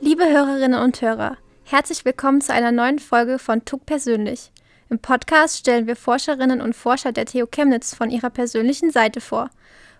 Liebe 0.00 0.28
Hörerinnen 0.28 0.80
und 0.80 1.00
Hörer, 1.00 1.38
herzlich 1.62 2.04
willkommen 2.04 2.40
zu 2.40 2.52
einer 2.52 2.72
neuen 2.72 2.98
Folge 2.98 3.38
von 3.38 3.64
TUG 3.64 3.86
Persönlich. 3.86 4.50
Im 4.90 4.98
Podcast 4.98 5.58
stellen 5.58 5.86
wir 5.86 5.94
Forscherinnen 5.94 6.60
und 6.60 6.74
Forscher 6.74 7.12
der 7.12 7.26
TU 7.26 7.46
Chemnitz 7.46 7.94
von 7.94 8.10
ihrer 8.10 8.30
persönlichen 8.30 8.90
Seite 8.90 9.20
vor. 9.20 9.50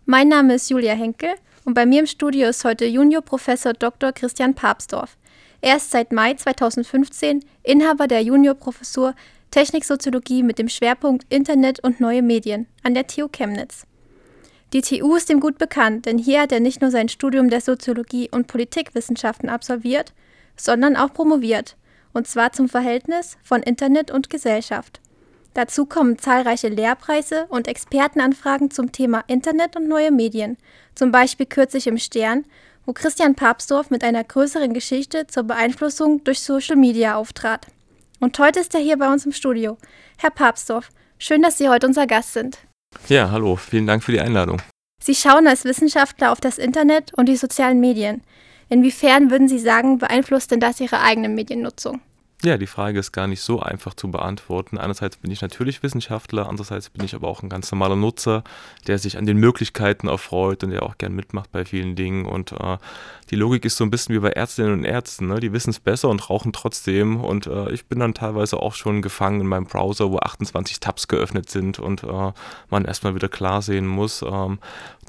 Mein 0.05 0.29
Name 0.29 0.55
ist 0.55 0.69
Julia 0.69 0.95
Henkel 0.95 1.31
und 1.65 1.75
bei 1.75 1.87
mir 1.87 2.01
im 2.01 2.07
Studio 2.07 2.49
ist 2.49 2.65
heute 2.65 2.85
Juniorprofessor 2.85 3.73
Dr. 3.73 4.13
Christian 4.13 4.55
Papsdorf. 4.55 5.17
Er 5.61 5.77
ist 5.77 5.93
seit 5.93 6.13
Mai 6.13 6.35
2015 6.35 7.45
Inhaber 7.63 8.09
der 8.09 8.23
Juniorprofessur 8.23 9.15
Techniksoziologie 9.53 10.43
mit 10.43 10.59
dem 10.59 10.69
Schwerpunkt 10.69 11.25
Internet 11.33 11.81
und 11.81 12.01
neue 12.01 12.23
Medien 12.23 12.67
an 12.83 12.95
der 12.95 13.07
TU 13.07 13.29
Chemnitz. 13.29 13.87
Die 14.73 14.81
TU 14.81 15.15
ist 15.15 15.31
ihm 15.31 15.41
gut 15.41 15.59
bekannt, 15.59 16.07
denn 16.07 16.19
hier 16.19 16.41
hat 16.41 16.53
er 16.53 16.61
nicht 16.61 16.81
nur 16.81 16.91
sein 16.91 17.09
Studium 17.09 17.49
der 17.49 17.61
Soziologie 17.61 18.29
und 18.31 18.49
Politikwissenschaften 18.49 19.49
absolviert, 19.49 20.13
sondern 20.57 20.97
auch 20.97 21.13
promoviert, 21.13 21.77
und 22.13 22.27
zwar 22.27 22.53
zum 22.53 22.69
Verhältnis 22.69 23.37
von 23.43 23.63
Internet 23.63 24.11
und 24.11 24.31
Gesellschaft. 24.31 25.01
Dazu 25.55 25.87
kommen 25.87 26.19
zahlreiche 26.19 26.69
Lehrpreise 26.69 27.47
und 27.49 27.69
Expertenanfragen 27.69 28.73
zum 28.73 28.91
Thema 28.91 29.23
Internet 29.29 29.77
und 29.77 29.87
neue 29.87 30.11
Medien, 30.11 30.59
zum 30.97 31.13
Beispiel 31.13 31.47
kürzlich 31.47 31.87
im 31.87 31.99
Stern, 31.99 32.45
wo 32.87 32.93
Christian 32.93 33.37
Papsdorf 33.37 33.91
mit 33.91 34.03
einer 34.03 34.25
größeren 34.25 34.75
Geschichte 34.75 35.29
zur 35.29 35.45
Beeinflussung 35.45 36.25
durch 36.25 36.41
Social 36.41 36.77
Media 36.77 37.15
auftrat. 37.15 37.69
Und 38.19 38.39
heute 38.39 38.61
ist 38.61 38.75
er 38.75 38.81
hier 38.81 38.99
bei 38.99 39.13
uns 39.13 39.25
im 39.27 39.33
Studio. 39.33 39.79
Herr 40.19 40.31
Papsdorf, 40.31 40.89
schön, 41.19 41.43
dass 41.43 41.59
Sie 41.59 41.69
heute 41.69 41.87
unser 41.87 42.07
Gast 42.07 42.33
sind. 42.33 42.59
Ja, 43.09 43.31
hallo, 43.31 43.57
vielen 43.57 43.87
Dank 43.87 44.03
für 44.03 44.13
die 44.13 44.21
Einladung. 44.21 44.63
Sie 45.03 45.15
schauen 45.15 45.47
als 45.47 45.65
Wissenschaftler 45.65 46.33
auf 46.33 46.41
das 46.41 46.59
Internet 46.59 47.13
und 47.15 47.29
die 47.29 47.37
sozialen 47.37 47.81
Medien. 47.81 48.23
Inwiefern 48.69 49.31
würden 49.31 49.49
Sie 49.49 49.59
sagen, 49.59 49.99
beeinflusst 49.99 50.51
denn 50.51 50.61
das 50.61 50.81
Ihre 50.81 51.01
eigene 51.01 51.29
Mediennutzung? 51.29 52.01
Ja, 52.45 52.59
die 52.59 52.67
Frage 52.67 52.99
ist 52.99 53.13
gar 53.13 53.27
nicht 53.27 53.41
so 53.41 53.61
einfach 53.61 53.95
zu 53.95 54.11
beantworten. 54.11 54.77
Einerseits 54.77 55.17
bin 55.17 55.31
ich 55.31 55.41
natürlich 55.41 55.83
Wissenschaftler, 55.83 56.47
andererseits 56.47 56.91
bin 56.91 57.03
ich 57.03 57.15
aber 57.15 57.27
auch 57.27 57.43
ein 57.43 57.49
ganz 57.49 57.73
normaler 57.73 57.97
Nutzer, 57.97 58.45
der 58.87 58.99
sich 58.99 59.17
an 59.17 59.25
den 59.25 59.39
Möglichkeiten 59.39 60.09
erfreut 60.09 60.63
und 60.63 60.69
der 60.69 60.83
auch 60.83 60.99
gern 60.99 61.15
mitmacht 61.15 61.51
bei 61.53 61.65
vielen 61.65 61.97
Dingen. 61.97 62.27
Und 62.27 62.53
äh, 62.53 62.77
die 63.31 63.37
Logik 63.37 63.65
ist 63.65 63.79
so 63.79 63.85
ein 63.85 63.91
bisschen 63.91 64.15
wie 64.15 64.19
bei 64.19 64.29
Ärztinnen 64.29 64.75
und 64.75 64.85
Ärzten. 64.85 65.29
Ne? 65.29 65.41
Die 65.41 65.55
wissen 65.55 65.71
es 65.71 65.81
besser 65.81 66.11
und 66.11 66.29
rauchen 66.29 66.53
trotzdem. 66.53 67.25
Und 67.25 67.47
äh, 67.47 67.73
ich 67.73 67.87
bin 67.87 67.99
dann 67.99 68.13
teilweise 68.13 68.61
auch 68.61 68.75
schon 68.75 69.01
gefangen 69.01 69.41
in 69.41 69.47
meinem 69.47 69.65
Browser, 69.65 70.11
wo 70.11 70.19
28 70.19 70.81
Tabs 70.81 71.09
geöffnet 71.09 71.49
sind 71.49 71.79
und 71.79 72.03
äh, 72.03 72.33
man 72.69 72.85
erstmal 72.85 73.15
wieder 73.15 73.31
klar 73.31 73.63
sehen 73.63 73.87
muss. 73.87 74.21
Ähm, 74.21 74.59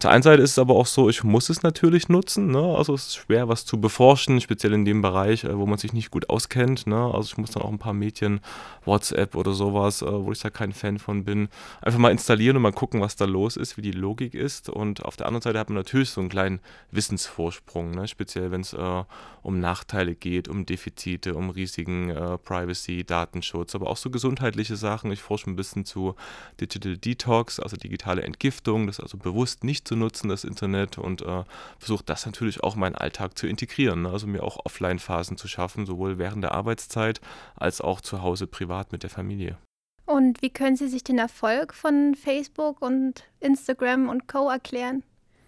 der 0.03 0.11
einen 0.11 0.23
Seite 0.23 0.42
ist 0.42 0.52
es 0.52 0.59
aber 0.59 0.75
auch 0.75 0.88
so, 0.88 1.09
ich 1.09 1.23
muss 1.23 1.49
es 1.49 1.64
natürlich 1.64 2.09
nutzen. 2.09 2.47
Ne? 2.47 2.75
Also 2.77 2.94
es 2.94 3.08
ist 3.08 3.16
schwer, 3.16 3.47
was 3.47 3.66
zu 3.66 3.80
beforschen, 3.80 4.42
speziell 4.42 4.73
in 4.73 4.86
dem 4.86 5.02
Bereich, 5.02 5.44
äh, 5.44 5.58
wo 5.58 5.66
man 5.66 5.77
sich 5.77 5.94
nicht 5.94 6.11
gut 6.11 6.30
auskennt. 6.30 6.88
Ne? 6.88 7.11
Also 7.14 7.24
ich 7.31 7.37
muss 7.37 7.51
dann 7.51 7.63
auch 7.63 7.71
ein 7.71 7.79
paar 7.79 7.93
Mädchen, 7.93 8.39
WhatsApp 8.85 9.35
oder 9.35 9.53
sowas, 9.53 10.01
äh, 10.01 10.05
wo 10.05 10.31
ich 10.31 10.39
da 10.39 10.49
kein 10.49 10.73
Fan 10.73 10.99
von 10.99 11.23
bin, 11.23 11.49
einfach 11.81 11.99
mal 11.99 12.11
installieren 12.11 12.57
und 12.57 12.63
mal 12.63 12.71
gucken, 12.71 13.01
was 13.01 13.15
da 13.15 13.25
los 13.25 13.57
ist, 13.57 13.77
wie 13.77 13.81
die 13.81 13.91
Logik 13.91 14.33
ist. 14.33 14.69
Und 14.69 15.03
auf 15.05 15.15
der 15.15 15.27
anderen 15.27 15.41
Seite 15.41 15.59
hat 15.59 15.69
man 15.69 15.77
natürlich 15.77 16.09
so 16.09 16.21
einen 16.21 16.29
kleinen 16.29 16.59
Wissensvorsprung, 16.91 17.91
ne? 17.91 18.07
speziell 18.07 18.51
wenn 18.51 18.61
es 18.61 18.73
äh, 18.73 19.03
um 19.41 19.59
Nachteile 19.59 20.15
geht, 20.15 20.47
um 20.47 20.65
Defizite, 20.65 21.35
um 21.35 21.51
riesigen 21.51 22.09
äh, 22.09 22.37
Privacy, 22.37 23.03
Datenschutz, 23.03 23.75
aber 23.75 23.89
auch 23.89 23.97
so 23.97 24.09
gesundheitliche 24.09 24.75
Sachen. 24.75 25.11
Ich 25.11 25.21
forsche 25.21 25.49
ein 25.49 25.55
bisschen 25.55 25.85
zu 25.85 26.15
Digital 26.59 26.97
Detox, 26.97 27.59
also 27.59 27.77
digitale 27.77 28.23
Entgiftung, 28.23 28.87
das 28.87 28.99
also 28.99 29.17
bewusst 29.17 29.63
nicht 29.63 29.87
zu 29.87 29.95
nutzen, 29.95 30.29
das 30.29 30.43
Internet 30.43 30.97
und 30.97 31.21
äh, 31.21 31.43
versuche 31.77 32.03
das 32.05 32.25
natürlich 32.25 32.63
auch 32.63 32.73
in 32.73 32.79
meinen 32.79 32.95
Alltag 32.95 33.37
zu 33.37 33.45
integrieren, 33.47 34.03
ne? 34.03 34.09
also 34.09 34.25
mir 34.25 34.43
auch 34.43 34.65
Offline-Phasen 34.65 35.37
zu 35.37 35.47
schaffen, 35.47 35.85
sowohl 35.85 36.17
während 36.17 36.43
der 36.43 36.53
Arbeitszeit 36.53 37.14
als 37.55 37.81
auch 37.81 38.02
zu 38.02 38.21
Hause 38.21 38.47
privat 38.47 38.91
mit 38.91 39.03
der 39.03 39.09
Familie. 39.09 39.58
Und 40.05 40.42
wie 40.42 40.52
können 40.52 40.76
Sie 40.76 40.87
sich 40.87 41.03
den 41.03 41.17
Erfolg 41.17 41.73
von 41.73 42.15
Facebook 42.15 42.81
und 42.81 43.23
Instagram 43.39 44.08
und 44.09 44.27
Co. 44.27 44.49
erklären? 44.49 45.03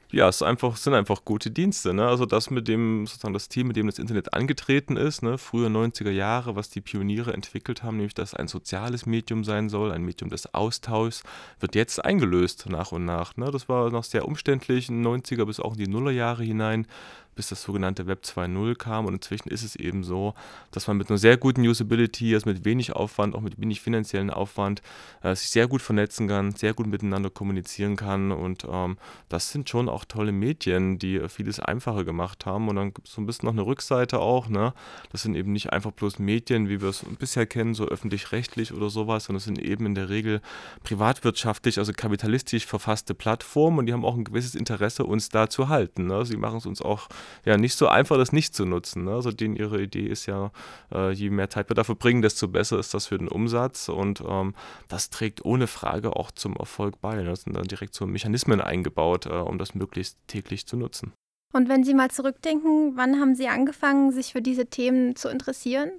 Ja, 0.10 0.30
es 0.30 0.42
einfach, 0.42 0.78
sind 0.78 0.94
einfach 0.94 1.26
gute 1.26 1.52
Dienste. 1.52 1.94
Ne? 1.94 2.08
Also 2.08 2.26
das 2.26 2.50
mit 2.50 2.70
dem, 2.70 3.06
sozusagen 3.06 3.34
das 3.34 3.50
Team, 3.50 3.68
mit 3.68 3.76
dem 3.76 3.88
das 3.88 4.00
Internet 4.00 4.34
angetreten 4.34 4.96
ist, 4.96 5.22
ne? 5.22 5.38
früher 5.38 5.68
90er 5.68 6.12
Jahre, 6.12 6.56
was 6.56 6.70
die 6.70 6.80
Pioniere 6.80 7.34
entwickelt 7.34 7.84
haben, 7.84 7.98
nämlich 7.98 8.14
dass 8.14 8.34
ein 8.34 8.48
soziales 8.48 9.06
Medium 9.06 9.44
sein 9.44 9.68
soll, 9.68 9.92
ein 9.92 10.04
Medium 10.04 10.30
des 10.30 10.54
Austauschs, 10.54 11.24
wird 11.60 11.76
jetzt 11.76 12.04
eingelöst 12.04 12.70
nach 12.70 12.94
und 12.94 13.04
nach. 13.04 13.36
Ne? 13.36 13.52
Das 13.52 13.68
war 13.68 13.92
noch 13.92 14.06
sehr 14.06 14.26
umständlich 14.26 14.88
in 14.88 15.04
den 15.04 15.22
90er 15.22 15.44
bis 15.44 15.60
auch 15.60 15.74
in 15.74 15.80
die 15.80 15.90
Nullerjahre 15.90 16.44
hinein 16.44 16.88
bis 17.38 17.48
das 17.48 17.62
sogenannte 17.64 18.08
Web 18.08 18.24
2.0 18.26 18.76
kam. 18.76 19.06
Und 19.06 19.14
inzwischen 19.14 19.50
ist 19.50 19.64
es 19.64 19.78
eben 19.78 20.04
so, 20.04 20.34
dass 20.72 20.88
man 20.88 20.98
mit 20.98 21.10
einer 21.10 21.18
sehr 21.18 21.38
guten 21.38 21.62
Usability, 21.62 22.34
also 22.34 22.50
mit 22.50 22.66
wenig 22.66 22.94
Aufwand, 22.94 23.36
auch 23.36 23.42
mit 23.42 23.62
wenig 23.62 23.80
finanziellen 23.80 24.30
Aufwand, 24.30 24.82
äh, 25.24 25.34
sich 25.36 25.50
sehr 25.50 25.68
gut 25.68 25.82
vernetzen 25.82 26.28
kann, 26.28 26.52
sehr 26.52 26.74
gut 26.74 26.88
miteinander 26.88 27.30
kommunizieren 27.30 27.96
kann. 27.96 28.32
Und 28.32 28.66
ähm, 28.70 28.98
das 29.30 29.52
sind 29.52 29.70
schon 29.70 29.88
auch 29.88 30.04
tolle 30.04 30.34
Medien, 30.34 31.00
die 31.00 31.22
vieles 31.30 31.60
einfacher 31.60 32.04
gemacht 32.04 32.46
haben. 32.46 32.68
Und 32.68 32.76
dann 32.76 32.94
gibt 32.94 33.08
es 33.08 33.14
so 33.14 33.22
ein 33.22 33.26
bisschen 33.26 33.48
noch 33.48 33.54
eine 33.54 33.66
Rückseite 33.66 34.20
auch. 34.20 34.50
Ne? 34.50 34.74
Das 35.12 35.22
sind 35.22 35.36
eben 35.36 35.54
nicht 35.54 35.72
einfach 35.72 35.92
bloß 35.92 36.20
Medien, 36.20 36.68
wie 36.68 36.82
wir 36.82 36.90
es 36.90 37.06
bisher 37.20 37.46
kennen, 37.46 37.74
so 37.74 37.86
öffentlich-rechtlich 37.86 38.74
oder 38.74 38.90
sowas, 38.90 39.26
sondern 39.26 39.38
es 39.38 39.46
sind 39.46 39.60
eben 39.60 39.86
in 39.86 39.96
der 39.96 40.10
Regel 40.10 40.42
privatwirtschaftlich, 40.84 41.78
also 41.78 41.94
kapitalistisch 41.94 42.66
verfasste 42.66 43.14
Plattformen 43.14 43.80
und 43.80 43.86
die 43.86 43.94
haben 43.94 44.06
auch 44.06 44.16
ein 44.16 44.24
gewisses 44.24 44.56
Interesse, 44.56 45.04
uns 45.04 45.30
da 45.30 45.50
zu 45.50 45.70
halten. 45.70 46.08
Ne? 46.08 46.26
Sie 46.26 46.38
machen 46.38 46.58
es 46.58 46.66
uns 46.66 46.82
auch 46.82 47.08
ja 47.46 47.58
nicht 47.58 47.76
so 47.76 47.88
einfach, 47.88 48.18
das 48.18 48.32
nicht 48.32 48.56
zu 48.56 48.66
nutzen. 48.66 49.06
Ne? 49.06 49.12
Also 49.12 49.32
denen 49.32 49.56
ihre 49.56 49.82
Idee 49.82 50.06
ist 50.08 50.26
ja, 50.26 50.52
äh, 50.94 51.12
je 51.12 51.30
mehr 51.30 51.50
Zeit 51.50 51.70
wir 51.70 51.76
dafür 51.76 51.96
bringen, 51.96 52.22
desto 52.22 52.48
besser 52.48 52.80
ist 52.80 52.94
das 52.94 53.08
für 53.08 53.18
den 53.18 53.28
Umsatz 53.28 53.90
und 53.90 54.24
ähm, 54.28 54.54
das 54.88 55.10
trägt 55.10 55.46
ohne 55.46 55.68
Frage 55.68 56.16
auch 56.16 56.32
zum 56.32 56.56
Erfolg 56.56 57.00
bei. 57.02 57.16
Ne? 57.16 57.26
Das 57.26 57.44
sind 57.44 57.56
dann 57.56 57.68
direkt 57.68 57.94
so 57.94 58.06
Mechanismen 58.06 58.62
eingebaut, 58.62 59.26
äh, 59.26 59.30
um 59.30 59.58
das 59.58 59.76
möglichst 59.76 60.18
täglich 60.28 60.68
zu 60.68 60.78
nutzen. 60.78 61.14
Und 61.54 61.70
wenn 61.70 61.84
Sie 61.84 61.94
mal 61.94 62.12
zurückdenken, 62.12 62.94
wann 62.96 63.20
haben 63.20 63.36
Sie 63.36 63.48
angefangen, 63.48 64.12
sich 64.12 64.34
für 64.34 64.42
diese 64.42 64.68
Themen 64.68 65.16
zu 65.16 65.30
interessieren? 65.30 65.92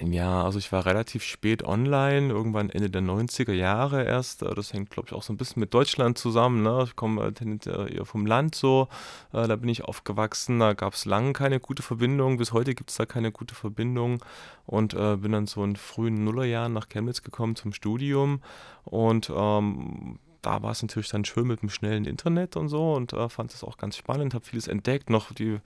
Ja, 0.00 0.44
also 0.44 0.58
ich 0.60 0.70
war 0.70 0.86
relativ 0.86 1.24
spät 1.24 1.64
online, 1.64 2.28
irgendwann 2.28 2.70
Ende 2.70 2.88
der 2.88 3.02
90er 3.02 3.52
Jahre 3.52 4.04
erst. 4.04 4.42
Äh, 4.42 4.54
das 4.54 4.72
hängt, 4.72 4.90
glaube 4.90 5.08
ich, 5.08 5.12
auch 5.12 5.22
so 5.22 5.32
ein 5.32 5.36
bisschen 5.36 5.60
mit 5.60 5.74
Deutschland 5.74 6.18
zusammen. 6.18 6.62
Ne? 6.62 6.84
Ich 6.84 6.94
komme 6.94 7.24
äh, 7.26 7.32
tendenziell 7.32 7.92
eher 7.92 8.04
vom 8.04 8.24
Land 8.24 8.54
so. 8.54 8.88
Äh, 9.32 9.48
da 9.48 9.56
bin 9.56 9.68
ich 9.68 9.84
aufgewachsen. 9.84 10.60
Da 10.60 10.74
gab 10.74 10.94
es 10.94 11.04
lange 11.04 11.32
keine 11.32 11.58
gute 11.58 11.82
Verbindung. 11.82 12.36
Bis 12.36 12.52
heute 12.52 12.74
gibt 12.76 12.90
es 12.90 12.96
da 12.96 13.06
keine 13.06 13.32
gute 13.32 13.56
Verbindung. 13.56 14.22
Und 14.66 14.94
äh, 14.94 15.16
bin 15.16 15.32
dann 15.32 15.46
so 15.46 15.64
in 15.64 15.74
frühen 15.74 16.22
Nullerjahren 16.22 16.72
nach 16.72 16.88
Chemnitz 16.88 17.22
gekommen 17.22 17.56
zum 17.56 17.72
Studium. 17.72 18.40
Und 18.84 19.32
ähm, 19.34 20.20
da 20.42 20.62
war 20.62 20.70
es 20.70 20.82
natürlich 20.82 21.08
dann 21.08 21.24
schön 21.24 21.48
mit 21.48 21.62
dem 21.62 21.70
schnellen 21.70 22.04
Internet 22.04 22.56
und 22.56 22.68
so 22.68 22.94
und 22.94 23.12
äh, 23.12 23.28
fand 23.28 23.52
es 23.52 23.64
auch 23.64 23.76
ganz 23.76 23.96
spannend, 23.96 24.34
habe 24.34 24.44
vieles 24.44 24.68
entdeckt, 24.68 25.10
noch 25.10 25.32
die 25.32 25.58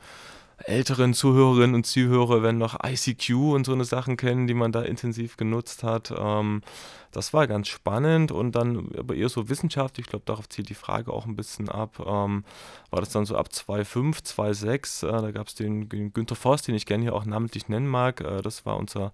älteren 0.58 1.14
Zuhörerinnen 1.14 1.74
und 1.74 1.86
Zuhörer 1.86 2.42
werden 2.42 2.58
noch 2.58 2.78
ICQ 2.84 3.30
und 3.30 3.66
so 3.66 3.72
eine 3.72 3.84
Sachen 3.84 4.16
kennen, 4.16 4.46
die 4.46 4.54
man 4.54 4.72
da 4.72 4.82
intensiv 4.82 5.36
genutzt 5.36 5.82
hat. 5.82 6.12
Ähm, 6.16 6.62
das 7.12 7.32
war 7.32 7.46
ganz 7.46 7.68
spannend 7.68 8.32
und 8.32 8.52
dann 8.52 8.90
aber 8.98 9.14
eher 9.14 9.28
so 9.28 9.48
wissenschaftlich, 9.48 10.06
ich 10.06 10.10
glaube, 10.10 10.24
darauf 10.24 10.48
zielt 10.48 10.68
die 10.68 10.74
Frage 10.74 11.12
auch 11.12 11.26
ein 11.26 11.36
bisschen 11.36 11.68
ab, 11.68 12.02
ähm, 12.04 12.44
war 12.90 13.00
das 13.00 13.10
dann 13.10 13.26
so 13.26 13.36
ab 13.36 13.48
2.5, 13.52 14.24
2.6, 14.24 15.06
äh, 15.06 15.22
da 15.22 15.30
gab 15.30 15.48
es 15.48 15.54
den, 15.54 15.88
den 15.88 16.12
Günther 16.12 16.36
Forst, 16.36 16.66
den 16.66 16.74
ich 16.74 16.86
gerne 16.86 17.04
hier 17.04 17.14
auch 17.14 17.24
namentlich 17.24 17.68
nennen 17.68 17.86
mag, 17.86 18.20
äh, 18.22 18.42
das 18.42 18.66
war 18.66 18.76
unser 18.76 19.12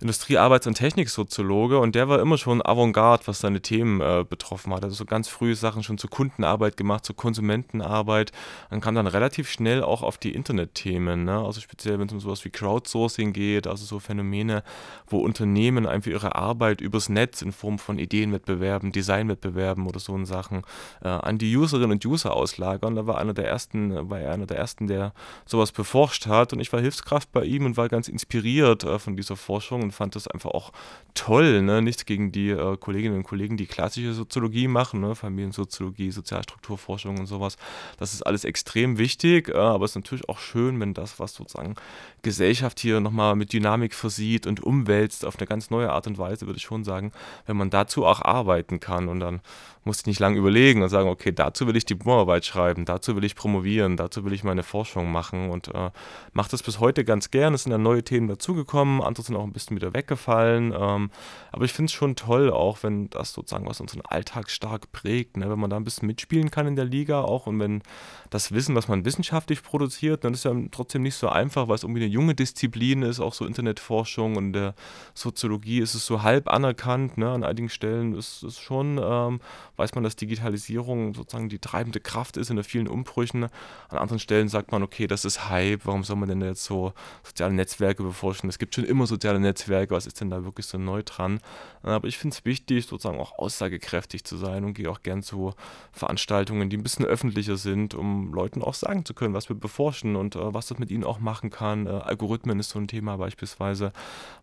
Industrie-, 0.00 0.38
Arbeits- 0.38 0.66
und 0.66 0.74
Techniksoziologe 0.74 1.78
und 1.78 1.94
der 1.94 2.08
war 2.08 2.20
immer 2.20 2.38
schon 2.38 2.64
Avantgarde, 2.64 3.26
was 3.26 3.40
seine 3.40 3.60
Themen 3.60 4.00
äh, 4.00 4.24
betroffen 4.26 4.72
hat. 4.72 4.82
Also 4.82 4.96
so 4.96 5.04
ganz 5.04 5.28
frühe 5.28 5.54
Sachen 5.54 5.82
schon 5.82 5.98
zur 5.98 6.08
Kundenarbeit 6.08 6.78
gemacht, 6.78 7.04
zur 7.04 7.16
Konsumentenarbeit. 7.16 8.32
Man 8.70 8.80
kam 8.80 8.94
dann 8.94 9.06
relativ 9.06 9.50
schnell 9.50 9.82
auch 9.82 10.02
auf 10.02 10.16
die 10.16 10.32
Internetthemen, 10.32 11.24
ne? 11.24 11.44
also 11.44 11.60
speziell 11.60 11.98
wenn 11.98 12.06
es 12.06 12.14
um 12.14 12.20
sowas 12.20 12.44
wie 12.46 12.50
Crowdsourcing 12.50 13.34
geht, 13.34 13.66
also 13.66 13.84
so 13.84 13.98
Phänomene, 13.98 14.62
wo 15.06 15.18
Unternehmen 15.18 15.86
einfach 15.86 16.10
ihre 16.10 16.34
Arbeit 16.34 16.80
übers 16.80 17.10
Netz 17.10 17.29
in 17.42 17.52
Form 17.52 17.78
von 17.78 17.98
Ideenwettbewerben, 17.98 18.92
Designwettbewerben 18.92 19.86
oder 19.86 19.98
so 19.98 20.10
Sachen 20.24 20.62
äh, 21.02 21.08
an 21.08 21.38
die 21.38 21.56
Userinnen 21.56 21.92
und 21.92 22.04
User 22.04 22.34
auslagern. 22.34 22.96
Da 22.96 23.06
war 23.06 23.18
einer 23.18 23.32
der 23.32 23.46
ersten, 23.46 24.10
war 24.10 24.20
er 24.20 24.32
einer 24.32 24.46
der 24.46 24.58
ersten, 24.58 24.86
der 24.86 25.12
sowas 25.46 25.72
beforscht 25.72 26.26
hat 26.26 26.52
und 26.52 26.60
ich 26.60 26.72
war 26.72 26.80
Hilfskraft 26.80 27.32
bei 27.32 27.44
ihm 27.44 27.64
und 27.64 27.76
war 27.76 27.88
ganz 27.88 28.08
inspiriert 28.08 28.84
äh, 28.84 28.98
von 28.98 29.16
dieser 29.16 29.36
Forschung 29.36 29.82
und 29.82 29.92
fand 29.92 30.16
das 30.16 30.26
einfach 30.26 30.50
auch 30.50 30.72
toll. 31.14 31.62
Ne? 31.62 31.80
Nichts 31.82 32.06
gegen 32.06 32.32
die 32.32 32.50
äh, 32.50 32.76
Kolleginnen 32.76 33.16
und 33.16 33.24
Kollegen, 33.24 33.56
die 33.56 33.66
klassische 33.66 34.12
Soziologie 34.14 34.68
machen, 34.68 35.00
ne? 35.00 35.14
Familiensoziologie, 35.14 36.10
Sozialstrukturforschung 36.10 37.18
und 37.18 37.26
sowas. 37.26 37.56
Das 37.98 38.14
ist 38.14 38.22
alles 38.22 38.44
extrem 38.44 38.98
wichtig, 38.98 39.48
äh, 39.48 39.54
aber 39.54 39.84
es 39.84 39.92
ist 39.92 39.96
natürlich 39.96 40.28
auch 40.28 40.38
schön, 40.38 40.80
wenn 40.80 40.94
das, 40.94 41.18
was 41.20 41.34
sozusagen 41.34 41.76
Gesellschaft 42.22 42.80
hier 42.80 43.00
nochmal 43.00 43.36
mit 43.36 43.52
Dynamik 43.52 43.94
versieht 43.94 44.46
und 44.46 44.62
umwälzt 44.62 45.24
auf 45.24 45.38
eine 45.38 45.46
ganz 45.46 45.70
neue 45.70 45.90
Art 45.90 46.06
und 46.06 46.18
Weise, 46.18 46.46
würde 46.46 46.58
ich 46.58 46.64
schon 46.64 46.84
sagen, 46.84 47.12
wenn 47.46 47.56
man 47.56 47.70
dazu 47.70 48.06
auch 48.06 48.22
arbeiten 48.22 48.80
kann. 48.80 49.08
Und 49.08 49.20
dann 49.20 49.40
muss 49.84 50.00
ich 50.00 50.06
nicht 50.06 50.20
lange 50.20 50.36
überlegen 50.36 50.82
und 50.82 50.88
sagen, 50.90 51.08
okay, 51.08 51.32
dazu 51.32 51.66
will 51.66 51.76
ich 51.76 51.84
die 51.84 51.94
Diplomarbeit 51.94 52.44
schreiben, 52.44 52.84
dazu 52.84 53.16
will 53.16 53.24
ich 53.24 53.34
promovieren, 53.34 53.96
dazu 53.96 54.24
will 54.24 54.32
ich 54.32 54.44
meine 54.44 54.62
Forschung 54.62 55.10
machen 55.10 55.50
und 55.50 55.68
äh, 55.68 55.90
mache 56.32 56.50
das 56.50 56.62
bis 56.62 56.80
heute 56.80 57.04
ganz 57.04 57.30
gern. 57.30 57.54
Es 57.54 57.64
sind 57.64 57.72
dann 57.72 57.82
neue 57.82 58.04
Themen 58.04 58.28
dazugekommen, 58.28 59.00
andere 59.00 59.24
sind 59.24 59.36
auch 59.36 59.44
ein 59.44 59.52
bisschen 59.52 59.76
wieder 59.76 59.94
weggefallen. 59.94 60.74
Ähm, 60.78 61.10
aber 61.52 61.64
ich 61.64 61.72
finde 61.72 61.86
es 61.86 61.92
schon 61.92 62.14
toll, 62.14 62.50
auch 62.50 62.82
wenn 62.82 63.08
das 63.10 63.32
sozusagen 63.32 63.66
was 63.66 63.80
unseren 63.80 64.02
Alltag 64.02 64.50
stark 64.50 64.92
prägt, 64.92 65.36
ne? 65.36 65.48
wenn 65.48 65.58
man 65.58 65.70
da 65.70 65.76
ein 65.76 65.84
bisschen 65.84 66.06
mitspielen 66.06 66.50
kann 66.50 66.66
in 66.66 66.76
der 66.76 66.84
Liga 66.84 67.22
auch 67.22 67.46
und 67.46 67.58
wenn 67.58 67.82
das 68.28 68.52
Wissen, 68.52 68.74
was 68.74 68.88
man 68.88 69.04
wissenschaftlich 69.04 69.62
produziert, 69.62 70.24
dann 70.24 70.34
ist 70.34 70.44
ja 70.44 70.54
trotzdem 70.70 71.02
nicht 71.02 71.16
so 71.16 71.28
einfach, 71.28 71.68
weil 71.68 71.74
es 71.74 71.82
irgendwie 71.82 72.02
eine 72.02 72.12
junge 72.12 72.34
Disziplin 72.34 73.02
ist, 73.02 73.18
auch 73.18 73.34
so 73.34 73.46
Internetforschung 73.46 74.36
und 74.36 74.52
der 74.52 74.74
Soziologie 75.14 75.80
ist 75.80 75.94
es 75.94 76.06
so 76.06 76.22
halb 76.22 76.48
anerkannt. 76.48 77.18
Ne? 77.18 77.30
An 77.30 77.44
einigen 77.44 77.68
Stellen 77.68 78.14
ist 78.14 78.42
es 78.42 78.60
schon, 78.60 79.00
ähm, 79.02 79.40
weiß 79.80 79.94
man, 79.94 80.04
dass 80.04 80.14
Digitalisierung 80.14 81.14
sozusagen 81.14 81.48
die 81.48 81.58
treibende 81.58 82.00
Kraft 82.00 82.36
ist 82.36 82.50
in 82.50 82.62
vielen 82.62 82.86
Umbrüchen. 82.86 83.44
An 83.88 83.98
anderen 83.98 84.18
Stellen 84.18 84.48
sagt 84.48 84.72
man, 84.72 84.82
okay, 84.82 85.06
das 85.06 85.24
ist 85.24 85.48
Hype, 85.48 85.86
warum 85.86 86.04
soll 86.04 86.16
man 86.16 86.28
denn 86.28 86.42
jetzt 86.42 86.64
so 86.64 86.92
soziale 87.22 87.54
Netzwerke 87.54 88.02
beforschen? 88.02 88.50
Es 88.50 88.58
gibt 88.58 88.74
schon 88.74 88.84
immer 88.84 89.06
soziale 89.06 89.40
Netzwerke, 89.40 89.94
was 89.94 90.06
ist 90.06 90.20
denn 90.20 90.28
da 90.28 90.44
wirklich 90.44 90.66
so 90.66 90.76
neu 90.76 91.02
dran? 91.02 91.40
Aber 91.82 92.06
ich 92.06 92.18
finde 92.18 92.36
es 92.36 92.44
wichtig, 92.44 92.86
sozusagen 92.86 93.18
auch 93.18 93.38
aussagekräftig 93.38 94.24
zu 94.24 94.36
sein 94.36 94.64
und 94.64 94.74
gehe 94.74 94.90
auch 94.90 95.02
gern 95.02 95.22
zu 95.22 95.54
Veranstaltungen, 95.92 96.68
die 96.68 96.76
ein 96.76 96.82
bisschen 96.82 97.06
öffentlicher 97.06 97.56
sind, 97.56 97.94
um 97.94 98.34
Leuten 98.34 98.60
auch 98.60 98.74
sagen 98.74 99.06
zu 99.06 99.14
können, 99.14 99.32
was 99.32 99.48
wir 99.48 99.56
beforschen 99.56 100.14
und 100.14 100.36
äh, 100.36 100.54
was 100.54 100.66
das 100.66 100.78
mit 100.78 100.90
ihnen 100.90 101.04
auch 101.04 101.20
machen 101.20 101.48
kann. 101.48 101.86
Äh, 101.86 101.90
Algorithmen 101.90 102.60
ist 102.60 102.68
so 102.68 102.78
ein 102.78 102.86
Thema 102.86 103.16
beispielsweise, 103.16 103.94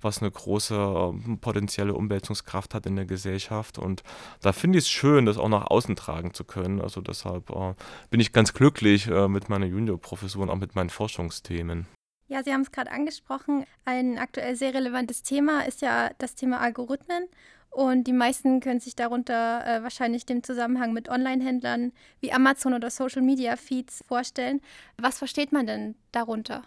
was 0.02 0.22
eine 0.22 0.32
große 0.32 0.76
äh, 0.76 1.36
potenzielle 1.36 1.94
Umwälzungskraft 1.94 2.74
hat 2.74 2.88
in 2.88 2.96
der 2.96 3.06
Gesellschaft. 3.06 3.78
Und 3.78 4.02
da 4.42 4.52
finde 4.52 4.80
ich 4.80 4.86
es 4.86 4.90
schön, 4.90 5.27
das 5.28 5.38
auch 5.38 5.50
nach 5.50 5.68
außen 5.68 5.96
tragen 5.96 6.34
zu 6.34 6.44
können. 6.44 6.82
Also 6.82 7.02
deshalb 7.02 7.50
äh, 7.50 7.74
bin 8.10 8.20
ich 8.20 8.34
ganz 8.34 8.54
glücklich 8.54 9.08
äh, 9.08 9.28
mit 9.28 9.50
meiner 9.50 9.66
Juniorprofessur 9.66 10.42
und 10.42 10.50
auch 10.50 10.58
mit 10.58 10.76
meinen 10.76 10.90
Forschungsthemen. 10.90 11.88
Ja, 12.28 12.44
Sie 12.44 12.52
haben 12.52 12.62
es 12.62 12.72
gerade 12.72 12.92
angesprochen. 12.92 13.66
Ein 13.86 14.18
aktuell 14.18 14.56
sehr 14.56 14.74
relevantes 14.74 15.24
Thema 15.24 15.62
ist 15.62 15.82
ja 15.82 16.10
das 16.18 16.36
Thema 16.36 16.60
Algorithmen. 16.60 17.28
Und 17.70 18.06
die 18.06 18.14
meisten 18.14 18.60
können 18.60 18.80
sich 18.80 18.96
darunter 18.96 19.66
äh, 19.66 19.84
wahrscheinlich 19.84 20.26
den 20.26 20.44
Zusammenhang 20.44 20.94
mit 20.94 21.10
Online-Händlern 21.10 21.94
wie 22.20 22.34
Amazon 22.34 22.74
oder 22.74 22.90
Social-Media-Feeds 22.90 24.04
vorstellen. 24.08 24.62
Was 24.98 25.20
versteht 25.20 25.52
man 25.52 25.68
denn 25.68 25.96
darunter? 26.12 26.64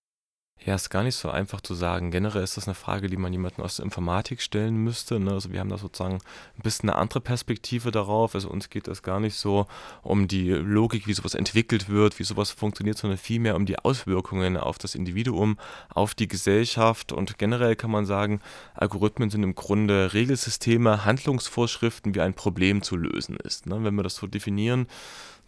Ja, 0.67 0.75
ist 0.75 0.91
gar 0.91 1.03
nicht 1.03 1.17
so 1.17 1.31
einfach 1.31 1.63
zu 1.63 1.75
sagen. 1.75 2.11
Generell 2.11 2.43
ist 2.43 2.59
das 2.59 2.69
eine 2.69 2.75
Frage, 2.75 3.09
die 3.09 3.17
man 3.17 3.33
jemanden 3.33 3.63
aus 3.63 3.77
der 3.77 3.85
Informatik 3.87 4.43
stellen 4.43 4.77
müsste. 4.77 5.19
Ne? 5.19 5.33
Also 5.33 5.53
wir 5.53 5.61
haben 5.61 5.71
da 5.71 5.79
sozusagen 5.79 6.17
ein 6.17 6.63
bisschen 6.63 6.91
eine 6.91 6.99
andere 6.99 7.23
Perspektive 7.23 7.91
darauf. 7.91 8.35
Also 8.35 8.51
uns 8.51 8.69
geht 8.69 8.87
es 8.87 9.03
gar 9.03 9.21
nicht 9.21 9.37
so 9.37 9.67
um 10.03 10.29
die 10.29 10.51
Logik, 10.51 11.07
wie 11.07 11.15
sowas 11.15 11.35
entwickelt 11.35 11.89
wird, 11.89 12.19
wie 12.19 12.25
sowas 12.25 12.51
funktioniert, 12.51 12.99
sondern 12.99 13.17
vielmehr 13.17 13.57
um 13.57 13.65
die 13.65 13.79
Auswirkungen 13.79 14.59
auf 14.59 14.77
das 14.77 14.95
Individuum, 14.95 15.59
auf 15.89 16.15
die 16.15 16.29
Gesellschaft. 16.29 17.11
Und 17.13 17.39
generell 17.39 17.75
kann 17.75 17.91
man 17.91 18.05
sagen, 18.05 18.41
Algorithmen 18.75 19.31
sind 19.31 19.43
im 19.43 19.55
Grunde 19.55 20.13
Regelsysteme, 20.13 21.07
Handlungsvorschriften, 21.07 22.15
wie 22.15 22.21
ein 22.21 22.35
Problem 22.35 22.83
zu 22.83 22.97
lösen 22.97 23.37
ist. 23.37 23.65
Ne? 23.65 23.83
Wenn 23.83 23.95
wir 23.95 24.03
das 24.03 24.17
so 24.17 24.27
definieren, 24.27 24.89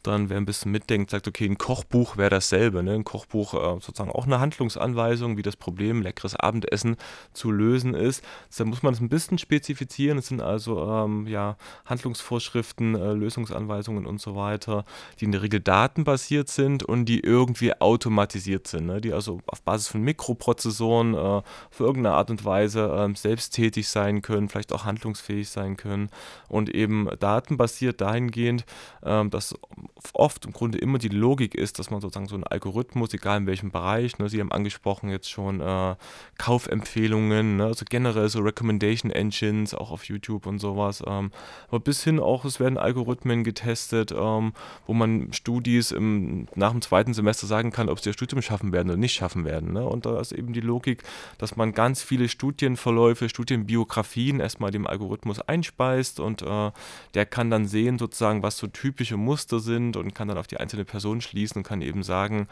dann 0.02 0.28
wer 0.28 0.37
ein 0.37 0.44
bisschen 0.44 0.72
mitdenkt, 0.72 1.10
sagt, 1.10 1.28
okay, 1.28 1.46
ein 1.46 1.58
Kochbuch 1.58 2.16
wäre 2.16 2.31
dasselbe. 2.31 2.82
Ne? 2.82 2.94
Ein 2.94 3.04
Kochbuch 3.04 3.54
äh, 3.54 3.81
sozusagen 3.81 4.10
auch 4.10 4.26
eine 4.26 4.40
Handlungsanweisung, 4.40 5.37
wie 5.37 5.43
das 5.43 5.56
Problem 5.56 6.02
leckeres 6.02 6.37
Abendessen 6.37 6.96
zu 7.32 7.50
lösen 7.50 7.94
ist. 7.94 8.25
Da 8.56 8.64
muss 8.64 8.82
man 8.82 8.94
es 8.94 9.00
ein 9.00 9.08
bisschen 9.08 9.38
spezifizieren. 9.38 10.19
Es 10.19 10.28
sind 10.28 10.40
also 10.40 10.84
ähm, 10.87 11.26
ja, 11.26 11.56
Handlungsvorschriften, 11.87 12.94
äh, 12.94 13.12
Lösungsanweisungen 13.12 14.06
und 14.06 14.20
so 14.20 14.34
weiter, 14.37 14.84
die 15.20 15.25
in 15.26 15.32
der 15.32 15.43
Regel 15.43 15.60
datenbasiert 15.60 16.48
sind 16.48 16.82
und 16.82 17.06
die 17.06 17.20
irgendwie 17.20 17.81
automatisiert 17.81 18.66
sind. 18.66 18.87
Ne? 18.87 19.00
Die 19.00 19.12
also 19.12 19.40
auf 19.46 19.62
Basis 19.62 19.88
von 19.88 20.02
Mikroprozessoren 20.02 21.14
äh, 21.14 21.43
für 21.70 21.84
irgendeine 21.84 22.16
Art 22.16 22.31
und 22.31 22.44
Weise 22.44 22.87
äh, 22.87 23.16
selbsttätig 23.16 23.88
sein 23.88 24.22
können, 24.22 24.48
vielleicht 24.48 24.72
auch 24.72 24.84
handlungsfähig 24.84 25.48
sein 25.48 25.76
können 25.76 26.10
und 26.48 26.75
eben 26.75 27.08
datenbasiert 27.20 28.00
dahingehend, 28.00 28.64
ähm, 29.05 29.31
dass 29.31 29.55
oft 30.14 30.44
im 30.44 30.52
Grunde 30.52 30.78
immer 30.78 30.98
die 30.98 31.08
Logik 31.08 31.54
ist, 31.54 31.78
dass 31.78 31.90
man 31.90 32.00
sozusagen 32.00 32.28
so 32.28 32.34
einen 32.34 32.44
Algorithmus, 32.44 33.14
egal 33.14 33.38
in 33.38 33.46
welchem 33.46 33.70
Bereich, 33.70 34.18
ne, 34.18 34.28
Sie 34.28 34.40
haben 34.40 34.52
angesprochen 34.52 35.10
jetzt 35.10 35.30
schon 35.30 35.60
äh, 35.60 35.96
Kaufempfehlungen, 36.38 37.56
ne, 37.56 37.64
also 37.66 37.84
generell 37.88 38.28
so 38.28 38.40
Recommendation 38.40 39.10
Engines, 39.10 39.74
auch 39.74 39.90
auf 39.90 40.04
YouTube 40.04 40.46
und 40.46 40.58
sowas, 40.58 41.02
ähm, 41.06 41.30
aber 41.68 41.80
bis 41.80 42.02
hin 42.04 42.20
auch, 42.20 42.44
es 42.44 42.60
werden 42.60 42.78
Algorithmen 42.78 43.44
getestet, 43.44 44.12
ähm, 44.12 44.52
wo 44.86 44.94
man 44.94 45.32
Studis 45.32 45.92
im, 45.92 46.46
nach 46.54 46.72
dem 46.72 46.82
zweiten 46.82 47.14
Semester 47.14 47.46
sagen 47.46 47.70
kann, 47.70 47.88
ob 47.88 48.00
sie 48.00 48.10
ihr 48.10 48.14
Studium 48.14 48.42
schaffen 48.42 48.72
werden 48.72 48.88
oder 48.88 48.98
nicht 48.98 49.14
schaffen 49.14 49.44
werden. 49.44 49.72
Ne? 49.72 49.84
Und 49.86 50.06
da 50.06 50.20
ist 50.20 50.32
eben 50.32 50.52
die 50.52 50.60
Logik, 50.60 51.02
dass 51.38 51.56
man 51.56 51.72
ganz 51.72 52.02
viele 52.02 52.28
Studienverläufe, 52.28 53.28
Studienbiografien 53.28 54.40
erstmal 54.40 54.70
dem 54.70 54.86
Algorithmus 54.86 55.40
einspeist 55.40 56.20
und 56.20 56.42
äh, 56.42 56.70
der 57.14 57.26
kann 57.26 57.50
dann 57.50 57.66
sehen 57.66 57.98
sozusagen, 57.98 58.42
was 58.42 58.58
so 58.58 58.66
typische 58.66 59.16
Muster 59.16 59.60
sind, 59.60 59.81
sind 59.82 59.96
und 59.96 60.14
kann 60.14 60.29
dann 60.29 60.38
auf 60.38 60.46
die 60.46 60.58
einzelne 60.58 60.84
Person 60.84 61.20
schließen 61.20 61.58
und 61.58 61.62
kann 61.64 61.82
eben 61.82 62.02
sagen, 62.02 62.49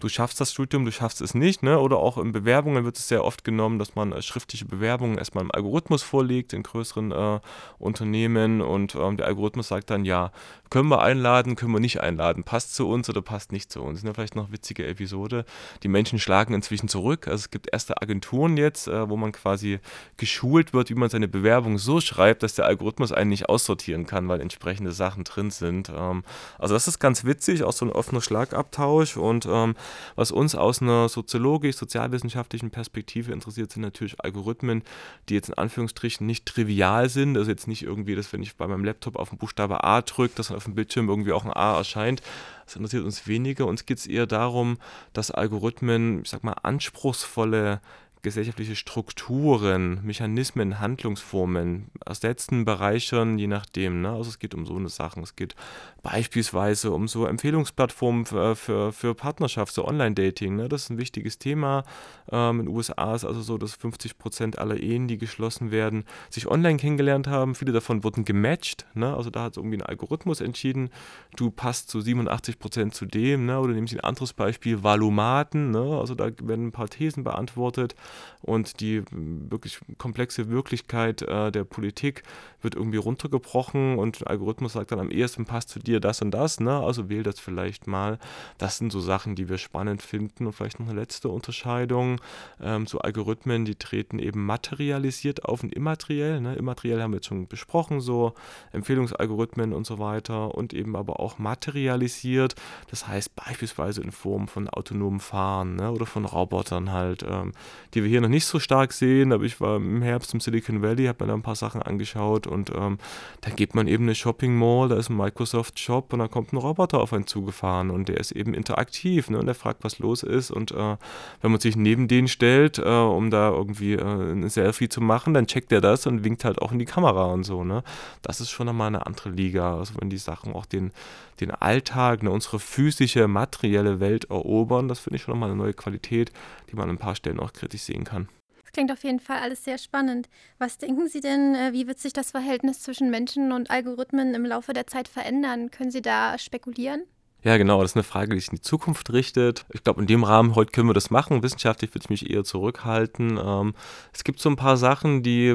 du 0.00 0.08
schaffst 0.08 0.40
das 0.40 0.52
Studium, 0.52 0.84
du 0.84 0.92
schaffst 0.92 1.20
es 1.20 1.34
nicht. 1.34 1.62
Ne? 1.62 1.78
Oder 1.78 1.98
auch 1.98 2.18
in 2.18 2.32
Bewerbungen 2.32 2.84
wird 2.84 2.98
es 2.98 3.08
sehr 3.08 3.24
oft 3.24 3.44
genommen, 3.44 3.78
dass 3.78 3.94
man 3.94 4.12
äh, 4.12 4.22
schriftliche 4.22 4.66
Bewerbungen 4.66 5.18
erstmal 5.18 5.44
im 5.44 5.52
Algorithmus 5.52 6.02
vorlegt, 6.02 6.52
in 6.52 6.62
größeren 6.62 7.12
äh, 7.12 7.40
Unternehmen 7.78 8.60
und 8.60 8.94
ähm, 8.94 9.16
der 9.16 9.26
Algorithmus 9.26 9.68
sagt 9.68 9.90
dann, 9.90 10.04
ja, 10.04 10.32
können 10.70 10.88
wir 10.88 11.00
einladen, 11.00 11.56
können 11.56 11.72
wir 11.72 11.80
nicht 11.80 12.00
einladen, 12.00 12.42
passt 12.42 12.74
zu 12.74 12.88
uns 12.88 13.08
oder 13.08 13.22
passt 13.22 13.52
nicht 13.52 13.70
zu 13.70 13.82
uns. 13.82 14.00
Das 14.00 14.10
ist 14.10 14.14
vielleicht 14.14 14.36
noch 14.36 14.44
eine 14.44 14.52
witzige 14.52 14.86
Episode. 14.86 15.44
Die 15.82 15.88
Menschen 15.88 16.18
schlagen 16.18 16.54
inzwischen 16.54 16.88
zurück. 16.88 17.28
Also 17.28 17.36
es 17.36 17.50
gibt 17.50 17.68
erste 17.72 18.02
Agenturen 18.02 18.56
jetzt, 18.56 18.88
äh, 18.88 19.08
wo 19.08 19.16
man 19.16 19.32
quasi 19.32 19.78
geschult 20.16 20.72
wird, 20.72 20.90
wie 20.90 20.94
man 20.94 21.08
seine 21.08 21.28
Bewerbung 21.28 21.78
so 21.78 22.00
schreibt, 22.00 22.42
dass 22.42 22.54
der 22.54 22.66
Algorithmus 22.66 23.12
einen 23.12 23.30
nicht 23.30 23.48
aussortieren 23.48 24.06
kann, 24.06 24.28
weil 24.28 24.40
entsprechende 24.40 24.92
Sachen 24.92 25.24
drin 25.24 25.50
sind. 25.50 25.90
Ähm, 25.94 26.24
das 26.74 26.88
ist 26.88 26.98
ganz 26.98 27.24
witzig, 27.24 27.62
auch 27.64 27.72
so 27.72 27.84
ein 27.84 27.92
offener 27.92 28.20
Schlagabtausch 28.20 29.16
und 29.16 29.46
ähm, 29.46 29.74
was 30.14 30.32
uns 30.32 30.54
aus 30.54 30.82
einer 30.82 31.08
soziologisch-sozialwissenschaftlichen 31.08 32.70
Perspektive 32.70 33.32
interessiert, 33.32 33.72
sind 33.72 33.82
natürlich 33.82 34.20
Algorithmen, 34.20 34.82
die 35.28 35.34
jetzt 35.34 35.48
in 35.48 35.54
Anführungsstrichen 35.54 36.26
nicht 36.26 36.46
trivial 36.46 37.08
sind. 37.08 37.36
Also 37.36 37.50
jetzt 37.50 37.68
nicht 37.68 37.82
irgendwie, 37.82 38.14
dass 38.14 38.32
wenn 38.32 38.42
ich 38.42 38.56
bei 38.56 38.66
meinem 38.66 38.84
Laptop 38.84 39.16
auf 39.16 39.30
den 39.30 39.38
Buchstabe 39.38 39.84
A 39.84 40.02
drücke, 40.02 40.34
dass 40.36 40.48
dann 40.48 40.56
auf 40.56 40.64
dem 40.64 40.74
Bildschirm 40.74 41.08
irgendwie 41.08 41.32
auch 41.32 41.44
ein 41.44 41.52
A 41.52 41.76
erscheint. 41.76 42.22
Das 42.64 42.76
interessiert 42.76 43.04
uns 43.04 43.26
weniger. 43.26 43.66
Uns 43.66 43.86
geht 43.86 43.98
es 43.98 44.06
eher 44.06 44.26
darum, 44.26 44.78
dass 45.12 45.30
Algorithmen, 45.30 46.22
ich 46.22 46.30
sag 46.30 46.42
mal, 46.42 46.56
anspruchsvolle 46.62 47.80
gesellschaftliche 48.22 48.74
Strukturen, 48.74 50.04
Mechanismen, 50.04 50.80
Handlungsformen 50.80 51.86
ersetzen, 52.04 52.64
bereichern, 52.64 53.38
je 53.38 53.46
nachdem. 53.46 54.00
Ne? 54.02 54.10
Also 54.10 54.30
es 54.30 54.38
geht 54.38 54.54
um 54.54 54.66
so 54.66 54.74
eine 54.74 54.88
Sachen. 54.88 55.22
Es 55.22 55.36
geht 55.36 55.54
beispielsweise 56.02 56.90
um 56.90 57.08
so 57.08 57.26
Empfehlungsplattformen 57.26 58.26
für, 58.26 58.56
für, 58.56 58.92
für 58.92 59.14
Partnerschaft, 59.14 59.72
so 59.72 59.86
Online-Dating. 59.86 60.56
Ne? 60.56 60.68
Das 60.68 60.84
ist 60.84 60.90
ein 60.90 60.98
wichtiges 60.98 61.38
Thema. 61.38 61.84
Ähm, 62.30 62.60
in 62.60 62.66
den 62.66 62.74
USA 62.74 63.14
ist 63.14 63.24
also 63.24 63.42
so, 63.42 63.58
dass 63.58 63.74
50 63.74 64.18
Prozent 64.18 64.58
aller 64.58 64.78
Ehen, 64.78 65.08
die 65.08 65.18
geschlossen 65.18 65.70
werden, 65.70 66.04
sich 66.30 66.48
online 66.48 66.78
kennengelernt 66.78 67.28
haben. 67.28 67.54
Viele 67.54 67.72
davon 67.72 68.02
wurden 68.02 68.24
gematcht. 68.24 68.86
Ne? 68.94 69.14
Also 69.14 69.30
da 69.30 69.44
hat 69.44 69.52
es 69.52 69.56
irgendwie 69.56 69.78
ein 69.78 69.82
Algorithmus 69.82 70.40
entschieden, 70.40 70.90
du 71.36 71.50
passt 71.50 71.90
zu 71.90 72.00
87 72.00 72.58
Prozent 72.58 72.94
zu 72.94 73.06
dem. 73.06 73.46
Ne? 73.46 73.60
Oder 73.60 73.72
nehmen 73.72 73.86
Sie 73.86 73.96
ein 73.96 74.04
anderes 74.04 74.32
Beispiel, 74.32 74.82
Valumaten. 74.82 75.70
Ne? 75.70 75.98
Also 76.00 76.14
da 76.14 76.30
werden 76.42 76.68
ein 76.68 76.72
paar 76.72 76.88
Thesen 76.88 77.22
beantwortet 77.22 77.94
und 78.42 78.80
die 78.80 79.02
wirklich 79.10 79.80
komplexe 79.98 80.48
Wirklichkeit 80.48 81.22
äh, 81.22 81.50
der 81.50 81.64
Politik 81.64 82.22
wird 82.62 82.74
irgendwie 82.74 82.98
runtergebrochen 82.98 83.98
und 83.98 84.20
der 84.20 84.30
Algorithmus 84.30 84.72
sagt 84.72 84.92
dann 84.92 85.00
am 85.00 85.10
ehesten 85.10 85.44
passt 85.44 85.68
zu 85.68 85.78
dir 85.78 86.00
das 86.00 86.20
und 86.22 86.32
das, 86.32 86.60
ne? 86.60 86.80
also 86.80 87.08
wähl 87.08 87.22
das 87.22 87.38
vielleicht 87.38 87.86
mal. 87.86 88.18
Das 88.58 88.78
sind 88.78 88.90
so 88.92 89.00
Sachen, 89.00 89.34
die 89.34 89.48
wir 89.48 89.58
spannend 89.58 90.02
finden 90.02 90.46
und 90.46 90.52
vielleicht 90.52 90.80
noch 90.80 90.88
eine 90.88 90.98
letzte 90.98 91.28
Unterscheidung. 91.28 92.20
Ähm, 92.60 92.86
so 92.86 92.98
Algorithmen, 92.98 93.64
die 93.64 93.76
treten 93.76 94.18
eben 94.18 94.44
materialisiert 94.44 95.44
auf 95.44 95.62
und 95.62 95.72
immateriell. 95.74 96.40
Ne? 96.40 96.56
Immateriell 96.56 97.02
haben 97.02 97.12
wir 97.12 97.18
jetzt 97.18 97.26
schon 97.26 97.46
besprochen, 97.46 98.00
so 98.00 98.34
Empfehlungsalgorithmen 98.72 99.72
und 99.72 99.86
so 99.86 99.98
weiter 99.98 100.54
und 100.54 100.74
eben 100.74 100.96
aber 100.96 101.20
auch 101.20 101.38
materialisiert. 101.38 102.54
Das 102.90 103.06
heißt 103.06 103.36
beispielsweise 103.36 104.02
in 104.02 104.12
Form 104.12 104.48
von 104.48 104.68
autonomen 104.68 105.20
Fahren 105.20 105.76
ne? 105.76 105.92
oder 105.92 106.06
von 106.06 106.24
Robotern 106.24 106.92
halt, 106.92 107.24
ähm, 107.28 107.52
die 107.96 108.02
wir 108.02 108.10
hier 108.10 108.20
noch 108.20 108.28
nicht 108.28 108.44
so 108.44 108.60
stark 108.60 108.92
sehen, 108.92 109.32
aber 109.32 109.44
ich 109.44 109.60
war 109.60 109.76
im 109.76 110.02
Herbst 110.02 110.34
im 110.34 110.40
Silicon 110.40 110.82
Valley, 110.82 111.06
habe 111.06 111.24
mir 111.24 111.28
da 111.28 111.34
ein 111.34 111.42
paar 111.42 111.56
Sachen 111.56 111.82
angeschaut 111.82 112.46
und 112.46 112.70
ähm, 112.76 112.98
da 113.40 113.50
geht 113.50 113.74
man 113.74 113.88
eben 113.88 114.04
eine 114.04 114.14
Shopping 114.14 114.54
Mall, 114.54 114.90
da 114.90 114.96
ist 114.96 115.08
ein 115.08 115.16
Microsoft 115.16 115.78
Shop 115.80 116.12
und 116.12 116.18
da 116.18 116.28
kommt 116.28 116.52
ein 116.52 116.58
Roboter 116.58 117.00
auf 117.00 117.14
einen 117.14 117.26
zugefahren 117.26 117.90
und 117.90 118.08
der 118.08 118.18
ist 118.18 118.32
eben 118.32 118.52
interaktiv 118.52 119.30
ne, 119.30 119.38
und 119.38 119.46
der 119.46 119.54
fragt, 119.54 119.82
was 119.82 119.98
los 119.98 120.22
ist 120.22 120.50
und 120.50 120.72
äh, 120.72 120.96
wenn 121.40 121.50
man 121.50 121.58
sich 121.58 121.74
neben 121.74 122.06
den 122.06 122.28
stellt, 122.28 122.78
äh, 122.78 122.82
um 122.82 123.30
da 123.30 123.48
irgendwie 123.48 123.94
äh, 123.94 124.02
ein 124.02 124.48
Selfie 124.50 124.90
zu 124.90 125.00
machen, 125.00 125.32
dann 125.32 125.46
checkt 125.46 125.72
er 125.72 125.80
das 125.80 126.06
und 126.06 126.22
winkt 126.22 126.44
halt 126.44 126.60
auch 126.60 126.72
in 126.72 126.78
die 126.78 126.84
Kamera 126.84 127.24
und 127.32 127.44
so. 127.44 127.64
Ne? 127.64 127.82
Das 128.20 128.40
ist 128.42 128.50
schon 128.50 128.68
einmal 128.68 128.88
eine 128.88 129.06
andere 129.06 129.30
Liga, 129.30 129.78
also 129.78 129.94
wenn 129.98 130.10
die 130.10 130.18
Sachen 130.18 130.52
auch 130.52 130.66
den, 130.66 130.92
den 131.40 131.50
Alltag, 131.50 132.22
ne, 132.22 132.30
unsere 132.30 132.58
physische, 132.58 133.28
materielle 133.28 134.00
Welt 134.00 134.26
erobern, 134.30 134.88
das 134.88 135.00
finde 135.00 135.16
ich 135.16 135.22
schon 135.22 135.32
nochmal 135.32 135.50
eine 135.50 135.58
neue 135.58 135.74
Qualität, 135.74 136.32
die 136.70 136.76
man 136.76 136.88
an 136.88 136.96
ein 136.96 136.98
paar 136.98 137.14
Stellen 137.14 137.40
auch 137.40 137.52
kritisch 137.52 137.82
sehen 137.82 138.04
kann. 138.04 138.28
Das 138.62 138.72
klingt 138.72 138.92
auf 138.92 139.04
jeden 139.04 139.20
Fall 139.20 139.38
alles 139.38 139.64
sehr 139.64 139.78
spannend. 139.78 140.28
Was 140.58 140.78
denken 140.78 141.08
Sie 141.08 141.20
denn, 141.20 141.54
äh, 141.54 141.72
wie 141.72 141.86
wird 141.86 141.98
sich 141.98 142.12
das 142.12 142.30
Verhältnis 142.30 142.82
zwischen 142.82 143.10
Menschen 143.10 143.52
und 143.52 143.70
Algorithmen 143.70 144.34
im 144.34 144.44
Laufe 144.44 144.72
der 144.72 144.86
Zeit 144.86 145.08
verändern? 145.08 145.70
Können 145.70 145.90
Sie 145.90 146.02
da 146.02 146.38
spekulieren? 146.38 147.04
Ja, 147.42 147.58
genau, 147.58 147.80
das 147.80 147.92
ist 147.92 147.96
eine 147.96 148.02
Frage, 148.02 148.34
die 148.34 148.40
sich 148.40 148.48
in 148.48 148.56
die 148.56 148.62
Zukunft 148.62 149.12
richtet. 149.12 149.66
Ich 149.72 149.84
glaube, 149.84 150.00
in 150.00 150.08
dem 150.08 150.24
Rahmen 150.24 150.56
heute 150.56 150.72
können 150.72 150.88
wir 150.88 150.94
das 150.94 151.10
machen. 151.10 151.44
Wissenschaftlich 151.44 151.94
würde 151.94 152.04
ich 152.04 152.10
mich 152.10 152.30
eher 152.30 152.42
zurückhalten. 152.42 153.38
Ähm, 153.40 153.74
es 154.12 154.24
gibt 154.24 154.40
so 154.40 154.48
ein 154.48 154.56
paar 154.56 154.76
Sachen, 154.76 155.22
die, 155.22 155.54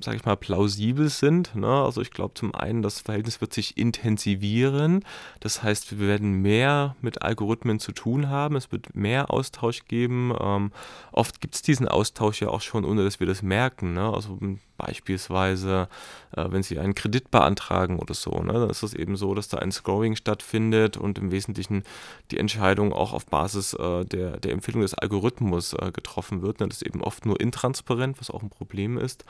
sage 0.00 0.18
ich 0.18 0.24
mal, 0.24 0.36
plausibel 0.36 1.08
sind. 1.08 1.56
Ne? 1.56 1.66
Also 1.66 2.00
ich 2.00 2.12
glaube 2.12 2.34
zum 2.34 2.54
einen, 2.54 2.80
das 2.80 3.00
Verhältnis 3.00 3.40
wird 3.40 3.52
sich 3.52 3.76
intensivieren. 3.76 5.04
Das 5.40 5.64
heißt, 5.64 5.98
wir 5.98 6.06
werden 6.06 6.42
mehr 6.42 6.94
mit 7.00 7.22
Algorithmen 7.22 7.80
zu 7.80 7.90
tun 7.90 8.28
haben. 8.28 8.54
Es 8.54 8.70
wird 8.70 8.94
mehr 8.94 9.32
Austausch 9.32 9.86
geben. 9.88 10.32
Ähm, 10.38 10.70
oft 11.10 11.40
gibt 11.40 11.56
es 11.56 11.62
diesen 11.62 11.88
Austausch 11.88 12.40
ja 12.40 12.48
auch 12.48 12.60
schon, 12.60 12.84
ohne 12.84 13.02
dass 13.02 13.18
wir 13.18 13.26
das 13.26 13.42
merken. 13.42 13.94
Ne? 13.94 14.12
Also 14.12 14.38
Beispielsweise, 14.78 15.88
äh, 16.32 16.44
wenn 16.50 16.62
Sie 16.62 16.78
einen 16.78 16.94
Kredit 16.94 17.30
beantragen 17.30 17.98
oder 17.98 18.12
so, 18.12 18.42
ne, 18.42 18.52
dann 18.52 18.70
ist 18.70 18.82
es 18.82 18.92
eben 18.92 19.16
so, 19.16 19.34
dass 19.34 19.48
da 19.48 19.58
ein 19.58 19.72
Scoring 19.72 20.16
stattfindet 20.16 20.98
und 20.98 21.15
im 21.18 21.30
Wesentlichen 21.30 21.82
die 22.30 22.38
Entscheidung 22.38 22.92
auch 22.92 23.12
auf 23.12 23.26
Basis 23.26 23.74
äh, 23.74 24.04
der, 24.04 24.38
der 24.38 24.52
Empfehlung 24.52 24.82
des 24.82 24.94
Algorithmus 24.94 25.74
äh, 25.74 25.90
getroffen 25.92 26.42
wird. 26.42 26.60
Ne. 26.60 26.68
Das 26.68 26.78
ist 26.78 26.86
eben 26.86 27.02
oft 27.02 27.26
nur 27.26 27.40
intransparent, 27.40 28.20
was 28.20 28.30
auch 28.30 28.42
ein 28.42 28.50
Problem 28.50 28.98
ist. 28.98 29.24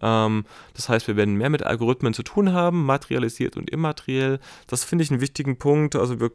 Ähm, 0.00 0.44
das 0.74 0.88
heißt, 0.88 1.08
wir 1.08 1.16
werden 1.16 1.34
mehr 1.34 1.50
mit 1.50 1.62
Algorithmen 1.62 2.14
zu 2.14 2.22
tun 2.22 2.52
haben, 2.52 2.84
materialisiert 2.84 3.56
und 3.56 3.70
immateriell. 3.70 4.40
Das 4.66 4.84
finde 4.84 5.04
ich 5.04 5.10
einen 5.10 5.20
wichtigen 5.20 5.58
Punkt. 5.58 5.96
Also 5.96 6.20
wir 6.20 6.30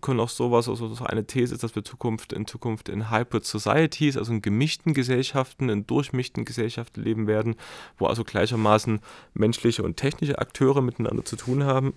können 0.00 0.20
auch 0.20 0.28
sowas, 0.28 0.68
also 0.68 0.88
so 0.94 1.04
eine 1.04 1.26
These 1.26 1.54
ist, 1.54 1.64
dass 1.64 1.74
wir 1.74 1.84
Zukunft, 1.84 2.32
in 2.32 2.46
Zukunft 2.46 2.88
in 2.88 3.10
Hybrid 3.10 3.44
Societies, 3.44 4.16
also 4.16 4.32
in 4.32 4.42
gemischten 4.42 4.94
Gesellschaften, 4.94 5.68
in 5.68 5.86
durchmischten 5.86 6.44
Gesellschaften 6.44 7.02
leben 7.02 7.26
werden, 7.26 7.56
wo 7.98 8.06
also 8.06 8.22
gleichermaßen 8.22 9.00
menschliche 9.34 9.82
und 9.82 9.96
technische 9.96 10.38
Akteure 10.38 10.82
miteinander 10.82 11.24
zu 11.24 11.36
tun 11.36 11.64
haben. 11.64 11.94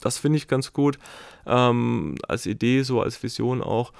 Das 0.00 0.18
finde 0.18 0.38
ich 0.38 0.48
ganz 0.48 0.72
gut 0.72 0.98
ähm, 1.46 2.16
als 2.28 2.46
Idee, 2.46 2.82
so 2.82 3.00
als 3.00 3.22
Vision 3.22 3.62
auch 3.62 3.92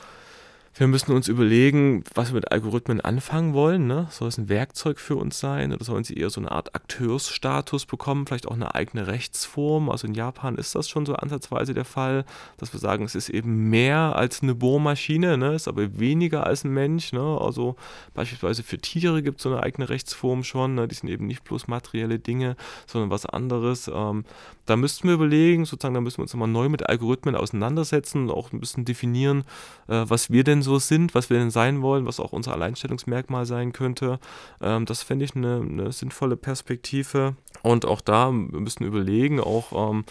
wir 0.78 0.88
müssen 0.88 1.12
uns 1.12 1.26
überlegen, 1.28 2.04
was 2.14 2.28
wir 2.28 2.34
mit 2.34 2.52
Algorithmen 2.52 3.00
anfangen 3.00 3.54
wollen. 3.54 3.86
Ne? 3.86 4.08
Soll 4.10 4.28
es 4.28 4.36
ein 4.36 4.50
Werkzeug 4.50 5.00
für 5.00 5.16
uns 5.16 5.40
sein 5.40 5.72
oder 5.72 5.82
sollen 5.82 6.04
sie 6.04 6.14
eher 6.14 6.28
so 6.28 6.38
eine 6.38 6.50
Art 6.50 6.74
Akteursstatus 6.74 7.86
bekommen, 7.86 8.26
vielleicht 8.26 8.46
auch 8.46 8.54
eine 8.54 8.74
eigene 8.74 9.06
Rechtsform? 9.06 9.88
Also 9.88 10.06
in 10.06 10.12
Japan 10.12 10.56
ist 10.56 10.74
das 10.74 10.90
schon 10.90 11.06
so 11.06 11.14
ansatzweise 11.14 11.72
der 11.72 11.86
Fall, 11.86 12.26
dass 12.58 12.74
wir 12.74 12.80
sagen, 12.80 13.06
es 13.06 13.14
ist 13.14 13.30
eben 13.30 13.70
mehr 13.70 14.16
als 14.16 14.42
eine 14.42 14.54
Bohrmaschine, 14.54 15.38
ne? 15.38 15.54
ist 15.54 15.66
aber 15.66 15.98
weniger 15.98 16.46
als 16.46 16.64
ein 16.64 16.74
Mensch. 16.74 17.12
Ne? 17.12 17.38
Also 17.40 17.76
beispielsweise 18.12 18.62
für 18.62 18.76
Tiere 18.76 19.22
gibt 19.22 19.38
es 19.38 19.44
so 19.44 19.48
eine 19.50 19.62
eigene 19.62 19.88
Rechtsform 19.88 20.44
schon. 20.44 20.74
Ne? 20.74 20.88
Die 20.88 20.94
sind 20.94 21.08
eben 21.08 21.26
nicht 21.26 21.42
bloß 21.42 21.68
materielle 21.68 22.18
Dinge, 22.18 22.54
sondern 22.86 23.08
was 23.08 23.24
anderes. 23.24 23.88
Ähm, 23.88 24.26
da 24.66 24.76
müssten 24.76 25.08
wir 25.08 25.14
überlegen, 25.14 25.64
sozusagen, 25.64 25.94
da 25.94 26.00
müssen 26.00 26.18
wir 26.18 26.24
uns 26.24 26.34
nochmal 26.34 26.48
neu 26.48 26.68
mit 26.68 26.86
Algorithmen 26.86 27.34
auseinandersetzen 27.34 28.24
und 28.24 28.30
auch 28.30 28.52
ein 28.52 28.60
bisschen 28.60 28.84
definieren, 28.84 29.44
äh, 29.88 30.04
was 30.06 30.30
wir 30.30 30.44
denn 30.44 30.65
so 30.66 30.78
sind, 30.78 31.14
was 31.14 31.30
wir 31.30 31.38
denn 31.38 31.50
sein 31.50 31.80
wollen, 31.80 32.04
was 32.04 32.20
auch 32.20 32.32
unser 32.32 32.52
Alleinstellungsmerkmal 32.52 33.46
sein 33.46 33.72
könnte. 33.72 34.18
Ähm, 34.60 34.84
das 34.84 35.02
fände 35.02 35.24
ich 35.24 35.34
eine, 35.34 35.62
eine, 35.62 35.92
sinnvolle 35.92 36.36
Perspektive. 36.36 37.36
Und 37.62 37.86
auch 37.86 38.00
da 38.00 38.30
wir 38.30 38.60
müssen 38.60 38.84
überlegen, 38.84 39.40
auch 39.40 39.72
ähm, 39.72 40.04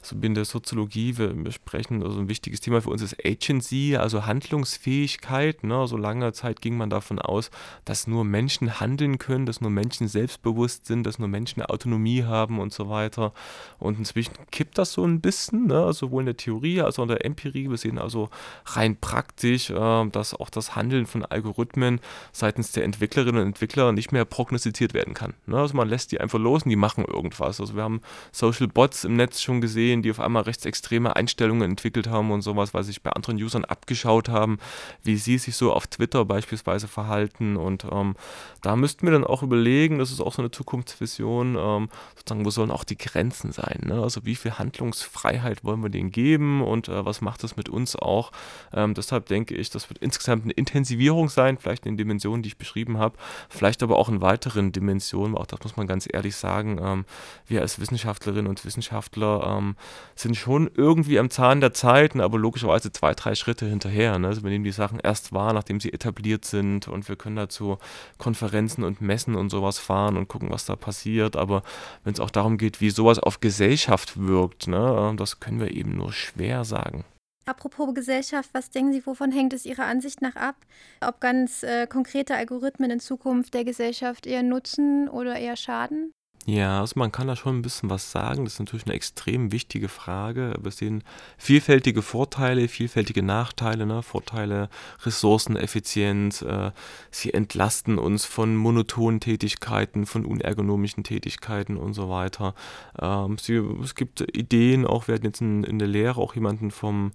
also 0.00 0.16
in 0.20 0.34
der 0.34 0.44
Soziologie, 0.44 1.18
wir, 1.18 1.44
wir, 1.44 1.52
sprechen, 1.52 2.02
also 2.02 2.18
ein 2.18 2.28
wichtiges 2.28 2.60
Thema 2.60 2.80
für 2.80 2.90
uns 2.90 3.02
ist 3.02 3.16
Agency, 3.24 3.96
also 3.96 4.26
Handlungsfähigkeit. 4.26 5.64
Ne? 5.64 5.86
So 5.86 5.96
lange 5.96 6.32
Zeit 6.32 6.60
ging 6.60 6.76
man 6.76 6.90
davon 6.90 7.18
aus, 7.18 7.50
dass 7.84 8.06
nur 8.06 8.24
Menschen 8.24 8.80
handeln 8.80 9.18
können, 9.18 9.46
dass 9.46 9.60
nur 9.60 9.70
Menschen 9.70 10.08
selbstbewusst 10.08 10.86
sind, 10.86 11.04
dass 11.04 11.18
nur 11.18 11.28
Menschen 11.28 11.62
Autonomie 11.62 12.24
haben 12.24 12.58
und 12.58 12.72
so 12.72 12.88
weiter. 12.88 13.32
Und 13.78 13.98
inzwischen 13.98 14.34
kippt 14.50 14.78
das 14.78 14.92
so 14.92 15.04
ein 15.04 15.20
bisschen, 15.20 15.66
ne? 15.66 15.92
sowohl 15.92 16.22
in 16.22 16.26
der 16.26 16.36
Theorie 16.36 16.80
als 16.80 16.98
auch 16.98 17.04
in 17.04 17.08
der 17.08 17.24
Empirie. 17.24 17.68
Wir 17.68 17.76
sehen 17.76 17.98
also 17.98 18.30
rein 18.66 18.96
praktisch, 19.00 19.70
äh, 19.70 19.97
dass 20.06 20.34
auch 20.34 20.50
das 20.50 20.76
Handeln 20.76 21.06
von 21.06 21.24
Algorithmen 21.24 22.00
seitens 22.32 22.72
der 22.72 22.84
Entwicklerinnen 22.84 23.40
und 23.40 23.48
Entwickler 23.48 23.92
nicht 23.92 24.12
mehr 24.12 24.24
prognostiziert 24.24 24.94
werden 24.94 25.14
kann. 25.14 25.34
Ne? 25.46 25.58
Also 25.58 25.76
man 25.76 25.88
lässt 25.88 26.12
die 26.12 26.20
einfach 26.20 26.38
los 26.38 26.62
und 26.62 26.70
die 26.70 26.76
machen 26.76 27.04
irgendwas. 27.04 27.60
Also 27.60 27.74
wir 27.74 27.82
haben 27.82 28.00
Social 28.32 28.68
Bots 28.68 29.04
im 29.04 29.16
Netz 29.16 29.40
schon 29.40 29.60
gesehen, 29.60 30.02
die 30.02 30.10
auf 30.10 30.20
einmal 30.20 30.44
rechtsextreme 30.44 31.16
Einstellungen 31.16 31.70
entwickelt 31.70 32.08
haben 32.08 32.30
und 32.30 32.42
sowas, 32.42 32.74
weil 32.74 32.82
sie 32.84 32.88
sich 32.88 33.02
bei 33.02 33.10
anderen 33.12 33.36
Usern 33.42 33.64
abgeschaut 33.64 34.28
haben, 34.28 34.58
wie 35.02 35.16
sie 35.16 35.38
sich 35.38 35.56
so 35.56 35.72
auf 35.72 35.86
Twitter 35.86 36.24
beispielsweise 36.24 36.88
verhalten. 36.88 37.56
Und 37.56 37.84
ähm, 37.90 38.14
da 38.62 38.76
müssten 38.76 39.06
wir 39.06 39.12
dann 39.12 39.24
auch 39.24 39.42
überlegen, 39.42 39.98
das 39.98 40.10
ist 40.10 40.20
auch 40.20 40.32
so 40.32 40.42
eine 40.42 40.50
Zukunftsvision, 40.50 41.56
ähm, 41.58 41.88
sozusagen, 42.16 42.44
wo 42.44 42.50
sollen 42.50 42.70
auch 42.70 42.84
die 42.84 42.98
Grenzen 42.98 43.52
sein? 43.52 43.82
Ne? 43.84 44.02
Also 44.02 44.24
wie 44.24 44.34
viel 44.34 44.52
Handlungsfreiheit 44.58 45.64
wollen 45.64 45.82
wir 45.82 45.90
denen 45.90 46.10
geben 46.10 46.62
und 46.62 46.88
äh, 46.88 47.04
was 47.04 47.20
macht 47.20 47.42
das 47.42 47.56
mit 47.56 47.68
uns 47.68 47.96
auch? 47.96 48.32
Ähm, 48.72 48.94
deshalb 48.94 49.26
denke 49.26 49.54
ich, 49.54 49.70
wird 49.88 49.98
insgesamt 49.98 50.44
eine 50.44 50.52
Intensivierung 50.52 51.28
sein, 51.28 51.58
vielleicht 51.58 51.86
in 51.86 51.92
den 51.92 51.98
Dimensionen, 51.98 52.42
die 52.42 52.48
ich 52.48 52.58
beschrieben 52.58 52.98
habe, 52.98 53.16
vielleicht 53.48 53.82
aber 53.82 53.96
auch 53.96 54.08
in 54.08 54.20
weiteren 54.20 54.72
Dimensionen, 54.72 55.36
auch 55.36 55.46
das 55.46 55.60
muss 55.62 55.76
man 55.76 55.86
ganz 55.86 56.08
ehrlich 56.10 56.36
sagen, 56.36 56.78
ähm, 56.82 57.04
wir 57.46 57.60
als 57.60 57.80
Wissenschaftlerinnen 57.80 58.46
und 58.46 58.64
Wissenschaftler 58.64 59.56
ähm, 59.58 59.76
sind 60.14 60.36
schon 60.36 60.70
irgendwie 60.74 61.18
am 61.18 61.30
Zahn 61.30 61.60
der 61.60 61.72
Zeiten, 61.72 62.20
aber 62.20 62.38
logischerweise 62.38 62.92
zwei, 62.92 63.14
drei 63.14 63.34
Schritte 63.34 63.66
hinterher. 63.66 64.18
Ne? 64.18 64.28
Also 64.28 64.42
wir 64.42 64.50
nehmen 64.50 64.64
die 64.64 64.72
Sachen 64.72 65.00
erst 65.00 65.32
wahr, 65.32 65.52
nachdem 65.52 65.80
sie 65.80 65.92
etabliert 65.92 66.44
sind 66.44 66.88
und 66.88 67.08
wir 67.08 67.16
können 67.16 67.36
dazu 67.36 67.78
Konferenzen 68.18 68.84
und 68.84 69.00
Messen 69.00 69.34
und 69.34 69.50
sowas 69.50 69.78
fahren 69.78 70.16
und 70.16 70.28
gucken, 70.28 70.50
was 70.50 70.64
da 70.64 70.76
passiert. 70.76 71.36
Aber 71.36 71.62
wenn 72.04 72.12
es 72.12 72.20
auch 72.20 72.30
darum 72.30 72.58
geht, 72.58 72.80
wie 72.80 72.90
sowas 72.90 73.18
auf 73.18 73.40
Gesellschaft 73.40 74.18
wirkt, 74.18 74.68
ne, 74.68 75.14
das 75.16 75.40
können 75.40 75.60
wir 75.60 75.72
eben 75.72 75.96
nur 75.96 76.12
schwer 76.12 76.64
sagen. 76.64 77.04
Apropos 77.48 77.94
Gesellschaft, 77.94 78.50
was 78.52 78.68
denken 78.68 78.92
Sie, 78.92 79.06
wovon 79.06 79.32
hängt 79.32 79.54
es 79.54 79.64
Ihrer 79.64 79.86
Ansicht 79.86 80.20
nach 80.20 80.36
ab? 80.36 80.56
Ob 81.00 81.18
ganz 81.18 81.62
äh, 81.62 81.86
konkrete 81.86 82.34
Algorithmen 82.34 82.90
in 82.90 83.00
Zukunft 83.00 83.54
der 83.54 83.64
Gesellschaft 83.64 84.26
eher 84.26 84.42
nutzen 84.42 85.08
oder 85.08 85.34
eher 85.34 85.56
schaden? 85.56 86.12
Ja, 86.48 86.80
also 86.80 86.94
man 86.96 87.12
kann 87.12 87.26
da 87.26 87.36
schon 87.36 87.58
ein 87.58 87.62
bisschen 87.62 87.90
was 87.90 88.10
sagen. 88.10 88.44
Das 88.44 88.54
ist 88.54 88.58
natürlich 88.58 88.86
eine 88.86 88.94
extrem 88.94 89.52
wichtige 89.52 89.88
Frage. 89.88 90.54
Wir 90.58 90.70
sehen 90.70 91.04
vielfältige 91.36 92.00
Vorteile, 92.00 92.68
vielfältige 92.68 93.22
Nachteile. 93.22 93.84
Ne? 93.84 94.02
Vorteile, 94.02 94.70
Ressourceneffizienz. 95.02 96.40
Äh, 96.40 96.70
sie 97.10 97.34
entlasten 97.34 97.98
uns 97.98 98.24
von 98.24 98.56
monotonen 98.56 99.20
Tätigkeiten, 99.20 100.06
von 100.06 100.24
unergonomischen 100.24 101.04
Tätigkeiten 101.04 101.76
und 101.76 101.92
so 101.92 102.08
weiter. 102.08 102.54
Ähm, 102.98 103.36
sie, 103.36 103.56
es 103.82 103.94
gibt 103.94 104.22
Ideen, 104.34 104.86
auch 104.86 105.06
wir 105.06 105.16
hatten 105.16 105.26
jetzt 105.26 105.42
in, 105.42 105.64
in 105.64 105.78
der 105.78 105.88
Lehre 105.88 106.18
auch 106.18 106.34
jemanden 106.34 106.70
vom 106.70 107.12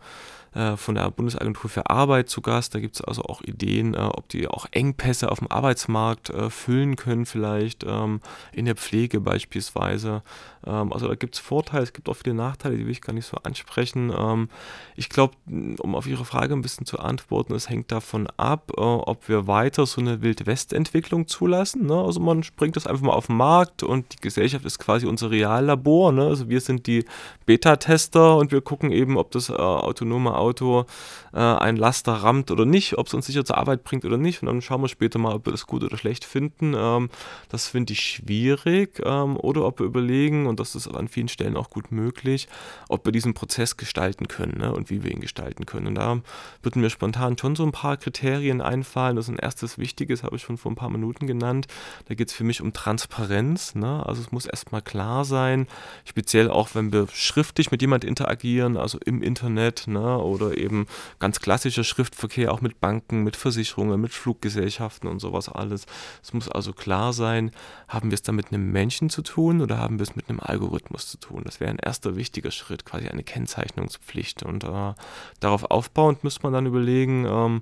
äh, 0.56 0.78
von 0.78 0.96
der 0.96 1.10
Bundesagentur 1.12 1.70
für 1.70 1.90
Arbeit 1.90 2.30
zu 2.30 2.42
Gast. 2.42 2.76
Da 2.76 2.80
gibt 2.80 2.96
es 2.96 3.02
also 3.02 3.24
auch 3.24 3.42
Ideen, 3.42 3.94
äh, 3.94 3.98
ob 3.98 4.30
die 4.30 4.48
auch 4.48 4.68
Engpässe 4.72 5.32
auf 5.32 5.40
dem 5.40 5.52
Arbeitsmarkt 5.52 6.30
äh, 6.30 6.50
füllen 6.50 6.96
können, 6.96 7.26
vielleicht 7.26 7.84
ähm, 7.88 8.22
in 8.52 8.66
der 8.66 8.76
Pflege 8.76 9.20
beispielsweise. 9.20 10.22
Ähm, 10.66 10.94
also 10.94 11.08
da 11.08 11.16
gibt 11.16 11.36
es 11.36 11.42
Vorteile, 11.42 11.84
es 11.84 11.94
gibt 11.94 12.10
auch 12.10 12.16
viele 12.16 12.36
Nachteile, 12.36 12.78
die 12.78 12.86
will 12.86 12.92
ich 12.92 13.02
gar 13.02 13.14
nicht 13.14 13.26
so 13.26 13.38
ansprechen. 13.44 14.14
Ähm, 14.16 14.50
ich 14.96 15.10
glaube, 15.10 15.34
um 15.48 15.96
auf 15.96 16.08
Ihre 16.08 16.26
Frage 16.26 16.54
ein 16.54 16.62
bisschen 16.62 16.86
zu 16.86 17.00
antworten, 17.00 17.54
es 17.54 17.70
hängt 17.70 17.92
davon 17.92 18.28
ab, 18.38 18.72
äh, 18.78 18.82
ob 18.82 19.28
wir 19.28 19.48
weiter 19.48 19.86
so 19.86 20.02
eine 20.02 20.22
Wild-West-Entwicklung 20.22 21.28
zulassen. 21.28 21.88
Ne? 21.88 21.96
Also 21.96 22.20
man 22.20 22.44
bringt 22.56 22.76
das 22.76 22.88
einfach 22.88 23.04
mal 23.04 23.14
auf 23.14 23.28
den 23.28 23.38
Markt 23.38 23.84
und 23.84 24.14
die 24.14 24.22
Gesellschaft 24.22 24.66
ist 24.66 24.80
quasi 24.80 25.06
unser 25.06 25.32
Reallabor. 25.32 26.12
Ne? 26.12 26.26
Also 26.26 26.50
wir 26.50 26.62
sind 26.62 26.88
die 26.88 27.06
Beta-Tester 27.46 28.38
und 28.38 28.52
wir 28.52 28.62
gucken 28.62 28.92
eben, 28.92 29.18
ob 29.18 29.32
das 29.32 29.50
äh, 29.50 29.54
autonome 29.54 30.36
Auto 30.44 30.86
äh, 31.34 31.40
ein 31.40 31.78
Laster 31.78 32.14
rammt 32.14 32.52
oder 32.52 32.66
nicht, 32.66 32.98
ob 32.98 33.08
es 33.08 33.14
uns 33.14 33.26
sicher 33.26 33.46
zur 33.46 33.58
Arbeit 33.58 33.84
bringt 33.84 34.06
oder 34.06 34.18
nicht. 34.18 34.42
Und 34.42 34.48
dann 34.48 34.62
schauen 34.62 34.82
wir 34.82 34.90
später 34.90 35.20
mal, 35.20 35.34
ob 35.34 35.46
wir 35.46 35.52
das 35.52 35.66
gut 35.66 35.84
oder 35.84 35.98
schlecht 35.98 36.26
finden. 36.26 36.74
Ähm, 36.76 37.10
das 37.50 37.68
finde 37.68 37.94
ich 37.94 38.02
schwierig. 38.02 39.02
Ähm, 39.04 39.38
oder 39.38 39.66
ob 39.66 39.80
wir 39.80 39.86
überlegen, 39.86 40.46
und 40.48 40.60
das 40.60 40.76
ist 40.76 40.88
an 40.88 41.08
vielen 41.08 41.28
Stellen 41.28 41.58
auch 41.58 41.70
gut 41.70 41.92
möglich, 41.92 42.48
ob 42.90 43.06
wir 43.06 43.12
diesen 43.12 43.34
Prozess 43.34 43.78
gestalten 43.78 44.28
können 44.28 44.58
ne? 44.60 44.74
und 44.74 44.90
wie 44.90 45.04
wir 45.04 45.12
ihn 45.12 45.22
gestalten 45.22 45.66
können. 45.66 45.88
Und 45.88 45.96
da 45.96 46.20
würden 46.62 46.82
mir 46.82 46.90
spontan 46.90 47.38
schon 47.38 47.56
so 47.56 47.64
ein 47.64 47.72
paar 47.72 47.98
Kriterien 47.98 48.62
einfallen. 48.62 49.16
Das 49.16 49.26
ist 49.26 49.32
ein 49.34 49.40
erstes 49.40 49.78
Wichtiges, 49.78 50.24
habe 50.24 50.36
ich 50.36 50.44
schon 50.44 50.58
vor 50.58 50.72
ein 50.72 50.76
paar 50.76 50.90
Minuten 50.90 51.28
genannt. 51.28 51.68
Da 52.08 52.16
geht 52.16 52.28
es 52.28 52.34
für 52.34 52.44
mich 52.44 52.62
um 52.62 52.74
Transparenz. 52.74 53.76
Ne? 53.76 54.06
Also 54.06 54.22
es 54.22 54.32
muss 54.32 54.46
erstmal 54.46 54.82
klar 54.82 55.26
sein, 55.26 55.68
speziell 56.06 56.50
auch 56.50 56.70
wenn 56.74 56.92
wir 56.92 57.08
schriftlich 57.12 57.72
mit 57.72 57.82
jemand 57.82 58.04
interagieren, 58.04 58.78
also 58.78 59.00
im 59.06 59.24
Internet 59.24 59.88
ne? 59.88 60.18
Oder 60.34 60.58
eben 60.58 60.88
ganz 61.20 61.40
klassischer 61.40 61.84
Schriftverkehr 61.84 62.52
auch 62.52 62.62
mit 62.62 62.80
Banken, 62.80 63.24
mit 63.24 63.36
Versicherungen, 63.36 64.02
mit 64.02 64.14
Fluggesellschaften 64.14 65.08
und 65.08 65.20
sowas 65.20 65.50
alles. 65.50 65.86
Es 66.22 66.34
muss 66.34 66.50
also 66.50 66.74
klar 66.74 67.14
sein, 67.14 67.52
haben 67.88 68.12
wir 68.12 68.16
es 68.16 68.22
da 68.24 68.32
mit 68.32 68.52
einem 68.52 68.72
Menschen 68.72 69.10
zu 69.10 69.22
tun 69.22 69.62
oder 69.62 69.78
haben 69.78 70.00
wir 70.00 70.04
es 70.04 70.16
mit 70.16 70.30
einem 70.30 70.40
Algorithmus 70.40 71.08
zu 71.08 71.18
tun? 71.18 71.44
Das 71.46 71.60
wäre 71.60 71.70
ein 71.70 71.80
erster 71.80 72.16
wichtiger 72.16 72.52
Schritt, 72.52 72.86
quasi 72.86 73.08
eine 73.08 73.24
Kennzeichnungspflicht. 73.24 74.44
Und 74.44 74.64
äh, 74.64 74.94
darauf 75.40 75.66
aufbauend 75.66 76.24
müsste 76.24 76.44
man 76.44 76.54
dann 76.54 76.66
überlegen, 76.66 77.26
ähm, 77.26 77.62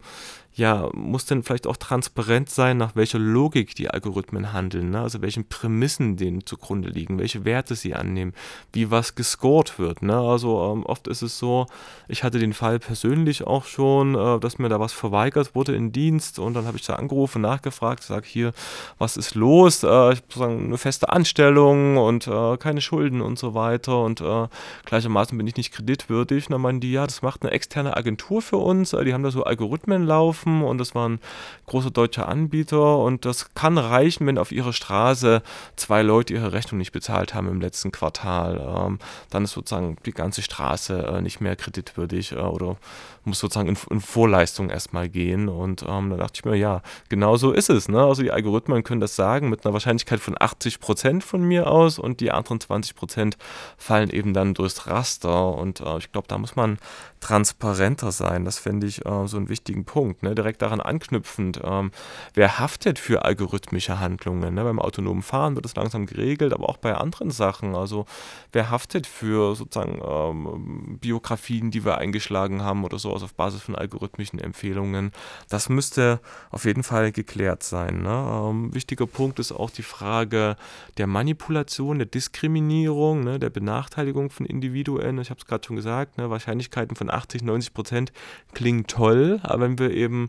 ja, 0.53 0.89
muss 0.93 1.25
denn 1.25 1.43
vielleicht 1.43 1.65
auch 1.65 1.77
transparent 1.77 2.50
sein, 2.50 2.77
nach 2.77 2.96
welcher 2.96 3.20
Logik 3.20 3.74
die 3.75 3.89
Algorithmen 3.89 4.51
handeln, 4.51 4.89
ne? 4.89 5.00
also 5.00 5.22
welchen 5.22 5.48
Prämissen 5.48 6.17
denen 6.17 6.46
zugrunde 6.46 6.89
liegen, 6.89 7.20
welche 7.20 7.46
Werte 7.46 7.75
sie 7.75 7.96
annehmen, 7.96 8.34
wie 8.74 8.91
was 8.91 9.15
gescored 9.15 9.79
wird. 9.79 10.01
Ne? 10.01 10.17
Also 10.17 10.74
ähm, 10.74 10.86
oft 10.86 11.08
ist 11.08 11.22
es 11.22 11.39
so, 11.39 11.67
ich 12.10 12.25
hatte 12.25 12.38
den 12.38 12.51
Fall 12.51 12.79
persönlich 12.79 13.48
auch 13.48 13.63
schon, 13.63 14.15
äh, 14.15 14.39
dass 14.39 14.60
mir 14.60 14.67
da 14.67 14.81
was 14.81 14.91
verweigert 14.91 15.55
wurde 15.55 15.74
in 15.74 15.93
Dienst 15.93 16.38
und 16.38 16.53
dann 16.53 16.65
habe 16.65 16.77
ich 16.77 16.86
da 16.86 16.96
angerufen, 16.96 17.41
nachgefragt, 17.41 18.03
sage 18.03 18.27
hier, 18.27 18.51
was 18.98 19.15
ist 19.15 19.36
los? 19.36 19.84
Äh, 19.84 20.13
ich 20.13 20.22
habe 20.36 20.46
eine 20.46 20.77
feste 20.77 21.08
Anstellung 21.10 21.96
und 21.96 22.27
äh, 22.27 22.58
keine 22.58 22.81
Schulden 22.81 23.22
und 23.22 23.39
so 23.39 23.53
weiter 23.53 24.03
und 24.03 24.20
äh, 24.20 24.48
gleichermaßen 24.84 25.38
bin 25.38 25.48
ich 25.48 25.55
nicht 25.55 25.72
kreditwürdig. 25.72 26.48
Und 26.48 26.51
dann 26.51 26.62
meinen 26.62 26.81
die, 26.81 26.91
ja, 26.91 27.05
das 27.05 27.22
macht 27.22 27.43
eine 27.43 27.51
externe 27.51 27.96
Agentur 27.96 28.41
für 28.41 28.58
uns, 28.58 28.91
äh, 28.91 29.05
die 29.05 29.13
haben 29.13 29.24
da 29.24 29.31
so 29.31 29.46
Algorithmen 29.46 30.05
laufen 30.05 30.40
kaufen 30.41 30.63
und 30.63 30.77
das 30.77 30.95
war 30.95 31.07
ein 31.10 31.19
großer 31.67 31.91
deutscher 31.91 32.27
Anbieter 32.27 32.98
und 32.98 33.25
das 33.25 33.53
kann 33.53 33.77
reichen, 33.77 34.27
wenn 34.27 34.38
auf 34.38 34.51
ihrer 34.51 34.74
Straße 34.74 35.41
zwei 35.75 36.01
Leute 36.01 36.33
ihre 36.33 36.51
Rechnung 36.51 36.79
nicht 36.79 36.91
bezahlt 36.91 37.33
haben 37.33 37.48
im 37.48 37.62
letzten 37.62 37.91
Quartal. 37.91 38.60
Ähm, 38.60 39.00
dann 39.29 39.43
ist 39.43 39.51
sozusagen 39.51 39.98
die 40.05 40.12
ganze 40.12 40.41
Straße 40.41 41.05
äh, 41.05 41.21
nicht 41.21 41.41
mehr 41.41 41.55
kreditwürdig 41.55 42.33
äh, 42.33 42.36
oder 42.36 42.77
muss 43.24 43.39
sozusagen 43.39 43.69
in, 43.69 43.77
in 43.89 44.01
Vorleistung 44.01 44.69
erstmal 44.69 45.07
gehen 45.07 45.48
und 45.48 45.83
ähm, 45.88 46.10
da 46.10 46.17
dachte 46.17 46.33
ich 46.36 46.45
mir, 46.45 46.55
ja, 46.55 46.81
genau 47.10 47.38
so 47.38 47.51
ist 47.51 47.69
es. 47.69 47.88
Ne? 47.88 48.03
Also 48.03 48.24
die 48.24 48.31
Algorithmen 48.31 48.83
können 48.83 49.01
das 49.01 49.15
sagen 49.15 49.50
mit 49.50 49.65
einer 49.65 49.74
Wahrscheinlichkeit 49.74 50.19
von 50.19 50.36
80 50.39 50.79
Prozent 50.79 51.24
von 51.24 51.43
mir 51.43 51.67
aus 51.67 52.00
und 52.00 52.19
die 52.19 52.31
anderen 52.31 52.60
20 52.60 52.95
Prozent 52.95 53.38
fallen 53.77 54.10
eben 54.10 54.33
dann 54.33 54.53
durchs 54.53 54.88
Raster 54.88 55.53
und 55.53 55.81
äh, 55.81 55.98
ich 55.98 56.12
glaube, 56.12 56.27
da 56.27 56.38
muss 56.38 56.55
man 56.55 56.79
transparenter 57.19 58.12
sein. 58.12 58.45
Das 58.45 58.57
finde 58.57 58.88
ich 58.88 59.05
äh, 59.05 59.27
so 59.27 59.38
einen 59.38 59.48
wichtigen 59.48 59.86
Punkt. 59.86 60.24
Ne? 60.24 60.30
Direkt 60.35 60.61
daran 60.61 60.81
anknüpfend, 60.81 61.59
ähm, 61.63 61.91
wer 62.33 62.59
haftet 62.59 63.00
für 63.00 63.25
algorithmische 63.25 64.00
Handlungen? 64.00 64.53
Ne? 64.53 64.63
Beim 64.63 64.79
autonomen 64.79 65.21
Fahren 65.21 65.55
wird 65.55 65.65
es 65.65 65.75
langsam 65.75 66.05
geregelt, 66.05 66.53
aber 66.53 66.69
auch 66.69 66.77
bei 66.77 66.95
anderen 66.95 67.31
Sachen. 67.31 67.75
Also 67.75 68.05
wer 68.51 68.69
haftet 68.69 69.07
für 69.07 69.55
sozusagen 69.55 70.01
ähm, 70.03 70.97
Biografien, 71.00 71.71
die 71.71 71.85
wir 71.85 71.97
eingeschlagen 71.97 72.63
haben 72.63 72.83
oder 72.83 73.00
sowas 73.00 73.23
auf 73.23 73.33
Basis 73.33 73.61
von 73.61 73.75
algorithmischen 73.75 74.39
Empfehlungen? 74.39 75.11
Das 75.50 75.69
müsste 75.69 76.19
auf 76.50 76.65
jeden 76.65 76.83
Fall 76.83 77.11
geklärt 77.11 77.63
sein. 77.63 78.01
Ne? 78.01 78.09
Ähm, 78.50 78.73
wichtiger 78.73 79.07
Punkt 79.07 79.39
ist 79.39 79.51
auch 79.51 79.69
die 79.69 79.83
Frage 79.83 80.55
der 80.97 81.07
Manipulation, 81.07 82.00
der 82.00 82.07
Diskriminierung, 82.07 83.23
ne? 83.23 83.39
der 83.39 83.50
Benachteiligung 83.50 84.29
von 84.29 84.45
Individuen. 84.45 85.19
Ich 85.19 85.29
habe 85.29 85.39
es 85.39 85.45
gerade 85.45 85.65
schon 85.65 85.75
gesagt, 85.75 86.17
ne? 86.17 86.29
Wahrscheinlichkeiten 86.29 86.95
von 86.95 87.09
80, 87.09 87.43
90 87.43 87.73
Prozent 87.73 88.13
klingen 88.53 88.88
toll, 88.88 89.39
aber 89.43 89.63
wenn 89.63 89.79
wir 89.79 89.91
eben 89.91 90.21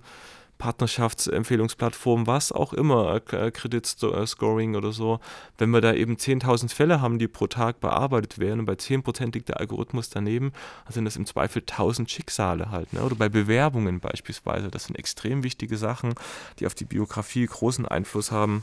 Partnerschaftsempfehlungsplattformen, 0.63 2.29
was 2.29 2.53
auch 2.53 2.73
immer, 2.73 3.21
äh, 3.33 3.51
Kreditscoring 3.51 4.77
oder 4.77 4.93
so, 4.93 5.19
wenn 5.59 5.71
wir 5.71 5.81
da 5.81 5.93
eben 5.93 6.17
10.000 6.17 6.73
Fälle 6.73 7.01
haben, 7.01 7.19
die 7.19 7.27
pro 7.27 7.49
Tag 7.49 7.81
bearbeitet 7.81 8.39
werden 8.39 8.61
und 8.61 8.67
bei 8.67 8.77
10% 8.77 9.35
liegt 9.35 9.49
der 9.49 9.59
Algorithmus 9.59 10.09
daneben, 10.09 10.53
dann 10.85 10.93
sind 10.93 11.05
das 11.05 11.17
im 11.17 11.27
Zweifel 11.27 11.63
1.000 11.63 12.09
Schicksale 12.09 12.71
halt. 12.71 12.93
Ne? 12.93 13.03
Oder 13.03 13.17
bei 13.17 13.29
Bewerbungen 13.29 13.99
beispielsweise, 13.99 14.71
das 14.71 14.85
sind 14.85 14.97
extrem 14.97 15.43
wichtige 15.43 15.77
Sachen, 15.77 16.15
die 16.61 16.67
auf 16.67 16.75
die 16.77 16.85
Biografie 16.85 17.45
großen 17.45 17.87
Einfluss 17.87 18.31
haben. 18.31 18.63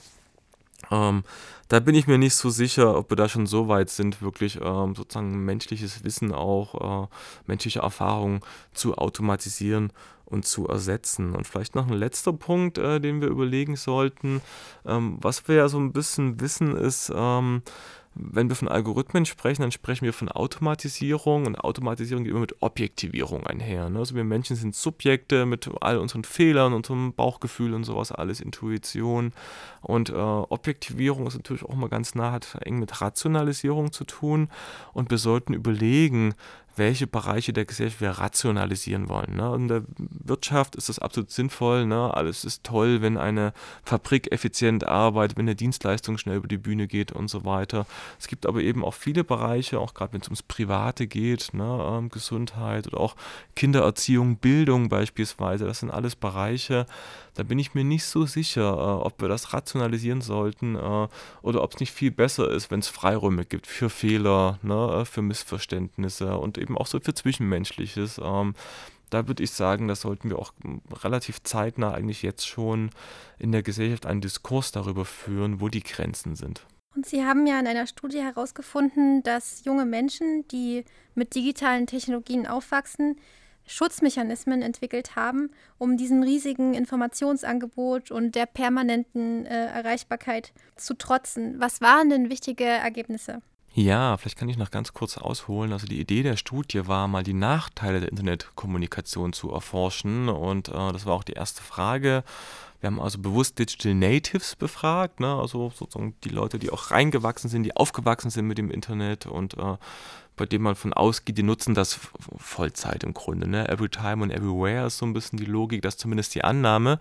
Ähm, 0.92 1.24
da 1.68 1.80
bin 1.80 1.96
ich 1.96 2.08
mir 2.08 2.18
nicht 2.18 2.36
so 2.36 2.50
sicher, 2.50 2.98
ob 2.98 3.12
wir 3.12 3.18
da 3.18 3.30
schon 3.30 3.46
so 3.46 3.68
weit 3.68 3.90
sind, 3.90 4.22
wirklich 4.22 4.60
ähm, 4.62 4.96
sozusagen 4.96 5.46
menschliches 5.46 6.04
Wissen 6.04 6.34
auch, 6.34 7.04
äh, 7.04 7.08
menschliche 7.46 7.80
Erfahrungen 7.80 8.42
zu 8.74 8.96
automatisieren 8.98 9.94
und 10.26 10.46
zu 10.46 10.68
ersetzen. 10.68 11.36
Und 11.36 11.48
vielleicht 11.48 11.76
noch 11.76 11.88
ein 11.88 11.94
letzter 11.94 12.34
Punkt, 12.34 12.78
äh, 12.78 13.00
den 13.00 13.22
wir 13.22 13.28
überlegen 13.28 13.76
sollten. 13.76 14.42
Ähm, 14.86 15.18
was 15.22 15.48
wir 15.48 15.56
ja 15.56 15.70
so 15.70 15.80
ein 15.80 15.94
bisschen 15.94 16.40
wissen, 16.40 16.76
ist, 16.76 17.12
ähm, 17.14 17.62
wenn 18.22 18.50
wir 18.50 18.56
von 18.56 18.68
Algorithmen 18.68 19.26
sprechen, 19.26 19.62
dann 19.62 19.72
sprechen 19.72 20.06
wir 20.06 20.14
von 20.14 20.30
Automatisierung 20.30 21.46
und 21.46 21.56
Automatisierung 21.56 22.24
geht 22.24 22.32
immer 22.32 22.42
mit 22.42 22.62
Objektivierung 22.62 23.48
einher. 23.48 23.90
Ne? 23.90 24.00
Also 24.00 24.16
wir 24.16 24.24
Menschen 24.24 24.56
sind 24.56 24.76
Subjekte 24.76 25.46
mit 25.46 25.70
all 25.82 25.98
unseren 25.98 26.24
Fehlern, 26.24 26.74
unserem 26.74 27.14
Bauchgefühl 27.14 27.74
und 27.74 27.86
sowas, 27.86 28.12
alles 28.12 28.42
Intuition. 28.42 29.32
Und 29.82 30.10
äh, 30.10 30.14
Objektivierung 30.14 31.28
ist 31.28 31.36
natürlich 31.36 31.64
auch 31.64 31.76
mal 31.76 31.90
ganz 31.90 32.16
nah, 32.16 32.32
hat 32.32 32.58
eng 32.62 32.80
mit 32.80 33.02
Rationalisierung 33.02 33.92
zu 33.92 34.04
tun. 34.04 34.50
Und 34.94 35.10
wir 35.10 35.18
sollten 35.18 35.54
überlegen, 35.54 36.34
welche 36.76 37.08
Bereiche 37.08 37.54
der 37.54 37.66
Gesellschaft 37.66 38.02
wir 38.02 38.12
rationalisieren 38.12 39.10
wollen. 39.10 39.36
Ne? 39.36 39.54
In 39.56 39.68
der 39.68 39.84
Wirtschaft 39.98 40.76
ist 40.76 40.90
das 40.90 41.00
absolut 41.00 41.32
sinnvoll. 41.32 41.86
Ne? 41.86 42.14
Alles 42.14 42.46
ist 42.46 42.64
toll, 42.64 43.02
wenn 43.02 43.18
eine 43.18 43.54
Fabrik 43.84 44.32
effizient 44.32 44.86
arbeitet, 44.86 45.38
wenn 45.38 45.46
eine 45.46 45.56
Dienstleistung 45.56 46.18
schnell 46.18 46.38
über 46.38 46.48
die 46.48 46.58
Bühne 46.58 46.88
geht 46.88 47.12
und 47.12 47.28
so 47.30 47.46
weiter. 47.46 47.86
Es 48.20 48.28
gibt 48.28 48.46
aber 48.46 48.62
eben 48.62 48.84
auch 48.84 48.94
viele 48.94 49.24
Bereiche, 49.24 49.80
auch 49.80 49.94
gerade 49.94 50.14
wenn 50.14 50.22
es 50.22 50.28
ums 50.28 50.44
Private 50.44 51.08
geht, 51.08 51.54
ne? 51.54 51.88
ähm, 51.92 52.10
Gesundheit 52.10 52.88
oder 52.88 53.00
auch 53.00 53.16
Kindererziehung, 53.56 54.38
Bildung 54.38 54.90
beispielsweise. 54.90 55.66
Das 55.66 55.80
sind 55.80 55.92
alles 55.92 56.16
Bereiche, 56.16 56.86
da 57.40 57.44
bin 57.44 57.58
ich 57.58 57.74
mir 57.74 57.86
nicht 57.86 58.04
so 58.04 58.26
sicher, 58.26 58.74
äh, 58.74 59.06
ob 59.06 59.22
wir 59.22 59.30
das 59.30 59.54
rationalisieren 59.54 60.20
sollten 60.20 60.76
äh, 60.76 61.08
oder 61.42 61.64
ob 61.64 61.74
es 61.74 61.80
nicht 61.80 61.94
viel 61.94 62.12
besser 62.12 62.52
ist, 62.52 62.70
wenn 62.70 62.82
es 62.82 62.90
Freiräume 62.90 63.46
gibt 63.46 63.66
für 63.66 63.90
Fehler, 63.90 64.60
ne? 64.62 65.00
Äh, 65.02 65.06
für 65.06 65.22
Missverständnisse 65.22 66.38
und 66.38 66.58
eben 66.58 66.78
auch 66.78 66.86
so 66.86 67.00
für 67.00 67.14
Zwischenmenschliches. 67.14 68.20
Ähm, 68.22 68.56
da 69.10 69.30
würde 69.30 69.42
ich 69.42 69.52
sagen, 69.52 69.88
da 69.88 69.96
sollten 69.96 70.30
wir 70.30 70.38
auch 70.38 70.52
hm, 70.62 70.82
relativ 71.02 71.42
zeitnah 71.44 71.94
eigentlich 71.94 72.24
jetzt 72.24 72.46
schon 72.46 72.90
in 73.38 73.54
der 73.54 73.64
Gesellschaft 73.64 74.06
einen 74.06 74.20
Diskurs 74.20 74.74
darüber 74.74 75.06
führen, 75.06 75.62
wo 75.62 75.70
die 75.70 75.82
Grenzen 75.82 76.36
sind. 76.36 76.66
Und 76.94 77.06
Sie 77.06 77.24
haben 77.24 77.48
ja 77.48 77.58
in 77.58 77.68
einer 77.68 77.88
Studie 77.88 78.20
herausgefunden, 78.20 79.24
dass 79.24 79.64
junge 79.64 79.86
Menschen, 79.86 80.46
die 80.50 80.84
mit 81.16 81.36
digitalen 81.36 81.88
Technologien 81.88 82.48
aufwachsen, 82.48 83.16
Schutzmechanismen 83.70 84.62
entwickelt 84.62 85.16
haben, 85.16 85.52
um 85.78 85.96
diesem 85.96 86.24
riesigen 86.24 86.74
Informationsangebot 86.74 88.10
und 88.10 88.36
der 88.36 88.48
permanenten 88.48 89.46
äh, 89.46 89.68
Erreichbarkeit 89.68 90.54
zu 90.76 90.96
trotzen. 90.96 91.60
Was 91.60 91.80
waren 91.80 92.10
denn 92.10 92.30
wichtige 92.30 92.66
Ergebnisse? 92.66 93.42
Ja, 93.74 94.18
vielleicht 94.18 94.38
kann 94.38 94.50
ich 94.50 94.58
noch 94.58 94.72
ganz 94.72 94.94
kurz 94.94 95.18
ausholen. 95.18 95.72
Also 95.72 95.86
die 95.86 96.00
Idee 96.00 96.24
der 96.24 96.38
Studie 96.38 96.88
war 96.88 97.08
mal 97.08 97.24
die 97.24 97.34
Nachteile 97.34 98.00
der 98.00 98.10
Internetkommunikation 98.10 99.34
zu 99.34 99.52
erforschen 99.52 100.28
und 100.28 100.70
äh, 100.70 100.92
das 100.92 101.06
war 101.06 101.14
auch 101.14 101.24
die 101.24 101.34
erste 101.34 101.62
Frage. 101.62 102.24
Wir 102.80 102.88
haben 102.88 103.00
also 103.00 103.20
bewusst 103.20 103.60
Digital 103.60 103.94
Natives 103.94 104.56
befragt, 104.56 105.20
ne? 105.20 105.36
also 105.36 105.70
sozusagen 105.76 106.16
die 106.24 106.30
Leute, 106.30 106.60
die 106.60 106.72
auch 106.72 106.92
reingewachsen 106.92 107.50
sind, 107.50 107.64
die 107.64 107.76
aufgewachsen 107.76 108.30
sind 108.30 108.48
mit 108.48 108.58
dem 108.58 108.72
Internet 108.72 109.28
und 109.28 109.56
äh, 109.58 109.78
bei 110.40 110.46
dem 110.46 110.62
man 110.62 110.76
von 110.76 110.94
ausgeht, 110.94 111.38
die 111.38 111.44
nutzen 111.44 111.76
das 111.76 112.00
Vollzeit 112.38 113.04
im 113.04 113.14
Grunde. 113.14 113.46
Ne? 113.46 113.68
Every 113.68 113.90
time 113.90 114.24
and 114.24 114.34
everywhere 114.34 114.88
ist 114.88 114.98
so 114.98 115.06
ein 115.06 115.12
bisschen 115.12 115.38
die 115.38 115.46
Logik, 115.46 115.82
das 115.82 115.96
ist 115.96 116.00
zumindest 116.00 116.34
die 116.34 116.46
Annahme. 116.46 116.98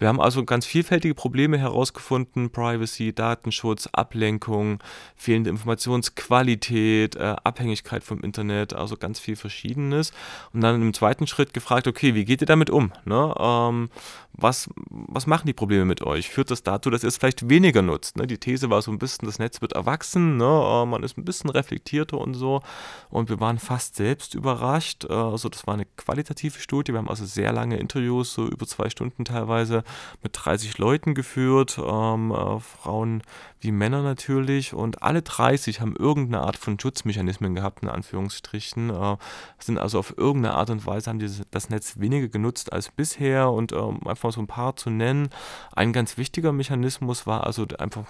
Wir 0.00 0.08
haben 0.08 0.20
also 0.20 0.44
ganz 0.44 0.66
vielfältige 0.66 1.14
Probleme 1.14 1.56
herausgefunden: 1.56 2.50
Privacy, 2.50 3.12
Datenschutz, 3.14 3.88
Ablenkung, 3.92 4.82
fehlende 5.14 5.50
Informationsqualität, 5.50 7.14
äh, 7.14 7.36
Abhängigkeit 7.44 8.02
vom 8.02 8.22
Internet, 8.22 8.72
also 8.72 8.96
ganz 8.96 9.20
viel 9.20 9.36
Verschiedenes. 9.36 10.12
Und 10.52 10.62
dann 10.62 10.82
im 10.82 10.92
zweiten 10.92 11.28
Schritt 11.28 11.54
gefragt: 11.54 11.86
Okay, 11.86 12.16
wie 12.16 12.24
geht 12.24 12.40
ihr 12.40 12.46
damit 12.48 12.70
um? 12.70 12.92
Ne? 13.04 13.32
Ähm, 13.38 13.88
was, 14.32 14.68
was 14.88 15.26
machen 15.26 15.46
die 15.46 15.52
Probleme 15.52 15.84
mit 15.84 16.02
euch? 16.02 16.28
Führt 16.28 16.50
das 16.50 16.62
dazu, 16.62 16.90
dass 16.90 17.04
ihr 17.04 17.08
es 17.08 17.18
vielleicht 17.18 17.48
weniger 17.48 17.82
nutzt? 17.82 18.16
Ne? 18.16 18.26
Die 18.26 18.38
These 18.38 18.70
war 18.70 18.82
so 18.82 18.90
ein 18.90 18.98
bisschen, 18.98 19.26
das 19.26 19.38
Netz 19.38 19.60
wird 19.60 19.72
erwachsen, 19.72 20.36
ne? 20.36 20.44
Äh, 20.44 20.86
man 20.86 21.02
ist 21.02 21.18
ein 21.18 21.24
bisschen 21.24 21.50
reflektierter 21.50 22.18
und 22.18 22.34
so. 22.34 22.62
Und 23.10 23.28
wir 23.28 23.40
waren 23.40 23.58
fast 23.58 23.96
selbst 23.96 24.34
überrascht. 24.34 25.04
Äh, 25.04 25.12
also 25.12 25.48
das 25.48 25.66
war 25.66 25.74
eine 25.74 25.86
qualitative 25.96 26.58
Studie. 26.60 26.92
Wir 26.92 26.98
haben 26.98 27.08
also 27.08 27.24
sehr 27.24 27.52
lange 27.52 27.76
Interviews, 27.76 28.32
so 28.32 28.46
über 28.46 28.66
zwei 28.66 28.88
Stunden 28.90 29.24
teilweise, 29.24 29.84
mit 30.22 30.32
30 30.34 30.78
Leuten 30.78 31.14
geführt, 31.14 31.78
ähm, 31.78 32.30
äh, 32.30 32.60
Frauen 32.60 33.22
wie 33.60 33.72
Männer 33.72 34.02
natürlich. 34.02 34.74
Und 34.74 35.02
alle 35.02 35.22
30 35.22 35.80
haben 35.80 35.96
irgendeine 35.96 36.44
Art 36.44 36.56
von 36.56 36.78
Schutzmechanismen 36.78 37.54
gehabt, 37.54 37.82
in 37.82 37.88
Anführungsstrichen. 37.88 38.90
Äh, 38.90 39.16
sind 39.58 39.78
also 39.78 39.98
auf 39.98 40.16
irgendeine 40.16 40.54
Art 40.54 40.70
und 40.70 40.86
Weise 40.86 41.10
haben 41.10 41.18
die 41.18 41.30
das 41.50 41.68
Netz 41.68 41.98
weniger 41.98 42.28
genutzt 42.28 42.72
als 42.72 42.90
bisher. 42.90 43.50
Und 43.50 43.72
ähm, 43.72 44.06
einfach 44.06 44.32
so 44.32 44.40
ein 44.40 44.46
paar 44.46 44.76
zu 44.76 44.90
nennen. 44.90 45.30
Ein 45.74 45.92
ganz 45.92 46.16
wichtiger 46.16 46.52
Mechanismus 46.52 47.26
war 47.26 47.46
also 47.46 47.66
einfach 47.78 48.04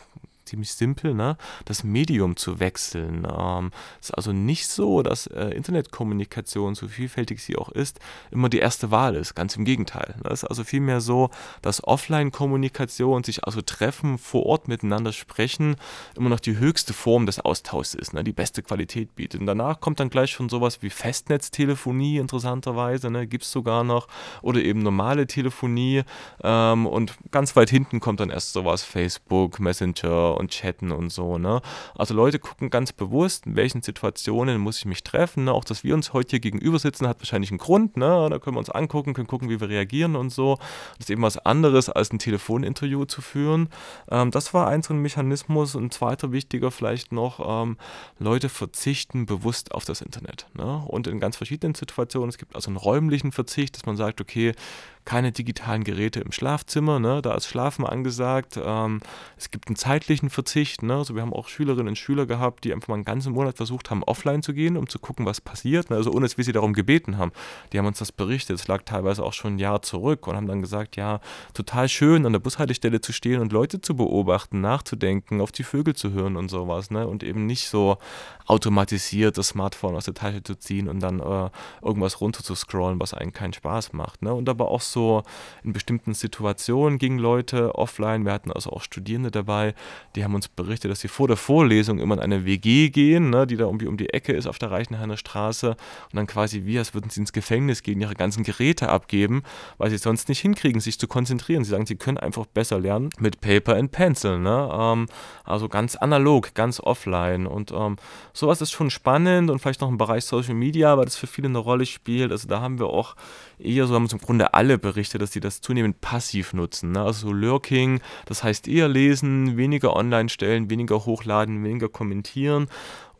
ziemlich 0.51 0.75
simpel, 0.75 1.15
ne? 1.15 1.37
das 1.65 1.85
Medium 1.85 2.37
zu 2.37 2.61
wechseln. 2.61 3.27
Ähm, 3.31 3.71
ist 4.01 4.11
also 4.11 4.33
nicht 4.33 4.69
so, 4.69 5.03
dass 5.03 5.27
äh, 5.29 5.51
Internetkommunikation, 5.51 6.75
so 6.75 6.89
vielfältig 6.89 7.43
sie 7.43 7.57
auch 7.57 7.71
ist, 7.71 8.01
immer 8.31 8.49
die 8.49 8.59
erste 8.59 8.91
Wahl 8.91 9.15
ist. 9.15 9.35
Ganz 9.35 9.57
im 9.57 9.65
Gegenteil. 9.65 10.15
Es 10.19 10.25
ne? 10.25 10.31
ist 10.31 10.45
also 10.45 10.65
vielmehr 10.65 11.01
so, 11.01 11.31
dass 11.63 11.85
Offline-Kommunikation, 11.85 13.23
sich 13.25 13.45
also 13.45 13.63
treffen, 13.63 14.19
vor 14.19 14.45
Ort 14.47 14.69
miteinander 14.69 15.13
sprechen, 15.13 15.77
immer 16.17 16.29
noch 16.29 16.41
die 16.41 16.59
höchste 16.59 16.93
Form 16.93 17.27
des 17.27 17.41
Austauschs 17.41 17.95
ist, 17.95 18.13
ne? 18.13 18.25
die 18.25 18.33
beste 18.33 18.63
Qualität 18.63 19.15
bietet. 19.15 19.41
Und 19.41 19.47
danach 19.47 19.81
kommt 19.81 20.01
dann 20.01 20.11
gleich 20.11 20.33
schon 20.33 20.49
sowas 20.49 20.83
wie 20.83 20.91
Festnetztelefonie, 20.91 22.19
interessanterweise, 22.19 23.11
ne? 23.11 23.27
gibt 23.27 23.45
es 23.45 23.53
sogar 23.53 23.85
noch, 23.85 24.09
oder 24.43 24.61
eben 24.61 24.83
normale 24.83 25.29
Telefonie. 25.29 26.03
Ähm, 26.43 26.87
und 26.87 27.15
ganz 27.31 27.55
weit 27.55 27.71
hinten 27.71 28.01
kommt 28.01 28.19
dann 28.19 28.31
erst 28.31 28.53
sowas 28.53 28.83
Facebook, 28.83 29.61
Messenger 29.61 30.40
und 30.41 30.51
chatten 30.51 30.91
und 30.91 31.11
so. 31.11 31.39
Ne? 31.39 31.61
Also 31.97 32.15
Leute 32.15 32.39
gucken 32.39 32.71
ganz 32.71 32.93
bewusst, 32.93 33.47
in 33.47 33.57
welchen 33.57 33.83
Situationen 33.83 34.59
muss 34.59 34.79
ich 34.79 34.87
mich 34.87 35.05
treffen. 35.05 35.45
Ne? 35.45 35.53
Auch, 35.53 35.65
dass 35.65 35.85
wir 35.85 35.95
uns 35.95 36.13
heute 36.13 36.31
hier 36.31 36.41
gegenüber 36.41 36.79
sitzen, 36.79 37.07
hat 37.07 37.21
wahrscheinlich 37.21 37.51
einen 37.51 37.59
Grund. 37.59 37.97
Ne? 37.97 38.29
Da 38.31 38.39
können 38.39 38.57
wir 38.57 38.61
uns 38.61 38.71
angucken, 38.71 39.15
können 39.15 39.29
gucken, 39.29 39.49
wie 39.49 39.61
wir 39.61 39.69
reagieren 39.69 40.17
und 40.17 40.31
so. 40.31 40.57
Das 40.99 41.07
ist 41.07 41.11
eben 41.11 41.23
was 41.23 41.39
anderes, 41.39 41.89
als 41.89 42.13
ein 42.13 42.19
Telefoninterview 42.19 43.05
zu 43.05 43.23
führen. 43.23 43.69
Ähm, 44.11 44.31
das 44.31 44.53
war 44.53 44.67
ein 44.67 44.83
so 44.83 44.93
ein 44.95 45.01
Mechanismus. 45.01 45.75
Und 45.75 45.85
ein 45.85 45.91
zweiter 45.91 46.33
wichtiger 46.33 46.71
vielleicht 46.71 47.13
noch, 47.13 47.63
ähm, 47.63 47.77
Leute 48.19 48.49
verzichten 48.49 49.27
bewusst 49.27 49.73
auf 49.73 49.85
das 49.85 50.01
Internet. 50.01 50.47
Ne? 50.55 50.83
Und 50.87 51.07
in 51.07 51.21
ganz 51.21 51.37
verschiedenen 51.37 51.75
Situationen. 51.75 52.31
Es 52.31 52.39
gibt 52.39 52.57
also 52.57 52.69
einen 52.69 52.77
räumlichen 52.77 53.33
Verzicht, 53.33 53.77
dass 53.77 53.87
man 53.87 53.97
sagt, 53.97 54.21
okay, 54.21 54.55
keine 55.05 55.33
digitalen 55.33 55.85
Geräte 55.85 56.21
im 56.21 56.33
Schlafzimmer, 56.33 56.99
ne? 56.99 57.23
da 57.23 57.35
ist 57.35 57.47
Schlafen 57.47 57.87
angesagt. 57.87 58.59
Ähm, 58.63 59.01
es 59.37 59.51
gibt 59.51 59.69
einen 59.69 59.77
zeitlichen 59.77 60.31
Verzicht. 60.31 60.83
Ne? 60.83 60.95
Also 60.95 61.15
wir 61.15 61.23
haben 61.23 61.33
auch 61.33 61.49
Schülerinnen 61.49 61.89
und 61.89 61.97
Schüler 61.97 62.27
gehabt, 62.27 62.65
die 62.65 62.73
einfach 62.73 62.89
mal 62.89 62.95
einen 62.95 63.05
ganzen 63.05 63.33
Monat 63.33 63.57
versucht 63.57 63.91
haben, 63.91 64.03
offline 64.05 64.43
zu 64.43 64.53
gehen, 64.53 64.77
um 64.77 64.89
zu 64.89 64.99
gucken, 64.99 65.27
was 65.27 65.41
passiert. 65.41 65.91
Ne? 65.91 65.97
Also 65.97 66.11
ohne 66.13 66.27
dass 66.27 66.37
wir 66.37 66.45
sie 66.45 66.53
darum 66.53 66.75
gebeten 66.75 67.19
haben. 67.19 67.33
Die 67.73 67.79
haben 67.79 67.87
uns 67.87 67.99
das 67.99 68.13
berichtet. 68.13 68.61
Es 68.61 68.69
lag 68.69 68.83
teilweise 68.85 69.25
auch 69.25 69.33
schon 69.33 69.55
ein 69.55 69.59
Jahr 69.59 69.83
zurück 69.83 70.27
und 70.27 70.37
haben 70.37 70.47
dann 70.47 70.61
gesagt, 70.61 70.97
ja, 70.97 71.21
total 71.55 71.89
schön, 71.89 72.27
an 72.27 72.33
der 72.33 72.41
Bushaltestelle 72.41 73.01
zu 73.01 73.13
stehen 73.13 73.41
und 73.41 73.53
Leute 73.53 73.81
zu 73.81 73.97
beobachten, 73.97 74.61
nachzudenken, 74.61 75.41
auf 75.41 75.53
die 75.53 75.65
Vögel 75.65 75.95
zu 75.95 76.13
hören 76.13 76.37
und 76.37 76.51
sowas. 76.51 76.91
Ne? 76.91 77.07
Und 77.07 77.23
eben 77.23 77.47
nicht 77.47 77.69
so 77.69 77.99
automatisiert 78.47 79.39
das 79.39 79.49
Smartphone 79.49 79.97
aus 79.97 80.05
der 80.05 80.15
Tasche 80.15 80.43
zu 80.43 80.57
ziehen 80.57 80.89
und 80.89 81.01
dann 81.01 81.21
äh, 81.21 81.51
irgendwas 81.83 82.21
runter 82.21 82.43
zu 82.43 82.55
scrollen, 82.55 83.01
was 83.01 83.15
einen 83.15 83.33
keinen 83.33 83.53
Spaß 83.53 83.93
macht. 83.93 84.23
Ne? 84.23 84.35
Und 84.35 84.49
aber 84.49 84.69
auch 84.69 84.81
so 85.01 85.23
in 85.65 85.73
bestimmten 85.73 86.15
Situationen 86.15 86.99
gingen 86.99 87.19
Leute 87.19 87.75
offline. 87.75 88.25
Wir 88.25 88.33
hatten 88.33 88.53
also 88.53 88.71
auch 88.71 88.83
Studierende 88.83 89.31
dabei, 89.31 89.75
die 90.15 90.25
haben 90.25 90.35
uns 90.35 90.49
berichtet, 90.49 90.91
dass 90.91 91.01
sie 91.01 91.09
vor 91.09 91.29
der 91.29 91.37
Vorlesung 91.37 91.99
immer 91.99 92.15
in 92.17 92.21
eine 92.21 92.45
WG 92.45 92.91
gehen, 92.91 93.31
ne, 93.31 93.47
die 93.47 93.57
da 93.57 93.65
irgendwie 93.65 93.87
um 93.87 93.97
die 93.97 94.11
Ecke 94.11 94.33
ist 94.33 94.47
auf 94.47 94.59
der 94.59 94.71
Reichenhainer 94.71 95.17
Straße 95.17 95.71
und 95.71 96.17
dann 96.17 96.27
quasi 96.27 96.65
wie, 96.65 96.79
als 96.79 96.93
würden 96.95 97.11
sie 97.11 97.21
ins 97.21 97.33
Gefängnis 97.33 97.83
gehen, 97.83 98.01
ihre 98.01 98.15
ganzen 98.15 98.45
Geräte 98.45 98.89
abgeben, 98.89 99.43
weil 99.79 99.91
sie 99.91 99.97
es 99.97 100.03
sonst 100.03 100.29
nicht 100.29 100.41
hinkriegen, 100.41 100.81
sich 100.81 100.99
zu 100.99 101.09
konzentrieren. 101.09 101.65
Sie 101.65 101.71
sagen, 101.71 101.87
sie 101.87 101.97
können 101.97 102.19
einfach 102.19 102.47
besser 102.47 102.79
lernen 102.79 103.11
mit 103.19 103.41
Paper 103.41 103.77
and 103.77 103.93
Pencil. 103.93 104.39
Ne? 104.39 104.69
Ähm, 104.73 105.07
also 105.45 105.69
ganz 105.69 105.97
analog, 105.97 106.55
ganz 106.55 106.81
offline. 106.81 107.47
Und 107.47 107.73
ähm, 107.73 107.97
sowas 108.33 108.61
ist 108.61 108.73
schon 108.73 108.91
spannend 108.91 109.51
und 109.51 109.61
vielleicht 109.61 109.81
noch 109.81 109.89
im 109.89 109.99
Bereich 109.99 110.25
Social 110.25 110.55
Media, 110.55 110.97
weil 110.99 111.07
das 111.07 111.17
für 111.17 111.27
viele 111.27 111.49
eine 111.49 111.59
Rolle 111.59 111.87
spielt. 111.87 112.33
Also 112.33 112.49
da 112.49 112.61
haben 112.61 112.79
wir 112.79 112.89
auch 112.89 113.17
eher, 113.63 113.87
so 113.87 113.95
haben 113.95 114.05
uns 114.05 114.13
im 114.13 114.19
Grunde 114.19 114.55
alle 114.55 114.79
berichtet, 114.79 115.23
dass 115.23 115.33
sie 115.33 115.41
das 115.41 115.61
zunehmend 115.61 116.01
passiv 116.01 116.53
nutzen. 116.53 116.93
Ne? 116.93 117.03
Also 117.03 117.29
so 117.29 117.33
Lurking, 117.33 118.01
das 118.27 118.43
heißt 118.43 118.69
eher 118.69 118.89
lesen, 118.89 119.57
weniger 119.57 119.95
online 119.97 120.29
stellen, 120.29 120.71
weniger 120.71 121.05
hochladen, 121.07 121.65
weniger 121.65 121.89
kommentieren 121.89 122.69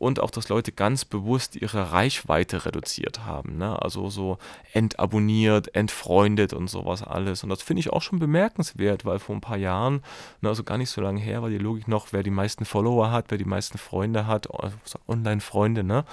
und 0.01 0.19
auch, 0.19 0.31
dass 0.31 0.49
Leute 0.49 0.71
ganz 0.71 1.05
bewusst 1.05 1.55
ihre 1.55 1.91
Reichweite 1.91 2.65
reduziert 2.65 3.23
haben. 3.23 3.59
Ne? 3.59 3.79
Also 3.79 4.09
so 4.09 4.39
entabonniert, 4.73 5.75
entfreundet 5.75 6.53
und 6.53 6.71
sowas 6.71 7.03
alles. 7.03 7.43
Und 7.43 7.49
das 7.49 7.61
finde 7.61 7.81
ich 7.81 7.91
auch 7.91 8.01
schon 8.01 8.17
bemerkenswert, 8.17 9.05
weil 9.05 9.19
vor 9.19 9.35
ein 9.35 9.41
paar 9.41 9.57
Jahren, 9.57 10.01
ne, 10.41 10.49
also 10.49 10.63
gar 10.63 10.79
nicht 10.79 10.89
so 10.89 11.01
lange 11.01 11.21
her, 11.21 11.43
war 11.43 11.49
die 11.49 11.59
Logik 11.59 11.87
noch, 11.87 12.07
wer 12.13 12.23
die 12.23 12.31
meisten 12.31 12.65
Follower 12.65 13.11
hat, 13.11 13.25
wer 13.29 13.37
die 13.37 13.45
meisten 13.45 13.77
Freunde 13.77 14.25
hat, 14.25 14.49
also 14.51 14.75
Online-Freunde, 15.07 15.83
ne? 15.83 16.03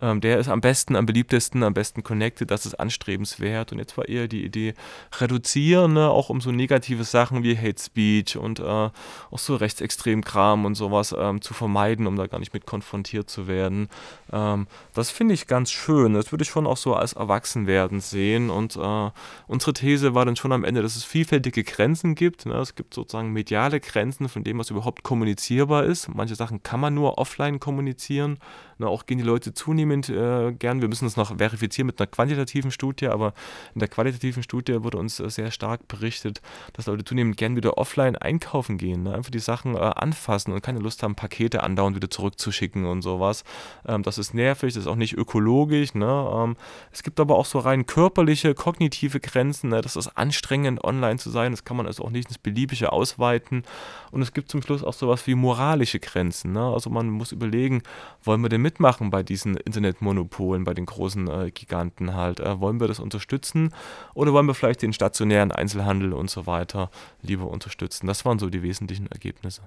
Ähm, 0.00 0.20
der 0.20 0.38
ist 0.38 0.48
am 0.48 0.60
besten, 0.60 0.96
am 0.96 1.06
beliebtesten, 1.06 1.62
am 1.62 1.74
besten 1.74 2.02
connected, 2.02 2.50
das 2.50 2.66
ist 2.66 2.74
anstrebenswert. 2.80 3.72
Und 3.72 3.78
jetzt 3.78 3.96
war 3.96 4.08
eher 4.08 4.26
die 4.26 4.44
Idee, 4.44 4.74
reduzieren, 5.18 5.92
ne? 5.92 6.08
auch 6.08 6.30
um 6.30 6.40
so 6.40 6.50
negative 6.50 7.04
Sachen 7.04 7.42
wie 7.42 7.56
Hate 7.56 7.80
Speech 7.80 8.36
und 8.36 8.58
äh, 8.58 8.62
auch 8.62 8.92
so 9.38 9.56
rechtsextrem 9.56 10.24
Kram 10.24 10.64
und 10.64 10.74
sowas 10.74 11.14
ähm, 11.16 11.40
zu 11.42 11.54
vermeiden, 11.54 12.06
um 12.06 12.16
da 12.16 12.26
gar 12.26 12.38
nicht 12.38 12.54
mit 12.54 12.66
konfrontiert 12.66 13.30
zu 13.30 13.33
zu 13.34 13.46
werden. 13.46 13.88
Ähm, 14.32 14.66
das 14.94 15.10
finde 15.10 15.34
ich 15.34 15.46
ganz 15.46 15.70
schön. 15.70 16.14
Das 16.14 16.32
würde 16.32 16.42
ich 16.42 16.48
schon 16.48 16.66
auch 16.66 16.76
so 16.76 16.94
als 16.94 17.12
Erwachsenwerden 17.12 18.00
sehen. 18.00 18.50
Und 18.50 18.76
äh, 18.76 19.10
unsere 19.46 19.72
These 19.72 20.14
war 20.14 20.24
dann 20.24 20.36
schon 20.36 20.52
am 20.52 20.64
Ende, 20.64 20.82
dass 20.82 20.96
es 20.96 21.04
vielfältige 21.04 21.64
Grenzen 21.64 22.14
gibt. 22.14 22.46
Ne? 22.46 22.54
Es 22.54 22.74
gibt 22.74 22.94
sozusagen 22.94 23.32
mediale 23.32 23.80
Grenzen 23.80 24.28
von 24.28 24.44
dem, 24.44 24.58
was 24.58 24.70
überhaupt 24.70 25.02
kommunizierbar 25.02 25.84
ist. 25.84 26.08
Manche 26.14 26.36
Sachen 26.36 26.62
kann 26.62 26.80
man 26.80 26.94
nur 26.94 27.18
offline 27.18 27.60
kommunizieren. 27.60 28.38
Ne? 28.78 28.86
Auch 28.86 29.06
gehen 29.06 29.18
die 29.18 29.24
Leute 29.24 29.52
zunehmend 29.52 30.08
äh, 30.08 30.52
gern. 30.52 30.80
Wir 30.80 30.88
müssen 30.88 31.04
das 31.04 31.16
noch 31.16 31.36
verifizieren 31.36 31.86
mit 31.86 32.00
einer 32.00 32.06
quantitativen 32.06 32.70
Studie, 32.70 33.08
aber 33.08 33.34
in 33.74 33.80
der 33.80 33.88
qualitativen 33.88 34.42
Studie 34.42 34.82
wurde 34.82 34.98
uns 34.98 35.20
äh, 35.20 35.28
sehr 35.28 35.50
stark 35.50 35.88
berichtet, 35.88 36.40
dass 36.72 36.86
Leute 36.86 37.04
zunehmend 37.04 37.36
gern 37.36 37.56
wieder 37.56 37.78
offline 37.78 38.16
einkaufen 38.16 38.78
gehen. 38.78 39.02
Ne? 39.04 39.14
Einfach 39.14 39.30
die 39.30 39.38
Sachen 39.38 39.74
äh, 39.74 39.78
anfassen 39.78 40.52
und 40.52 40.62
keine 40.62 40.78
Lust 40.78 41.02
haben, 41.02 41.14
Pakete 41.14 41.62
andauernd 41.62 41.96
wieder 41.96 42.10
zurückzuschicken 42.10 42.86
und 42.86 43.02
sowas 43.02 43.23
sowas. 43.24 43.44
Ähm, 43.86 44.02
das 44.02 44.18
ist 44.18 44.34
nervig, 44.34 44.74
das 44.74 44.82
ist 44.82 44.86
auch 44.86 44.96
nicht 44.96 45.14
ökologisch. 45.14 45.94
Ne? 45.94 46.30
Ähm, 46.34 46.56
es 46.92 47.02
gibt 47.02 47.20
aber 47.20 47.36
auch 47.36 47.46
so 47.46 47.58
rein 47.58 47.86
körperliche, 47.86 48.54
kognitive 48.54 49.20
Grenzen. 49.20 49.70
Ne? 49.70 49.80
Das 49.80 49.96
ist 49.96 50.08
anstrengend, 50.16 50.84
online 50.84 51.18
zu 51.18 51.30
sein. 51.30 51.52
Das 51.52 51.64
kann 51.64 51.76
man 51.76 51.86
also 51.86 52.04
auch 52.04 52.10
nicht 52.10 52.28
ins 52.28 52.38
Beliebige 52.38 52.92
ausweiten. 52.92 53.64
Und 54.10 54.22
es 54.22 54.32
gibt 54.32 54.50
zum 54.50 54.62
Schluss 54.62 54.84
auch 54.84 54.92
sowas 54.92 55.26
wie 55.26 55.34
moralische 55.34 56.00
Grenzen. 56.00 56.52
Ne? 56.52 56.62
Also 56.62 56.90
man 56.90 57.10
muss 57.10 57.32
überlegen, 57.32 57.82
wollen 58.22 58.42
wir 58.42 58.48
denn 58.48 58.62
mitmachen 58.62 59.10
bei 59.10 59.22
diesen 59.22 59.56
Internetmonopolen, 59.56 60.64
bei 60.64 60.74
den 60.74 60.86
großen 60.86 61.28
äh, 61.28 61.50
Giganten 61.50 62.14
halt? 62.14 62.40
Äh, 62.40 62.60
wollen 62.60 62.80
wir 62.80 62.88
das 62.88 63.00
unterstützen 63.00 63.70
oder 64.14 64.32
wollen 64.32 64.46
wir 64.46 64.54
vielleicht 64.54 64.82
den 64.82 64.92
stationären 64.92 65.52
Einzelhandel 65.52 66.12
und 66.12 66.30
so 66.30 66.46
weiter 66.46 66.90
lieber 67.22 67.48
unterstützen? 67.48 68.06
Das 68.06 68.24
waren 68.24 68.38
so 68.38 68.50
die 68.50 68.62
wesentlichen 68.62 69.06
Ergebnisse. 69.06 69.62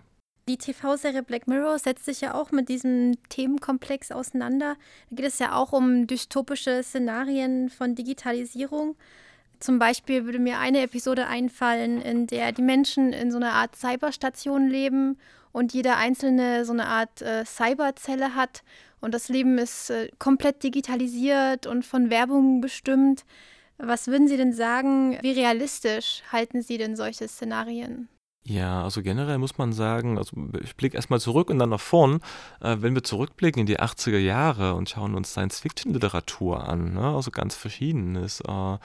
Die 0.47 0.57
TV-Serie 0.57 1.23
Black 1.23 1.47
Mirror 1.47 1.77
setzt 1.77 2.05
sich 2.05 2.21
ja 2.21 2.33
auch 2.33 2.51
mit 2.51 2.69
diesem 2.69 3.17
Themenkomplex 3.27 4.13
auseinander. 4.13 4.77
Da 5.09 5.15
geht 5.15 5.25
es 5.25 5.39
ja 5.39 5.55
auch 5.55 5.73
um 5.73 6.07
dystopische 6.07 6.83
Szenarien 6.83 7.69
von 7.69 7.95
Digitalisierung. 7.95 8.95
Zum 9.59 9.77
Beispiel 9.77 10.23
würde 10.23 10.39
mir 10.39 10.59
eine 10.59 10.83
Episode 10.83 11.27
einfallen, 11.27 12.01
in 12.01 12.27
der 12.27 12.53
die 12.53 12.61
Menschen 12.61 13.11
in 13.11 13.29
so 13.29 13.37
einer 13.37 13.53
Art 13.53 13.75
Cyberstation 13.75 14.69
leben 14.69 15.17
und 15.51 15.73
jeder 15.73 15.97
einzelne 15.97 16.63
so 16.63 16.71
eine 16.71 16.85
Art 16.85 17.21
äh, 17.21 17.43
Cyberzelle 17.43 18.35
hat 18.35 18.63
und 19.01 19.13
das 19.13 19.27
Leben 19.27 19.57
ist 19.57 19.89
äh, 19.89 20.09
komplett 20.17 20.63
digitalisiert 20.63 21.67
und 21.67 21.85
von 21.85 22.09
Werbung 22.09 22.61
bestimmt. 22.61 23.25
Was 23.79 24.07
würden 24.07 24.29
Sie 24.29 24.37
denn 24.37 24.53
sagen, 24.53 25.17
wie 25.21 25.31
realistisch 25.31 26.23
halten 26.31 26.61
Sie 26.61 26.77
denn 26.77 26.95
solche 26.95 27.27
Szenarien? 27.27 28.07
Ja, 28.49 28.83
also 28.83 29.01
generell 29.01 29.39
muss 29.39 29.57
man 29.57 29.73
sagen, 29.73 30.17
also 30.17 30.31
ich 30.63 30.77
blicke 30.77 30.95
erstmal 30.95 31.19
zurück 31.19 31.49
und 31.49 31.59
dann 31.59 31.69
nach 31.69 31.81
vorn. 31.81 32.21
Äh, 32.61 32.77
wenn 32.79 32.95
wir 32.95 33.03
zurückblicken 33.03 33.59
in 33.59 33.65
die 33.65 33.77
80er 33.77 34.19
Jahre 34.19 34.73
und 34.73 34.89
schauen 34.89 35.15
uns 35.15 35.31
Science-Fiction-Literatur 35.31 36.65
an, 36.65 36.93
ne, 36.93 37.13
also 37.13 37.29
ganz 37.29 37.55
verschiedenes, 37.55 38.39
äh, 38.39 38.77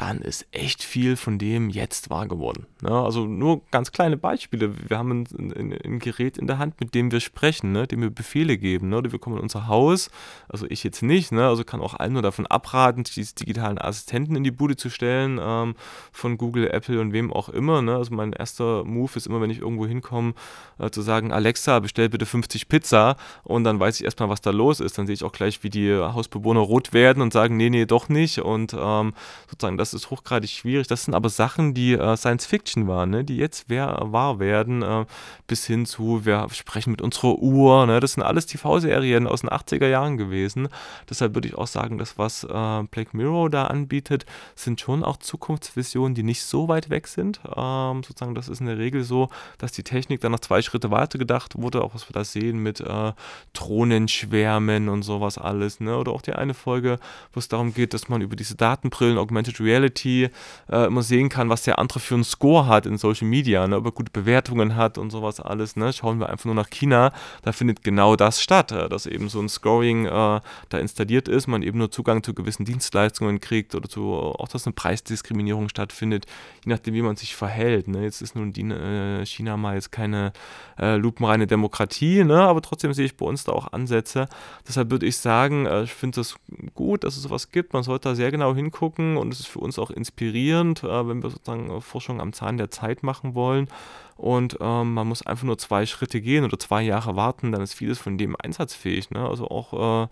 dann 0.00 0.22
ist 0.22 0.46
echt 0.50 0.82
viel 0.82 1.14
von 1.14 1.38
dem 1.38 1.68
jetzt 1.68 2.08
wahr 2.08 2.26
geworden. 2.26 2.66
Ne? 2.80 2.90
Also 2.90 3.26
nur 3.26 3.60
ganz 3.70 3.92
kleine 3.92 4.16
Beispiele. 4.16 4.72
Wir 4.88 4.96
haben 4.96 5.10
ein, 5.10 5.28
ein, 5.38 5.78
ein, 5.84 5.98
Gerät 5.98 6.38
in 6.38 6.46
der 6.46 6.56
Hand, 6.56 6.80
mit 6.80 6.94
dem 6.94 7.12
wir 7.12 7.20
sprechen, 7.20 7.72
ne? 7.72 7.86
dem 7.86 8.00
wir 8.00 8.08
Befehle 8.08 8.56
geben. 8.56 8.88
Ne? 8.88 9.02
Wir 9.04 9.18
kommen 9.18 9.36
in 9.36 9.42
unser 9.42 9.66
Haus, 9.66 10.10
also 10.48 10.64
ich 10.70 10.84
jetzt 10.84 11.02
nicht, 11.02 11.32
ne? 11.32 11.46
also 11.46 11.64
kann 11.64 11.82
auch 11.82 11.92
allen 11.92 12.14
nur 12.14 12.22
davon 12.22 12.46
abraten, 12.46 13.04
diese 13.04 13.34
digitalen 13.34 13.76
Assistenten 13.76 14.36
in 14.36 14.42
die 14.42 14.50
Bude 14.50 14.74
zu 14.74 14.88
stellen, 14.88 15.38
ähm, 15.38 15.74
von 16.12 16.38
Google, 16.38 16.70
Apple 16.70 16.98
und 16.98 17.12
wem 17.12 17.30
auch 17.30 17.50
immer. 17.50 17.82
Ne? 17.82 17.94
Also 17.94 18.14
mein 18.14 18.32
erster 18.32 18.84
Move 18.84 19.12
ist 19.16 19.26
immer, 19.26 19.42
wenn 19.42 19.50
ich 19.50 19.58
irgendwo 19.58 19.86
hinkomme, 19.86 20.32
äh, 20.78 20.88
zu 20.88 21.02
sagen, 21.02 21.30
Alexa, 21.30 21.78
bestell 21.78 22.08
bitte 22.08 22.24
50 22.24 22.70
Pizza 22.70 23.16
und 23.42 23.64
dann 23.64 23.78
weiß 23.78 24.00
ich 24.00 24.04
erstmal, 24.06 24.30
was 24.30 24.40
da 24.40 24.50
los 24.50 24.80
ist. 24.80 24.96
Dann 24.96 25.06
sehe 25.06 25.14
ich 25.14 25.24
auch 25.24 25.32
gleich, 25.32 25.62
wie 25.62 25.68
die 25.68 25.94
Hausbewohner 25.94 26.60
rot 26.60 26.94
werden 26.94 27.22
und 27.22 27.34
sagen, 27.34 27.58
nee, 27.58 27.68
nee, 27.68 27.84
doch 27.84 28.08
nicht. 28.08 28.38
Und 28.38 28.74
ähm, 28.78 29.12
sozusagen, 29.50 29.76
das 29.76 29.89
ist 29.94 30.10
hochgradig 30.10 30.50
schwierig. 30.50 30.86
Das 30.86 31.04
sind 31.04 31.14
aber 31.14 31.28
Sachen, 31.28 31.74
die 31.74 31.92
äh, 31.92 32.16
Science 32.16 32.46
Fiction 32.46 32.88
waren, 32.88 33.10
ne? 33.10 33.24
die 33.24 33.36
jetzt 33.36 33.64
wer, 33.68 33.98
wahr 34.00 34.38
werden, 34.38 34.82
äh, 34.82 35.04
bis 35.46 35.66
hin 35.66 35.86
zu, 35.86 36.24
wir 36.24 36.46
sprechen 36.52 36.90
mit 36.90 37.02
unserer 37.02 37.38
Uhr. 37.38 37.86
Ne? 37.86 38.00
Das 38.00 38.12
sind 38.12 38.22
alles 38.22 38.46
TV-Serien 38.46 39.26
aus 39.26 39.40
den 39.40 39.50
80er 39.50 39.86
Jahren 39.86 40.16
gewesen. 40.16 40.68
Deshalb 41.08 41.34
würde 41.34 41.48
ich 41.48 41.54
auch 41.56 41.66
sagen, 41.66 41.98
das, 41.98 42.18
was 42.18 42.44
äh, 42.44 42.82
Black 42.90 43.14
Mirror 43.14 43.50
da 43.50 43.66
anbietet, 43.66 44.26
sind 44.54 44.80
schon 44.80 45.04
auch 45.04 45.16
Zukunftsvisionen, 45.18 46.14
die 46.14 46.22
nicht 46.22 46.42
so 46.42 46.68
weit 46.68 46.90
weg 46.90 47.06
sind. 47.06 47.40
Ähm, 47.44 48.02
sozusagen, 48.02 48.34
das 48.34 48.48
ist 48.48 48.60
in 48.60 48.66
der 48.66 48.78
Regel 48.78 49.02
so, 49.02 49.28
dass 49.58 49.72
die 49.72 49.82
Technik 49.82 50.20
dann 50.20 50.32
noch 50.32 50.40
zwei 50.40 50.62
Schritte 50.62 50.90
weiter 50.90 51.18
gedacht 51.18 51.56
wurde, 51.56 51.82
auch 51.82 51.94
was 51.94 52.08
wir 52.08 52.12
da 52.12 52.24
sehen 52.24 52.58
mit 52.58 52.80
äh, 52.80 53.12
Drohnenschwärmen 53.52 54.88
und 54.88 55.02
sowas 55.02 55.38
alles. 55.38 55.80
Ne? 55.80 55.96
Oder 55.96 56.12
auch 56.12 56.22
die 56.22 56.32
eine 56.32 56.54
Folge, 56.54 56.98
wo 57.32 57.38
es 57.38 57.48
darum 57.48 57.74
geht, 57.74 57.94
dass 57.94 58.08
man 58.08 58.20
über 58.20 58.36
diese 58.36 58.54
Datenbrillen, 58.54 59.18
Augmented 59.18 59.60
Reality, 59.60 59.79
äh, 59.88 60.86
immer 60.86 61.02
sehen 61.02 61.28
kann, 61.28 61.48
was 61.48 61.62
der 61.62 61.78
andere 61.78 62.00
für 62.00 62.14
einen 62.14 62.24
Score 62.24 62.66
hat 62.66 62.86
in 62.86 62.98
Social 62.98 63.26
Media, 63.26 63.66
ne? 63.66 63.76
ob 63.76 63.86
er 63.86 63.92
gute 63.92 64.10
Bewertungen 64.10 64.76
hat 64.76 64.98
und 64.98 65.10
sowas 65.10 65.40
alles. 65.40 65.76
Ne? 65.76 65.92
Schauen 65.92 66.20
wir 66.20 66.28
einfach 66.28 66.44
nur 66.44 66.54
nach 66.54 66.70
China, 66.70 67.12
da 67.42 67.52
findet 67.52 67.82
genau 67.82 68.16
das 68.16 68.42
statt, 68.42 68.72
äh, 68.72 68.88
dass 68.88 69.06
eben 69.06 69.28
so 69.28 69.40
ein 69.40 69.48
Scoring 69.48 70.06
äh, 70.06 70.40
da 70.68 70.78
installiert 70.78 71.28
ist, 71.28 71.46
man 71.46 71.62
eben 71.62 71.78
nur 71.78 71.90
Zugang 71.90 72.22
zu 72.22 72.34
gewissen 72.34 72.64
Dienstleistungen 72.64 73.40
kriegt 73.40 73.74
oder 73.74 73.88
zu, 73.88 74.12
auch, 74.12 74.48
dass 74.48 74.66
eine 74.66 74.74
Preisdiskriminierung 74.74 75.68
stattfindet, 75.68 76.26
je 76.64 76.70
nachdem, 76.70 76.94
wie 76.94 77.02
man 77.02 77.16
sich 77.16 77.34
verhält. 77.34 77.88
Ne? 77.88 78.02
Jetzt 78.02 78.20
ist 78.22 78.36
nun 78.36 78.52
die, 78.52 78.62
äh, 78.62 79.24
China 79.24 79.56
mal 79.56 79.74
jetzt 79.74 79.92
keine 79.92 80.32
äh, 80.78 80.96
lupenreine 80.96 81.46
Demokratie, 81.46 82.24
ne? 82.24 82.42
aber 82.42 82.62
trotzdem 82.62 82.92
sehe 82.92 83.06
ich 83.06 83.16
bei 83.16 83.26
uns 83.26 83.44
da 83.44 83.52
auch 83.52 83.72
Ansätze. 83.72 84.28
Deshalb 84.66 84.90
würde 84.90 85.06
ich 85.06 85.16
sagen, 85.16 85.66
ich 85.84 85.92
finde 85.92 86.20
es 86.20 86.36
gut, 86.74 87.04
dass 87.04 87.16
es 87.16 87.22
sowas 87.22 87.50
gibt. 87.50 87.72
Man 87.72 87.82
sollte 87.82 88.08
da 88.08 88.14
sehr 88.14 88.30
genau 88.30 88.54
hingucken 88.54 89.16
und 89.16 89.32
es 89.32 89.40
ist 89.40 89.48
für 89.48 89.60
uns 89.60 89.69
auch 89.78 89.90
inspirierend, 89.90 90.82
äh, 90.82 91.08
wenn 91.08 91.22
wir 91.22 91.30
sozusagen 91.30 91.70
äh, 91.70 91.80
Forschung 91.80 92.20
am 92.20 92.32
Zahn 92.32 92.56
der 92.56 92.70
Zeit 92.70 93.02
machen 93.02 93.34
wollen. 93.34 93.68
Und 94.16 94.58
ähm, 94.60 94.94
man 94.94 95.08
muss 95.08 95.26
einfach 95.26 95.44
nur 95.44 95.56
zwei 95.56 95.86
Schritte 95.86 96.20
gehen 96.20 96.44
oder 96.44 96.58
zwei 96.58 96.82
Jahre 96.82 97.16
warten, 97.16 97.52
dann 97.52 97.62
ist 97.62 97.72
vieles 97.72 97.98
von 97.98 98.18
dem 98.18 98.36
einsatzfähig. 98.38 99.10
Ne? 99.10 99.26
Also 99.26 99.48
auch 99.48 100.04
äh, 100.04 100.08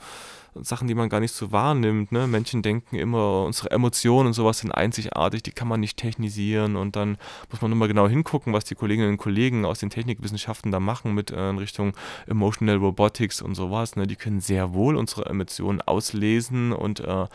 Sachen, 0.63 0.89
die 0.89 0.95
man 0.95 1.09
gar 1.09 1.21
nicht 1.21 1.35
so 1.35 1.53
wahrnimmt. 1.53 2.13
Ne? 2.13 2.27
Menschen 2.27 2.63
denken 2.63 2.97
immer, 2.97 3.45
unsere 3.45 3.71
Emotionen 3.71 4.29
und 4.29 4.33
sowas 4.33 4.59
sind 4.59 4.73
einzigartig, 4.73 5.43
die 5.43 5.53
kann 5.53 5.69
man 5.69 5.81
nicht 5.81 5.97
technisieren 5.97 6.77
und 6.77 6.97
dann 6.97 7.19
muss 7.51 7.61
man 7.63 7.77
mal 7.77 7.89
genau 7.89 8.09
hingucken, 8.09 8.53
was 8.53 8.65
die 8.65 8.75
Kolleginnen 8.75 9.11
und 9.11 9.17
Kollegen 9.19 9.65
aus 9.65 9.81
den 9.81 9.91
Technikwissenschaften 9.91 10.73
da 10.73 10.81
machen 10.81 11.15
mit 11.15 11.31
äh, 11.31 11.51
in 11.51 11.59
Richtung 11.59 11.93
Emotional 12.27 12.77
Robotics 12.77 13.43
und 13.43 13.55
sowas. 13.55 13.97
Ne? 13.97 14.07
Die 14.07 14.17
können 14.17 14.41
sehr 14.41 14.75
wohl 14.75 14.97
unsere 14.97 15.27
Emotionen 15.27 15.81
auslesen 15.81 16.73
und, 16.73 17.01
äh, 17.01 17.27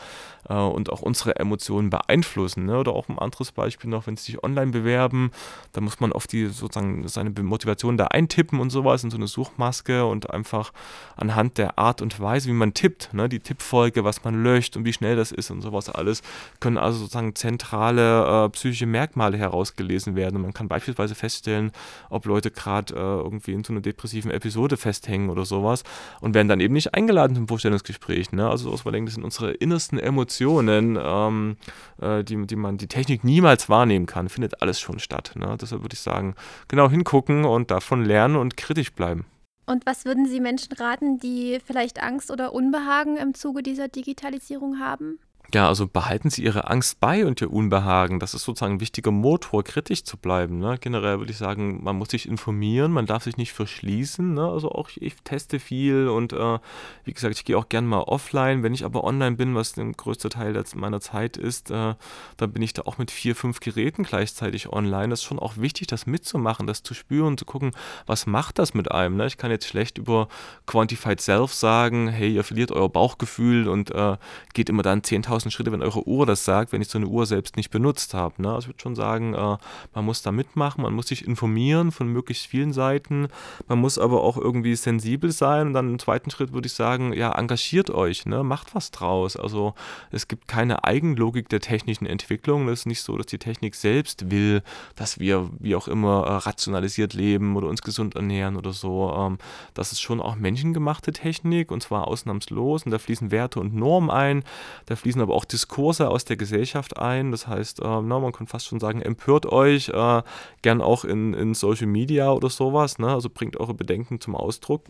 äh, 0.50 0.54
und 0.54 0.92
auch 0.92 1.02
unsere 1.02 1.36
Emotionen 1.38 1.90
beeinflussen. 1.90 2.66
Ne? 2.66 2.78
Oder 2.78 2.94
auch 2.94 3.10
ein 3.10 3.20
anderes 3.20 3.52
Beispiel 3.52 3.90
noch, 3.90 4.08
wenn 4.08 4.18
sie 4.18 4.32
sich 4.32 4.44
online 4.44 4.72
bewerben, 4.72 5.32
da 5.72 5.82
muss 5.82 6.00
man 6.00 6.12
auf 6.12 6.28
die 6.28 6.48
sozusagen 6.48 7.08
seine 7.08 7.32
Motivation 7.42 7.98
da 7.98 8.08
eintippen 8.08 8.60
und 8.60 8.70
sowas 8.70 9.04
in 9.04 9.12
so 9.12 9.18
eine 9.18 9.28
Suchmaske 9.28 10.06
und 10.06 10.30
einfach 10.30 10.72
anhand 11.16 11.58
der 11.58 11.78
Art 11.78 12.02
und 12.02 12.20
Weise, 12.20 12.50
wie 12.50 12.54
man 12.54 12.74
tippt, 12.74 13.13
ne, 13.14 13.30
die 13.30 13.40
Tippfolge, 13.40 14.04
was 14.04 14.24
man 14.24 14.44
löscht 14.44 14.78
und 14.78 14.86
wie 14.86 14.94
schnell 14.94 15.16
das 15.16 15.32
ist 15.32 15.52
und 15.52 15.62
sowas 15.62 15.90
alles, 15.90 16.22
können 16.60 16.78
also 16.78 17.00
sozusagen 17.00 17.36
zentrale 17.36 18.46
äh, 18.46 18.50
psychische 18.50 18.86
Merkmale 18.86 19.38
herausgelesen 19.38 20.16
werden. 20.16 20.38
Und 20.38 20.42
man 20.44 20.54
kann 20.54 20.68
beispielsweise 20.68 21.16
feststellen, 21.16 21.72
ob 22.10 22.26
Leute 22.26 22.52
gerade 22.52 22.94
äh, 22.94 22.98
irgendwie 22.98 23.54
in 23.54 23.64
so 23.64 23.74
einer 23.74 23.82
depressiven 23.82 24.32
Episode 24.32 24.78
festhängen 24.78 25.30
oder 25.30 25.46
sowas 25.46 25.84
und 26.22 26.34
werden 26.34 26.48
dann 26.48 26.60
eben 26.60 26.74
nicht 26.74 26.94
eingeladen 26.94 27.36
zum 27.36 27.48
Vorstellungsgespräch. 27.48 28.32
Ne? 28.32 28.50
Also 28.50 28.66
sowas, 28.66 28.86
man 28.86 28.94
denkt, 28.94 29.10
das 29.10 29.16
sind 29.16 29.24
unsere 29.24 29.52
innersten 29.52 30.00
Emotionen, 30.00 30.98
ähm, 31.02 31.58
äh, 32.02 32.24
die, 32.24 32.46
die 32.48 32.56
man 32.56 32.78
die 32.78 32.88
Technik 32.88 33.24
niemals 33.24 33.70
wahrnehmen 33.70 34.06
kann, 34.06 34.30
findet 34.30 34.62
alles 34.62 34.80
schon 34.80 35.00
statt. 35.00 35.34
Ne? 35.36 35.58
Deshalb 35.60 35.82
würde 35.84 35.94
ich 35.94 36.02
sagen, 36.02 36.36
genau 36.68 36.90
hingucken 36.90 37.46
und 37.46 37.72
davon 37.72 38.04
lernen 38.04 38.36
und 38.36 38.58
kritisch 38.58 38.94
bleiben. 38.94 39.26
Und 39.66 39.86
was 39.86 40.06
würden 40.06 40.26
Sie 40.26 40.40
Menschen 40.40 40.74
raten, 40.74 41.20
die 41.20 41.60
vielleicht 41.66 42.02
Angst 42.02 42.32
oder 42.32 42.54
Unbehagen 42.54 43.18
im 43.18 43.34
Zuge 43.34 43.64
dieser 43.64 43.88
Digitalisierung 43.88 44.80
haben? 44.80 45.20
Ja, 45.54 45.68
also 45.68 45.88
behalten 45.88 46.32
Sie 46.32 46.44
Ihre 46.44 46.68
Angst 46.68 47.00
bei 47.00 47.28
und 47.28 47.40
Ihr 47.40 47.54
Unbehagen. 47.54 48.20
Das 48.20 48.34
ist 48.34 48.44
sozusagen 48.44 48.76
ein 48.76 48.80
wichtiger 48.80 49.12
Motor, 49.12 49.64
kritisch 49.64 50.04
zu 50.04 50.18
bleiben. 50.18 50.58
Ne? 50.58 50.80
Generell 50.82 51.20
würde 51.20 51.32
ich 51.32 51.38
sagen, 51.38 51.84
man 51.84 51.96
muss 51.96 52.10
sich 52.10 52.28
informieren, 52.28 52.92
man 52.92 53.06
darf 53.06 53.26
sich 53.26 53.38
nicht 53.38 53.54
verschließen. 53.54 54.34
Ne? 54.34 54.48
Also 54.48 54.72
auch 54.72 54.90
ich, 54.90 55.00
ich 55.04 55.16
teste 55.24 55.60
viel 55.60 56.08
und 56.08 56.34
äh, 56.34 56.58
wie 57.04 57.14
gesagt, 57.14 57.36
ich 57.36 57.46
gehe 57.46 57.56
auch 57.56 57.70
gern 57.70 57.86
mal 57.86 58.00
offline. 58.00 58.64
Wenn 58.64 58.74
ich 58.74 58.84
aber 58.84 59.04
online 59.04 59.36
bin, 59.36 59.54
was 59.54 59.74
der 59.74 59.86
größte 59.86 60.30
Teil 60.30 60.60
meiner 60.74 61.02
Zeit 61.02 61.38
ist, 61.38 61.70
äh, 61.70 61.94
dann 62.38 62.52
bin 62.52 62.64
ich 62.64 62.74
da 62.74 62.82
auch 62.86 62.98
mit 62.98 63.12
vier, 63.12 63.36
fünf 63.36 63.60
Geräten 63.60 64.02
gleichzeitig 64.02 64.74
online. 64.74 65.10
Das 65.10 65.20
ist 65.20 65.26
schon 65.26 65.38
auch 65.38 65.58
wichtig, 65.58 65.86
das 65.86 66.08
mitzumachen, 66.08 66.66
das 66.66 66.82
zu 66.82 66.96
spüren, 66.96 67.38
zu 67.38 67.46
gucken, 67.46 67.74
was 68.08 68.26
macht 68.26 68.58
das 68.58 68.74
mit 68.74 68.90
einem. 68.92 69.18
Ne? 69.18 69.28
Ich 69.28 69.38
kann 69.38 69.52
jetzt 69.52 69.68
schlecht 69.68 70.00
über 70.00 70.30
Quantified 70.66 71.22
Self 71.22 71.54
sagen, 71.54 72.08
hey, 72.08 72.34
ihr 72.34 72.44
verliert 72.44 72.72
euer 72.72 72.90
Bauchgefühl 72.90 73.68
und 73.68 73.92
äh, 73.92 74.18
geht 74.56 74.70
immer 74.70 74.82
dann 74.82 75.02
10.000 75.02 75.43
10.000 75.44 75.52
Schritte, 75.52 75.72
wenn 75.72 75.82
eure 75.82 76.08
Uhr 76.08 76.26
das 76.26 76.46
sagt, 76.46 76.72
wenn 76.72 76.82
ich 76.82 76.88
so 76.88 76.98
eine 76.98 77.08
Uhr 77.08 77.26
selbst 77.26 77.58
nicht 77.58 77.72
benutzt 77.72 78.14
habe. 78.14 78.42
Ne? 78.42 78.50
Also 78.50 78.62
ich 78.62 78.68
würde 78.68 78.82
schon 78.82 78.96
sagen, 78.96 79.34
äh, 79.34 79.58
man 79.94 80.06
muss 80.06 80.22
da 80.22 80.32
mitmachen, 80.32 80.84
man 80.84 80.94
muss 80.94 81.08
sich 81.08 81.28
informieren 81.28 81.92
von 81.92 82.08
möglichst 82.08 82.48
vielen 82.48 82.74
Seiten, 82.74 83.28
man 83.68 83.80
muss 83.80 83.98
aber 83.98 84.22
auch 84.22 84.38
irgendwie 84.38 84.76
sensibel 84.76 85.32
sein 85.32 85.68
und 85.68 85.74
dann 85.74 85.90
im 85.90 86.00
zweiten 86.00 86.30
Schritt 86.32 86.54
würde 86.54 86.68
ich 86.68 86.74
sagen, 86.74 87.14
ja, 87.14 87.32
engagiert 87.32 87.90
euch, 87.90 88.26
ne? 88.26 88.44
macht 88.44 88.76
was 88.76 88.92
draus. 88.92 89.36
Also 89.36 89.74
es 90.12 90.28
gibt 90.28 90.48
keine 90.48 90.84
Eigenlogik 90.84 91.50
der 91.50 91.60
technischen 91.60 92.06
Entwicklung. 92.06 92.68
Es 92.70 92.82
ist 92.82 92.86
nicht 92.86 93.02
so, 93.02 93.18
dass 93.18 93.28
die 93.28 93.38
Technik 93.38 93.76
selbst 93.76 94.32
will, 94.32 94.62
dass 94.96 95.20
wir 95.20 95.50
wie 95.60 95.76
auch 95.76 95.88
immer 95.88 96.26
äh, 96.26 96.34
rationalisiert 96.34 97.14
leben 97.14 97.56
oder 97.56 97.68
uns 97.68 97.82
gesund 97.82 98.16
ernähren 98.16 98.56
oder 98.56 98.74
so. 98.74 99.14
Ähm, 99.16 99.38
das 99.74 99.92
ist 99.92 100.02
schon 100.02 100.22
auch 100.22 100.36
menschengemachte 100.36 101.12
Technik 101.12 101.72
und 101.72 101.82
zwar 101.82 102.08
ausnahmslos 102.08 102.84
und 102.84 102.92
da 102.92 103.00
fließen 103.00 103.32
Werte 103.32 103.60
und 103.60 103.76
Normen 103.76 104.10
ein, 104.10 104.44
da 104.86 104.96
fließen 104.96 105.22
aber 105.24 105.34
auch 105.34 105.46
Diskurse 105.46 106.10
aus 106.10 106.26
der 106.26 106.38
Gesellschaft 106.38 106.98
ein. 106.98 107.32
Das 107.32 107.48
heißt, 107.48 107.80
äh, 107.80 107.84
na, 107.84 108.20
man 108.20 108.32
kann 108.32 108.48
fast 108.48 108.68
schon 108.68 108.80
sagen, 108.80 109.02
empört 109.02 109.46
euch, 109.46 109.90
äh, 109.90 110.22
gern 110.62 110.82
auch 110.82 111.06
in, 111.06 111.34
in 111.34 111.54
Social 111.54 111.88
Media 111.88 112.32
oder 112.32 112.50
sowas. 112.50 113.00
Ne? 113.00 113.12
Also 113.12 113.30
bringt 113.30 113.60
eure 113.60 113.74
Bedenken 113.74 114.22
zum 114.22 114.36
Ausdruck. 114.36 114.84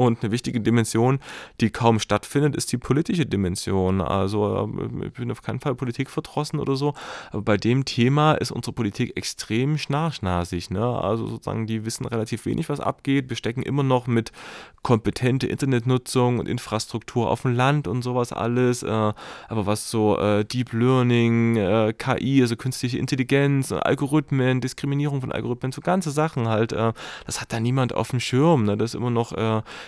Und 0.00 0.22
eine 0.22 0.30
wichtige 0.30 0.60
Dimension, 0.60 1.18
die 1.60 1.70
kaum 1.70 1.98
stattfindet, 1.98 2.54
ist 2.54 2.70
die 2.70 2.78
politische 2.78 3.26
Dimension. 3.26 4.00
Also 4.00 4.72
ich 5.04 5.12
bin 5.14 5.28
auf 5.32 5.42
keinen 5.42 5.58
Fall 5.58 5.74
Politik 5.74 6.08
verdrossen 6.08 6.60
oder 6.60 6.76
so, 6.76 6.94
aber 7.32 7.42
bei 7.42 7.56
dem 7.56 7.84
Thema 7.84 8.34
ist 8.34 8.52
unsere 8.52 8.72
Politik 8.72 9.16
extrem 9.16 9.76
schnarchnasig. 9.76 10.70
Ne? 10.70 10.86
Also 10.86 11.26
sozusagen, 11.26 11.66
die 11.66 11.84
wissen 11.84 12.06
relativ 12.06 12.46
wenig, 12.46 12.68
was 12.68 12.78
abgeht. 12.78 13.28
Wir 13.28 13.36
stecken 13.36 13.62
immer 13.62 13.82
noch 13.82 14.06
mit 14.06 14.30
kompetente 14.82 15.48
Internetnutzung 15.48 16.38
und 16.38 16.48
Infrastruktur 16.48 17.28
auf 17.28 17.42
dem 17.42 17.54
Land 17.54 17.88
und 17.88 18.02
sowas 18.02 18.32
alles. 18.32 18.84
Äh, 18.84 18.88
aber 18.88 19.66
was 19.66 19.90
so 19.90 20.16
äh, 20.18 20.44
Deep 20.44 20.72
Learning, 20.72 21.56
äh, 21.56 21.92
KI, 21.92 22.40
also 22.40 22.54
künstliche 22.54 22.98
Intelligenz, 22.98 23.72
Algorithmen, 23.72 24.60
Diskriminierung 24.60 25.20
von 25.20 25.32
Algorithmen, 25.32 25.72
so 25.72 25.80
ganze 25.80 26.12
Sachen 26.12 26.48
halt, 26.48 26.72
das 26.72 27.40
hat 27.40 27.52
da 27.52 27.60
niemand 27.60 27.94
auf 27.94 28.10
dem 28.10 28.20
Schirm. 28.20 28.64
Ne? 28.64 28.76
Das 28.76 28.90
ist 28.90 28.94
immer 28.94 29.10
noch 29.10 29.32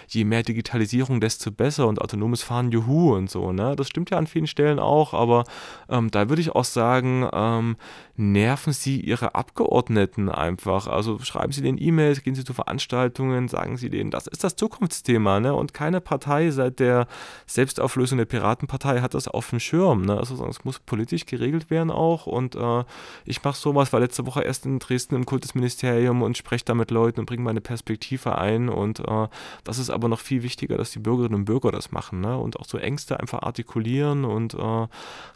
je 0.09 0.25
mehr 0.25 0.43
Digitalisierung, 0.43 1.21
desto 1.21 1.51
besser 1.51 1.87
und 1.87 2.01
autonomes 2.01 2.43
Fahren, 2.43 2.71
juhu 2.71 3.15
und 3.15 3.31
so. 3.31 3.53
Ne? 3.53 3.77
Das 3.77 3.89
stimmt 3.89 4.11
ja 4.11 4.19
an 4.19 4.27
vielen 4.27 4.47
Stellen 4.47 4.79
auch, 4.79 5.15
aber 5.15 5.45
ähm, 5.89 6.11
da 6.11 6.29
würde 6.29 6.43
ich 6.43 6.51
auch 6.51 6.65
sagen, 6.65 7.29
ähm, 7.33 7.77
nerven 8.20 8.74
Sie 8.74 9.00
Ihre 9.00 9.35
Abgeordneten 9.35 10.28
einfach. 10.28 10.87
Also 10.87 11.18
schreiben 11.20 11.52
Sie 11.52 11.62
den 11.62 11.80
E-Mails, 11.80 12.22
gehen 12.22 12.35
Sie 12.35 12.44
zu 12.44 12.52
Veranstaltungen, 12.52 13.48
sagen 13.48 13.78
Sie 13.78 13.88
denen, 13.88 14.11
das 14.11 14.26
ist 14.26 14.44
das 14.44 14.56
Zukunftsthema. 14.56 15.40
Ne? 15.40 15.54
Und 15.54 15.72
keine 15.72 16.02
Partei 16.02 16.50
seit 16.50 16.80
der 16.80 17.09
Selbstauflösung 17.46 18.18
der 18.18 18.26
Piratenpartei 18.26 19.00
hat 19.00 19.14
das 19.14 19.26
auf 19.26 19.48
dem 19.50 19.59
Schirm. 19.59 20.02
Ne? 20.02 20.18
Also 20.18 20.46
es 20.46 20.64
muss 20.64 20.78
politisch 20.78 21.24
geregelt 21.24 21.70
werden 21.70 21.90
auch. 21.90 22.26
Und 22.26 22.54
äh, 22.54 22.85
ich 23.24 23.42
mache 23.42 23.56
sowas, 23.56 23.92
war 23.92 24.00
letzte 24.00 24.26
Woche 24.26 24.42
erst 24.42 24.66
in 24.66 24.78
Dresden 24.78 25.14
im 25.14 25.24
Kultusministerium 25.24 26.20
und 26.22 26.37
spreche 26.37 26.66
da 26.66 26.74
mit 26.74 26.90
Leuten 26.90 27.20
und 27.20 27.26
bringe 27.26 27.42
meine 27.42 27.62
Perspektive 27.62 28.37
ein. 28.37 28.68
Und 28.68 29.00
äh, 29.00 29.28
das 29.64 29.78
ist 29.78 29.88
aber 29.88 30.09
noch 30.09 30.20
viel 30.20 30.42
wichtiger, 30.42 30.76
dass 30.76 30.90
die 30.90 30.98
Bürgerinnen 30.98 31.37
und 31.37 31.44
Bürger 31.46 31.72
das 31.72 31.90
machen 31.90 32.20
ne? 32.20 32.37
und 32.37 32.61
auch 32.61 32.66
so 32.66 32.76
Ängste 32.76 33.18
einfach 33.18 33.42
artikulieren. 33.42 34.26
Und 34.26 34.52
äh, 34.52 34.87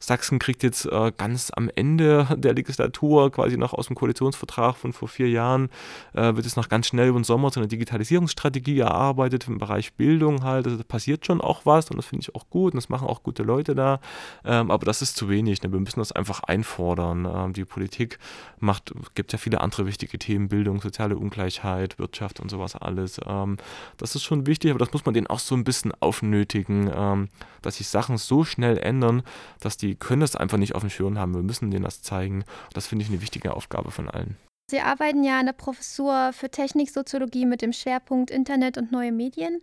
Sachsen 0.01 0.39
kriegt 0.39 0.63
jetzt 0.63 0.85
äh, 0.85 1.13
ganz 1.17 1.51
am 1.55 1.71
Ende 1.75 2.29
der 2.37 2.53
Legislatur 2.53 2.74
Legislatur, 2.75 3.31
quasi 3.31 3.57
noch 3.57 3.73
aus 3.73 3.87
dem 3.87 3.97
Koalitionsvertrag 3.97 4.77
von 4.77 4.93
vor 4.93 5.09
vier 5.09 5.29
Jahren, 5.29 5.69
äh, 6.15 6.35
wird 6.35 6.47
es 6.47 6.57
noch 6.57 6.69
ganz 6.69 6.89
schnell 6.89 7.09
über 7.09 7.19
den 7.19 7.25
Sommer 7.25 7.51
so 7.51 7.61
eine 7.61 7.69
Digitalisierungsstrategie 7.69 8.81
erarbeitet 8.81 9.47
im 9.49 9.59
Bereich 9.59 9.95
Bildung 9.95 10.43
halt. 10.43 10.67
Also 10.67 10.79
da 10.79 10.85
passiert 10.85 11.25
schon 11.27 11.41
auch 11.41 11.65
was 11.65 11.91
und 11.91 11.97
das 11.97 12.07
finde 12.07 12.23
ich 12.23 12.35
auch 12.35 12.49
gut 12.51 12.73
und 12.73 12.77
das 12.77 12.89
machen 12.89 13.07
auch 13.09 13.23
gute 13.23 13.43
Leute 13.43 13.75
da. 13.75 14.01
Ähm, 14.45 14.71
aber 14.71 14.85
das 14.87 15.03
ist 15.03 15.17
zu 15.17 15.29
wenig. 15.29 15.63
Ne? 15.63 15.73
Wir 15.73 15.81
müssen 15.81 16.01
das 16.01 16.13
einfach 16.13 16.43
einfordern. 16.43 17.29
Ähm, 17.33 17.53
die 17.53 17.65
Politik 17.65 18.19
macht, 18.59 18.93
gibt 19.15 19.33
ja 19.33 19.39
viele 19.39 19.61
andere 19.61 19.87
wichtige 19.87 20.19
Themen, 20.19 20.49
Bildung, 20.49 20.81
soziale 20.81 21.17
Ungleichheit, 21.17 21.99
Wirtschaft 21.99 22.41
und 22.41 22.51
sowas 22.51 22.75
alles. 22.77 23.21
Ähm, 23.27 23.57
das 23.97 24.15
ist 24.15 24.25
schon 24.25 24.47
wichtig, 24.47 24.71
aber 24.71 24.81
das 24.81 24.93
muss 24.93 25.05
man 25.05 25.15
denen 25.15 25.27
auch 25.29 25.39
so 25.39 25.55
ein 25.55 25.65
bisschen 25.65 25.93
aufnötigen, 26.01 26.91
ähm, 26.95 27.29
dass 27.63 27.77
sich 27.77 27.89
Sachen 27.89 28.19
so 28.19 28.45
schnell 28.45 28.79
ändern, 28.79 29.23
dass 29.61 29.77
die 29.77 29.95
können 29.95 30.21
das 30.21 30.37
einfach 30.37 30.59
nicht 30.59 30.75
auf 30.75 30.83
dem 30.83 30.91
Schirm 30.91 31.19
haben. 31.19 31.35
Wir 31.35 31.43
müssen 31.43 31.71
denen 31.71 31.85
das 31.85 32.03
zeigen. 32.03 32.45
Das 32.73 32.87
finde 32.87 33.05
ich 33.05 33.11
eine 33.11 33.21
wichtige 33.21 33.55
Aufgabe 33.55 33.91
von 33.91 34.09
allen. 34.09 34.37
Sie 34.71 34.81
arbeiten 34.81 35.25
ja 35.25 35.39
an 35.39 35.47
der 35.47 35.53
Professur 35.53 36.33
für 36.33 36.49
Techniksoziologie 36.49 37.45
mit 37.45 37.61
dem 37.61 37.73
Schwerpunkt 37.73 38.31
Internet 38.31 38.79
und 38.79 38.93
neue 38.93 39.13
Medien. 39.13 39.61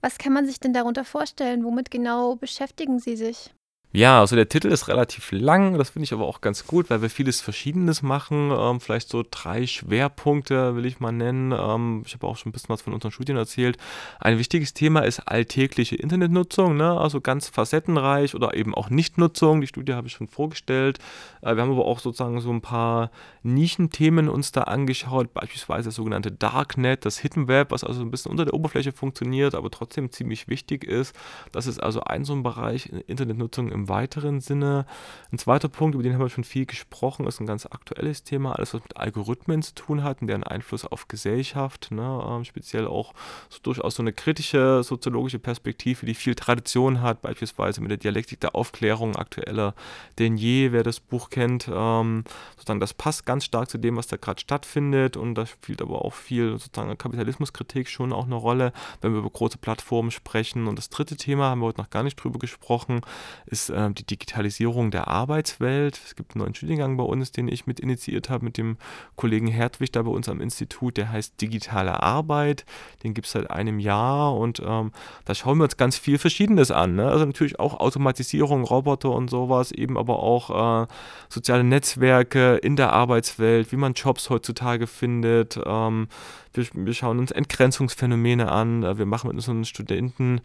Was 0.00 0.18
kann 0.18 0.32
man 0.32 0.46
sich 0.46 0.60
denn 0.60 0.72
darunter 0.72 1.04
vorstellen? 1.04 1.64
Womit 1.64 1.90
genau 1.90 2.36
beschäftigen 2.36 3.00
Sie 3.00 3.16
sich? 3.16 3.52
Ja, 3.96 4.18
also 4.18 4.34
der 4.34 4.48
Titel 4.48 4.72
ist 4.72 4.88
relativ 4.88 5.30
lang, 5.30 5.78
das 5.78 5.90
finde 5.90 6.02
ich 6.02 6.12
aber 6.12 6.26
auch 6.26 6.40
ganz 6.40 6.66
gut, 6.66 6.90
weil 6.90 7.00
wir 7.00 7.08
vieles 7.08 7.40
Verschiedenes 7.40 8.02
machen. 8.02 8.50
Ähm, 8.50 8.80
vielleicht 8.80 9.08
so 9.08 9.22
drei 9.30 9.68
Schwerpunkte 9.68 10.74
will 10.74 10.84
ich 10.84 10.98
mal 10.98 11.12
nennen. 11.12 11.52
Ähm, 11.52 12.02
ich 12.04 12.12
habe 12.14 12.26
auch 12.26 12.36
schon 12.36 12.50
ein 12.50 12.52
bisschen 12.52 12.70
was 12.70 12.82
von 12.82 12.92
unseren 12.92 13.12
Studien 13.12 13.36
erzählt. 13.36 13.76
Ein 14.18 14.36
wichtiges 14.40 14.74
Thema 14.74 15.02
ist 15.02 15.20
alltägliche 15.28 15.94
Internetnutzung, 15.94 16.76
ne? 16.76 16.98
also 16.98 17.20
ganz 17.20 17.48
facettenreich 17.48 18.34
oder 18.34 18.54
eben 18.54 18.74
auch 18.74 18.90
Nichtnutzung. 18.90 19.60
Die 19.60 19.68
Studie 19.68 19.94
habe 19.94 20.08
ich 20.08 20.14
schon 20.14 20.26
vorgestellt. 20.26 20.98
Äh, 21.40 21.54
wir 21.54 21.62
haben 21.62 21.70
aber 21.70 21.84
auch 21.84 22.00
sozusagen 22.00 22.40
so 22.40 22.50
ein 22.50 22.62
paar 22.62 23.12
Nischenthemen 23.44 24.28
uns 24.28 24.50
da 24.50 24.62
angeschaut, 24.62 25.32
beispielsweise 25.32 25.90
das 25.90 25.94
sogenannte 25.94 26.32
Darknet, 26.32 27.04
das 27.04 27.18
Hidden 27.18 27.46
Web, 27.46 27.70
was 27.70 27.84
also 27.84 28.00
ein 28.00 28.10
bisschen 28.10 28.32
unter 28.32 28.44
der 28.44 28.54
Oberfläche 28.54 28.90
funktioniert, 28.90 29.54
aber 29.54 29.70
trotzdem 29.70 30.10
ziemlich 30.10 30.48
wichtig 30.48 30.82
ist. 30.82 31.14
Das 31.52 31.68
ist 31.68 31.80
also 31.80 32.00
ein 32.00 32.24
so 32.24 32.32
ein 32.32 32.42
Bereich 32.42 32.90
Internetnutzung 33.06 33.70
im 33.70 33.83
weiteren 33.88 34.40
Sinne. 34.40 34.86
Ein 35.32 35.38
zweiter 35.38 35.68
Punkt, 35.68 35.94
über 35.94 36.02
den 36.02 36.14
haben 36.14 36.20
wir 36.20 36.28
schon 36.28 36.44
viel 36.44 36.66
gesprochen, 36.66 37.26
ist 37.26 37.40
ein 37.40 37.46
ganz 37.46 37.66
aktuelles 37.66 38.24
Thema, 38.24 38.52
alles 38.52 38.74
was 38.74 38.82
mit 38.82 38.96
Algorithmen 38.96 39.62
zu 39.62 39.74
tun 39.74 40.02
hat 40.02 40.20
und 40.20 40.28
deren 40.28 40.44
Einfluss 40.44 40.84
auf 40.84 41.08
Gesellschaft, 41.08 41.90
ne? 41.90 42.24
ähm, 42.28 42.44
speziell 42.44 42.86
auch 42.86 43.14
so 43.48 43.58
durchaus 43.62 43.96
so 43.96 44.02
eine 44.02 44.12
kritische 44.12 44.82
soziologische 44.82 45.38
Perspektive, 45.38 46.06
die 46.06 46.14
viel 46.14 46.34
Tradition 46.34 47.02
hat, 47.02 47.22
beispielsweise 47.22 47.80
mit 47.80 47.90
der 47.90 47.98
Dialektik 47.98 48.40
der 48.40 48.54
Aufklärung 48.54 49.16
aktueller 49.16 49.74
denn 50.18 50.36
je, 50.36 50.72
wer 50.72 50.82
das 50.82 51.00
Buch 51.00 51.30
kennt, 51.30 51.68
ähm, 51.72 52.24
sozusagen 52.56 52.80
das 52.80 52.94
passt 52.94 53.26
ganz 53.26 53.44
stark 53.44 53.68
zu 53.68 53.78
dem, 53.78 53.96
was 53.96 54.06
da 54.06 54.16
gerade 54.16 54.40
stattfindet 54.40 55.16
und 55.16 55.34
da 55.34 55.46
spielt 55.46 55.82
aber 55.82 56.04
auch 56.04 56.14
viel 56.14 56.52
sozusagen 56.58 56.96
Kapitalismuskritik 56.96 57.88
schon 57.88 58.12
auch 58.12 58.26
eine 58.26 58.34
Rolle, 58.34 58.72
wenn 59.00 59.12
wir 59.12 59.18
über 59.18 59.30
große 59.30 59.58
Plattformen 59.58 60.10
sprechen. 60.10 60.66
Und 60.66 60.76
das 60.76 60.88
dritte 60.88 61.16
Thema, 61.16 61.50
haben 61.50 61.60
wir 61.60 61.66
heute 61.66 61.80
noch 61.80 61.90
gar 61.90 62.02
nicht 62.02 62.16
drüber 62.16 62.38
gesprochen, 62.38 63.00
ist 63.46 63.70
äh, 63.74 63.90
die 63.90 64.04
Digitalisierung 64.04 64.90
der 64.90 65.08
Arbeitswelt. 65.08 66.00
Es 66.04 66.14
gibt 66.14 66.34
einen 66.34 66.42
neuen 66.42 66.54
Studiengang 66.54 66.96
bei 66.96 67.04
uns, 67.04 67.32
den 67.32 67.48
ich 67.48 67.66
mit 67.66 67.80
initiiert 67.80 68.30
habe 68.30 68.44
mit 68.44 68.56
dem 68.56 68.76
Kollegen 69.16 69.46
Hertwig 69.46 69.92
da 69.92 70.02
bei 70.02 70.10
uns 70.10 70.28
am 70.28 70.40
Institut, 70.40 70.96
der 70.96 71.10
heißt 71.10 71.40
Digitale 71.40 72.02
Arbeit. 72.02 72.64
Den 73.02 73.14
gibt 73.14 73.26
es 73.26 73.32
seit 73.32 73.50
einem 73.50 73.78
Jahr 73.78 74.36
und 74.36 74.62
ähm, 74.64 74.92
da 75.24 75.34
schauen 75.34 75.58
wir 75.58 75.64
uns 75.64 75.76
ganz 75.76 75.96
viel 75.96 76.18
Verschiedenes 76.18 76.70
an. 76.70 76.94
Ne? 76.94 77.06
Also 77.06 77.24
natürlich 77.24 77.58
auch 77.60 77.80
Automatisierung, 77.80 78.64
Roboter 78.64 79.10
und 79.10 79.28
sowas, 79.28 79.72
eben 79.72 79.98
aber 79.98 80.22
auch 80.22 80.84
äh, 80.84 80.86
soziale 81.28 81.64
Netzwerke 81.64 82.56
in 82.56 82.76
der 82.76 82.92
Arbeitswelt, 82.92 83.72
wie 83.72 83.76
man 83.76 83.94
Jobs 83.94 84.30
heutzutage 84.30 84.86
findet. 84.86 85.58
Ähm, 85.64 86.08
wir, 86.54 86.66
wir, 86.72 86.94
schauen 86.94 87.18
uns 87.18 87.30
Entgrenzungsphänomene 87.30 88.50
an. 88.50 88.82
Äh, 88.82 88.98
wir 88.98 89.06
machen 89.06 89.28
mit 89.28 89.36
unseren 89.36 89.64
Studenten 89.64 90.40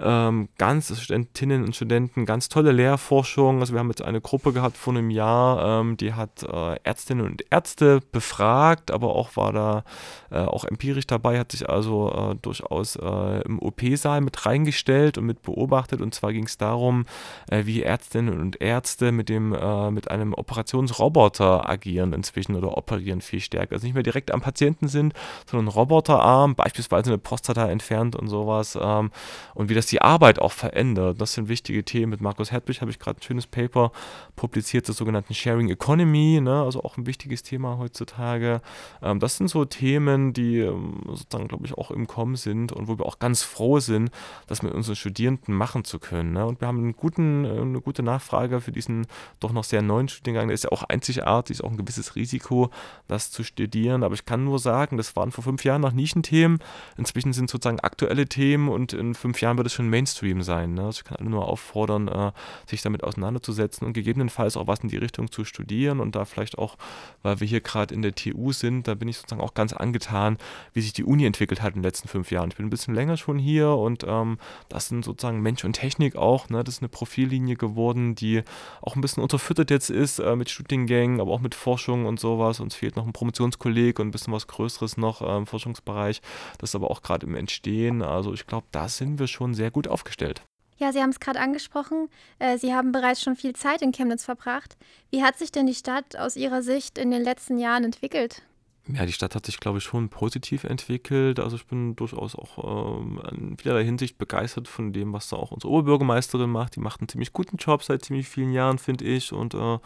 ähm, 0.00 0.48
ganz 0.58 0.96
Studentinnen 1.00 1.64
und 1.64 1.74
Studenten 1.74 2.24
ganz 2.24 2.48
tolle 2.48 2.72
Lehrforschung. 2.72 3.60
Also 3.60 3.72
wir 3.72 3.80
haben 3.80 3.88
jetzt 3.88 4.02
eine 4.02 4.20
Gruppe 4.20 4.52
gehabt 4.52 4.76
vor 4.76 4.94
einem 4.94 5.10
Jahr, 5.10 5.80
ähm, 5.80 5.96
die 5.96 6.14
hat 6.14 6.42
äh, 6.42 6.76
Ärztinnen 6.84 7.26
und 7.26 7.44
Ärzte 7.50 8.00
befragt, 8.12 8.90
aber 8.90 9.14
auch 9.14 9.36
war 9.36 9.52
da 9.52 9.84
äh, 10.30 10.38
auch 10.38 10.64
empirisch 10.64 11.06
dabei, 11.06 11.38
hat 11.38 11.52
sich 11.52 11.68
also 11.68 12.12
äh, 12.12 12.34
durchaus 12.40 12.96
äh, 12.96 13.40
im 13.42 13.58
OP-Saal 13.58 14.20
mit 14.20 14.46
reingestellt 14.46 15.18
und 15.18 15.26
mit 15.26 15.42
beobachtet. 15.42 16.00
Und 16.00 16.14
zwar 16.14 16.32
ging 16.32 16.44
es 16.44 16.58
darum, 16.58 17.04
äh, 17.50 17.66
wie 17.66 17.82
Ärztinnen 17.82 18.38
und 18.38 18.60
Ärzte 18.60 19.12
mit 19.12 19.28
dem 19.28 19.48
mit 19.48 20.10
einem 20.10 20.34
Operationsroboter 20.34 21.68
agieren 21.68 22.12
inzwischen 22.12 22.54
oder 22.54 22.76
operieren 22.76 23.20
viel 23.20 23.40
stärker. 23.40 23.74
Also 23.74 23.86
nicht 23.86 23.94
mehr 23.94 24.02
direkt 24.02 24.32
am 24.32 24.40
Patienten 24.40 24.88
sind, 24.88 25.14
sondern 25.50 25.68
Roboterarm, 25.68 26.54
beispielsweise 26.54 27.10
eine 27.10 27.18
Prostata 27.18 27.68
entfernt 27.68 28.16
und 28.16 28.28
sowas. 28.28 28.78
Ähm, 28.80 29.10
und 29.54 29.68
wie 29.68 29.74
das 29.74 29.86
die 29.86 30.02
Arbeit 30.02 30.38
auch 30.38 30.52
verändert. 30.52 31.20
Das 31.20 31.34
sind 31.34 31.48
wichtige 31.48 31.84
Themen. 31.84 32.10
Mit 32.10 32.20
Markus 32.20 32.52
Hertwig 32.52 32.80
habe 32.80 32.90
ich 32.90 32.98
gerade 32.98 33.18
ein 33.18 33.22
schönes 33.22 33.46
Paper 33.46 33.92
publiziert 34.36 34.86
zur 34.86 34.94
sogenannten 34.94 35.34
Sharing 35.34 35.68
Economy, 35.68 36.40
ne? 36.40 36.62
also 36.62 36.82
auch 36.82 36.96
ein 36.96 37.06
wichtiges 37.06 37.42
Thema 37.42 37.78
heutzutage. 37.78 38.60
Ähm, 39.02 39.20
das 39.20 39.36
sind 39.36 39.48
so 39.48 39.64
Themen, 39.64 40.32
die 40.32 40.58
ähm, 40.58 41.02
sozusagen, 41.06 41.48
glaube 41.48 41.66
ich, 41.66 41.76
auch 41.76 41.90
im 41.90 42.06
Kommen 42.06 42.36
sind 42.36 42.72
und 42.72 42.88
wo 42.88 42.98
wir 42.98 43.06
auch 43.06 43.18
ganz 43.18 43.42
froh 43.42 43.80
sind, 43.80 44.10
das 44.46 44.62
mit 44.62 44.72
unseren 44.72 44.96
Studierenden 44.96 45.54
machen 45.54 45.84
zu 45.84 45.98
können. 45.98 46.32
Ne? 46.32 46.46
Und 46.46 46.60
wir 46.60 46.68
haben 46.68 46.78
einen 46.78 46.96
guten, 46.96 47.44
äh, 47.44 47.60
eine 47.60 47.80
gute 47.80 48.02
Nachfrage 48.02 48.60
für 48.60 48.72
diesen 48.72 49.06
doch 49.40 49.52
noch 49.52 49.64
sehr 49.64 49.82
neuen 49.82 50.08
Studiengang. 50.08 50.48
Der 50.48 50.54
ist 50.54 50.64
ja 50.64 50.72
auch 50.72 50.82
einzigartig, 50.82 51.58
ist 51.58 51.64
auch 51.64 51.70
ein 51.70 51.76
gewisses 51.76 52.16
Risiko, 52.16 52.70
das 53.06 53.30
zu 53.30 53.42
studieren. 53.44 54.02
Aber 54.02 54.14
ich 54.14 54.24
kann 54.24 54.44
nur 54.44 54.58
sagen, 54.58 54.96
das 54.96 55.16
waren 55.16 55.32
vor 55.38 55.44
fünf 55.44 55.64
Jahren 55.64 55.80
noch 55.80 55.92
Nischenthemen. 55.92 56.58
Inzwischen 56.96 57.32
sind 57.32 57.48
sozusagen 57.48 57.80
aktuelle 57.80 58.26
Themen 58.26 58.68
und 58.68 58.92
in 58.92 59.14
fünf 59.14 59.40
Jahren 59.40 59.56
wird 59.56 59.68
es 59.68 59.72
schon 59.72 59.88
Mainstream 59.88 60.42
sein. 60.42 60.74
Ne? 60.74 60.86
Also 60.86 60.98
ich 61.00 61.04
kann 61.04 61.16
alle 61.16 61.30
nur 61.30 61.46
auffordern, 61.46 62.08
äh, 62.08 62.32
sich 62.66 62.82
damit 62.82 63.04
auseinanderzusetzen 63.04 63.86
und 63.86 63.92
gegebenenfalls 63.92 64.56
auch 64.56 64.66
was 64.66 64.80
in 64.80 64.88
die 64.88 64.96
Richtung 64.96 65.30
zu 65.30 65.44
studieren 65.44 66.00
und 66.00 66.16
da 66.16 66.24
vielleicht 66.24 66.58
auch, 66.58 66.76
weil 67.22 67.40
wir 67.40 67.46
hier 67.46 67.60
gerade 67.60 67.94
in 67.94 68.02
der 68.02 68.14
TU 68.14 68.52
sind, 68.52 68.88
da 68.88 68.94
bin 68.94 69.08
ich 69.08 69.18
sozusagen 69.18 69.40
auch 69.40 69.54
ganz 69.54 69.72
angetan, 69.72 70.38
wie 70.72 70.80
sich 70.80 70.92
die 70.92 71.04
Uni 71.04 71.24
entwickelt 71.24 71.62
hat 71.62 71.74
in 71.74 71.80
den 71.80 71.84
letzten 71.84 72.08
fünf 72.08 72.30
Jahren. 72.30 72.50
Ich 72.50 72.56
bin 72.56 72.66
ein 72.66 72.70
bisschen 72.70 72.94
länger 72.94 73.16
schon 73.16 73.38
hier 73.38 73.70
und 73.70 74.04
ähm, 74.06 74.38
das 74.68 74.88
sind 74.88 75.04
sozusagen 75.04 75.40
Mensch 75.40 75.64
und 75.64 75.74
Technik 75.74 76.16
auch. 76.16 76.48
Ne? 76.48 76.64
Das 76.64 76.76
ist 76.76 76.82
eine 76.82 76.88
Profillinie 76.88 77.56
geworden, 77.56 78.14
die 78.14 78.42
auch 78.82 78.96
ein 78.96 79.00
bisschen 79.00 79.22
unterfüttert 79.22 79.70
jetzt 79.70 79.90
ist 79.90 80.18
äh, 80.18 80.36
mit 80.36 80.50
Studiengängen, 80.50 81.20
aber 81.20 81.32
auch 81.32 81.40
mit 81.40 81.54
Forschung 81.54 82.06
und 82.06 82.18
sowas. 82.18 82.60
Uns 82.60 82.74
fehlt 82.74 82.96
noch 82.96 83.06
ein 83.06 83.12
Promotionskolleg 83.12 83.98
und 83.98 84.08
ein 84.08 84.10
bisschen 84.10 84.32
was 84.32 84.46
Größeres 84.46 84.96
noch 84.96 85.22
äh, 85.28 85.36
im 85.36 85.46
Forschungsbereich. 85.46 86.20
Das 86.58 86.70
ist 86.70 86.74
aber 86.74 86.90
auch 86.90 87.02
gerade 87.02 87.26
im 87.26 87.34
Entstehen. 87.34 88.02
Also 88.02 88.32
ich 88.32 88.46
glaube, 88.46 88.66
da 88.72 88.88
sind 88.88 89.18
wir 89.18 89.26
schon 89.26 89.54
sehr 89.54 89.70
gut 89.70 89.88
aufgestellt. 89.88 90.42
Ja, 90.78 90.92
Sie 90.92 91.00
haben 91.00 91.10
es 91.10 91.20
gerade 91.20 91.40
angesprochen. 91.40 92.08
Äh, 92.38 92.56
Sie 92.56 92.72
haben 92.72 92.92
bereits 92.92 93.20
schon 93.20 93.36
viel 93.36 93.54
Zeit 93.54 93.82
in 93.82 93.92
Chemnitz 93.92 94.24
verbracht. 94.24 94.76
Wie 95.10 95.22
hat 95.22 95.36
sich 95.36 95.50
denn 95.50 95.66
die 95.66 95.74
Stadt 95.74 96.16
aus 96.16 96.36
Ihrer 96.36 96.62
Sicht 96.62 96.98
in 96.98 97.10
den 97.10 97.22
letzten 97.22 97.58
Jahren 97.58 97.84
entwickelt? 97.84 98.42
Ja, 98.90 99.04
die 99.04 99.12
Stadt 99.12 99.34
hat 99.34 99.44
sich, 99.44 99.60
glaube 99.60 99.78
ich, 99.78 99.84
schon 99.84 100.08
positiv 100.08 100.64
entwickelt. 100.64 101.40
Also 101.40 101.56
ich 101.56 101.66
bin 101.66 101.94
durchaus 101.94 102.34
auch 102.34 103.02
ähm, 103.02 103.20
in 103.32 103.58
vielerlei 103.58 103.84
Hinsicht 103.84 104.16
begeistert 104.16 104.66
von 104.66 104.94
dem, 104.94 105.12
was 105.12 105.28
da 105.28 105.36
auch 105.36 105.50
unsere 105.50 105.70
Oberbürgermeisterin 105.72 106.48
macht. 106.48 106.76
Die 106.76 106.80
macht 106.80 107.00
einen 107.00 107.08
ziemlich 107.08 107.34
guten 107.34 107.56
Job 107.56 107.82
seit 107.82 108.04
ziemlich 108.04 108.28
vielen 108.28 108.52
Jahren, 108.52 108.78
finde 108.78 109.04
ich. 109.04 109.32
Und 109.32 109.52
äh, 109.52 109.78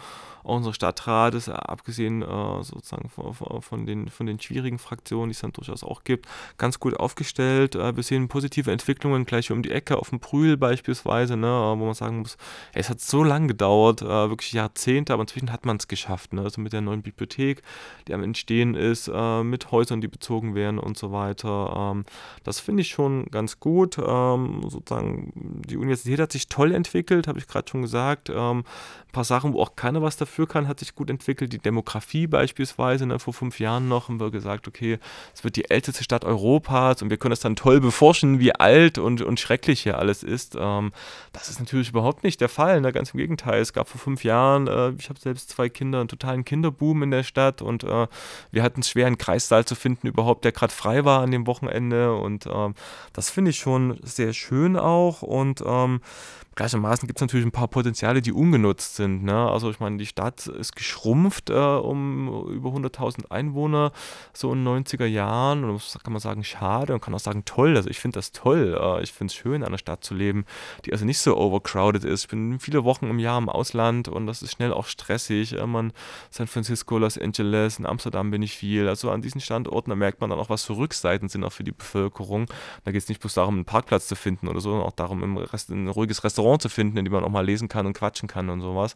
auch 0.45 0.57
unser 0.57 0.73
Stadtrat 0.73 1.35
ist, 1.35 1.49
äh, 1.49 1.53
abgesehen 1.53 2.23
äh, 2.23 2.63
sozusagen 2.63 3.09
von, 3.09 3.63
von, 3.63 3.87
den, 3.87 4.09
von 4.09 4.27
den 4.27 4.41
schwierigen 4.41 4.79
Fraktionen, 4.79 5.29
die 5.29 5.35
es 5.35 5.41
dann 5.41 5.53
durchaus 5.53 5.85
auch 5.85 6.05
gibt, 6.05 6.27
ganz 6.59 6.79
gut 6.79 6.99
aufgestellt. 6.99 7.75
Äh, 7.75 7.97
wir 7.97 8.03
sehen 8.03 8.29
positive 8.29 8.71
Entwicklungen 8.71 9.25
gleich 9.25 9.51
um 9.51 9.63
die 9.63 9.71
Ecke 9.71 9.99
auf 9.99 10.11
dem 10.11 10.21
Brühl 10.21 10.57
beispielsweise, 10.57 11.37
ne, 11.37 11.75
wo 11.77 11.85
man 11.85 11.95
sagen 11.95 12.21
muss, 12.21 12.37
ey, 12.73 12.81
es 12.81 12.91
hat 12.91 13.01
so 13.01 13.25
lange 13.25 13.49
gedauert, 13.49 14.03
äh, 14.03 14.07
wirklich 14.07 14.53
Jahrzehnte, 14.53 15.13
aber 15.13 15.23
inzwischen 15.23 15.53
hat 15.53 15.67
man 15.67 15.77
es 15.77 15.89
geschafft. 15.89 16.33
Ne? 16.33 16.43
Also 16.43 16.61
mit 16.61 16.73
der 16.73 16.81
neuen 16.81 17.03
Bibliothek, 17.03 17.63
die 18.07 18.15
am 18.15 18.23
Entstehen 18.23 18.75
ist, 18.75 18.93
ist, 18.93 19.11
äh, 19.13 19.43
mit 19.43 19.71
Häusern, 19.73 20.01
die 20.01 20.09
bezogen 20.09 20.55
werden 20.55 20.79
und 20.79 20.97
so 20.97 21.13
weiter. 21.13 21.93
Ähm, 21.93 22.05
das 22.45 22.61
finde 22.61 22.83
ich 22.83 22.89
schon 22.89 23.27
ganz 23.27 23.59
gut. 23.59 23.99
Ähm, 23.99 24.63
sozusagen, 24.69 25.33
die 25.35 25.77
Universität 25.77 26.21
hat 26.21 26.33
sich 26.33 26.49
toll 26.49 26.73
entwickelt, 26.73 27.27
habe 27.27 27.39
ich 27.39 27.49
gerade 27.49 27.69
schon 27.69 27.83
gesagt. 27.83 28.31
Ähm, 28.31 28.59
ein 28.59 29.13
paar 29.13 29.25
Sachen, 29.25 29.53
wo 29.53 29.61
auch 29.61 29.77
keiner 29.77 30.03
was 30.03 30.17
dafür 30.17 30.32
kann, 30.47 30.69
hat 30.69 30.81
sich 30.81 30.95
gut 30.95 31.11
entwickelt. 31.11 31.53
Die 31.53 31.59
Demografie 31.59 32.27
beispielsweise, 32.27 33.07
ne, 33.07 33.19
vor 33.19 33.35
fünf 33.35 33.61
Jahren 33.61 33.89
noch 33.89 34.09
haben 34.09 34.21
wir 34.21 34.31
gesagt, 34.31 34.69
okay, 34.69 34.99
es 35.35 35.45
wird 35.45 35.57
die 35.57 35.71
älteste 35.71 36.03
Stadt 36.03 36.25
Europas 36.25 37.03
und 37.03 37.11
wir 37.11 37.17
können 37.17 37.31
das 37.31 37.41
dann 37.41 37.57
toll 37.57 37.81
beforschen, 37.81 38.41
wie 38.41 38.55
alt 38.55 38.99
und, 38.99 39.23
und 39.23 39.41
schrecklich 39.41 39.83
hier 39.83 39.99
alles 39.99 40.23
ist. 40.23 40.57
Ähm, 40.59 40.93
das 41.33 41.49
ist 41.49 41.61
natürlich 41.61 41.91
überhaupt 41.91 42.25
nicht 42.25 42.41
der 42.41 42.49
Fall, 42.49 42.81
ne? 42.81 42.93
ganz 42.93 43.11
im 43.13 43.19
Gegenteil. 43.19 43.61
Es 43.61 43.73
gab 43.73 43.89
vor 43.89 44.01
fünf 44.01 44.25
Jahren, 44.25 44.67
äh, 44.67 44.91
ich 44.99 45.09
habe 45.09 45.21
selbst 45.21 45.51
zwei 45.51 45.69
Kinder, 45.69 46.01
einen 46.01 46.09
totalen 46.09 46.45
Kinderboom 46.45 47.03
in 47.03 47.11
der 47.11 47.23
Stadt 47.23 47.63
und 47.63 47.85
äh, 47.85 48.07
wir 48.51 48.63
hatten 48.63 48.81
es 48.81 48.89
schwer, 48.89 49.07
einen 49.07 49.19
Kreissaal 49.19 49.65
zu 49.65 49.75
finden 49.75 50.07
überhaupt, 50.07 50.45
der 50.45 50.53
gerade 50.53 50.73
frei 50.73 51.05
war 51.05 51.23
an 51.23 51.31
dem 51.31 51.47
Wochenende 51.47 52.15
und 52.15 52.47
ähm, 52.47 52.75
das 53.13 53.31
finde 53.31 53.51
ich 53.51 53.59
schon 53.59 53.99
sehr 54.03 54.33
schön 54.33 54.77
auch 54.77 55.23
und 55.23 55.63
ähm, 55.67 56.01
Gleichermaßen 56.55 57.07
gibt 57.07 57.19
es 57.19 57.23
natürlich 57.23 57.47
ein 57.47 57.53
paar 57.53 57.69
Potenziale, 57.69 58.21
die 58.21 58.33
ungenutzt 58.33 58.97
sind. 58.97 59.25
Ne? 59.25 59.35
Also 59.35 59.71
ich 59.71 59.81
meine, 59.81 59.97
die 59.97 60.07
Stadt 60.07 60.47
ist 60.47 60.77
geschrumpft 60.77 61.49
äh, 61.49 61.55
um 61.55 62.47
über 62.49 62.71
100.000 62.71 63.31
Einwohner, 63.31 63.93
so 64.35 64.53
in 64.53 64.65
den 64.65 64.85
90er 64.85 65.07
Jahren. 65.07 65.65
Und 65.65 65.75
das 65.77 65.99
kann 66.03 66.13
man 66.13 66.21
sagen, 66.21 66.45
schade 66.45 66.93
und 66.93 67.01
kann 67.01 67.15
auch 67.15 67.21
sagen, 67.21 67.45
toll. 67.47 67.77
Also 67.77 67.89
ich 67.89 68.01
finde 68.01 68.19
das 68.19 68.33
toll. 68.33 68.79
Äh, 68.79 69.03
ich 69.03 69.13
finde 69.13 69.31
es 69.31 69.35
schön, 69.35 69.55
in 69.55 69.65
einer 69.65 69.79
Stadt 69.79 70.05
zu 70.05 70.15
leben, 70.15 70.45
die 70.85 70.93
also 70.93 71.07
nicht 71.07 71.21
so 71.21 71.39
overcrowded 71.39 72.05
ist. 72.05 72.25
Ich 72.25 72.29
bin 72.29 72.59
viele 72.61 72.85
Wochen 72.85 73.07
im 73.07 73.19
Jahr 73.19 73.39
im 73.39 73.49
Ausland 73.49 74.09
und 74.09 74.27
das 74.27 74.43
ist 74.43 74.53
schnell 74.53 74.75
auch 74.75 74.87
stressig. 74.87 75.55
Äh, 75.55 75.67
man, 75.67 75.93
San 76.31 76.49
Francisco, 76.49 76.99
Los 76.99 77.17
Angeles, 77.17 77.79
in 77.79 77.87
Amsterdam 77.87 78.31
bin 78.31 78.43
ich 78.43 78.53
viel. 78.53 78.89
Also 78.89 79.11
an 79.11 79.23
diesen 79.23 79.41
Standorten, 79.41 79.89
da 79.89 79.97
merkt 79.97 80.21
man 80.21 80.29
dann 80.29 80.39
auch, 80.39 80.51
was 80.51 80.65
für 80.65 80.77
Rückseiten 80.77 81.31
sind 81.31 81.45
auch 81.45 81.53
für 81.53 81.65
die 81.65 81.73
Bevölkerung. 81.73 82.45
Da 82.85 82.93
geht 82.93 83.03
es 83.03 83.09
nicht 83.09 83.23
bloß 83.23 83.35
darum, 83.35 83.55
einen 83.55 83.65
Parkplatz 83.65 84.07
zu 84.07 84.17
finden 84.17 84.49
oder 84.49 84.61
so, 84.61 84.71
sondern 84.71 84.87
auch 84.87 84.93
darum, 84.93 85.23
im 85.23 85.39
Rest, 85.39 85.71
ein 85.71 85.89
ruhiges 85.89 86.25
Restaurant 86.25 86.42
Restaurant 86.43 86.63
zu 86.63 86.69
finden, 86.69 86.97
in 86.99 87.05
dem 87.05 87.13
man 87.13 87.25
auch 87.25 87.31
mal 87.31 87.45
lesen 87.45 87.69
kann 87.69 87.87
und 87.87 87.93
quatschen 87.95 88.29
kann 88.29 88.51
und 88.51 88.61
sowas. 88.61 88.95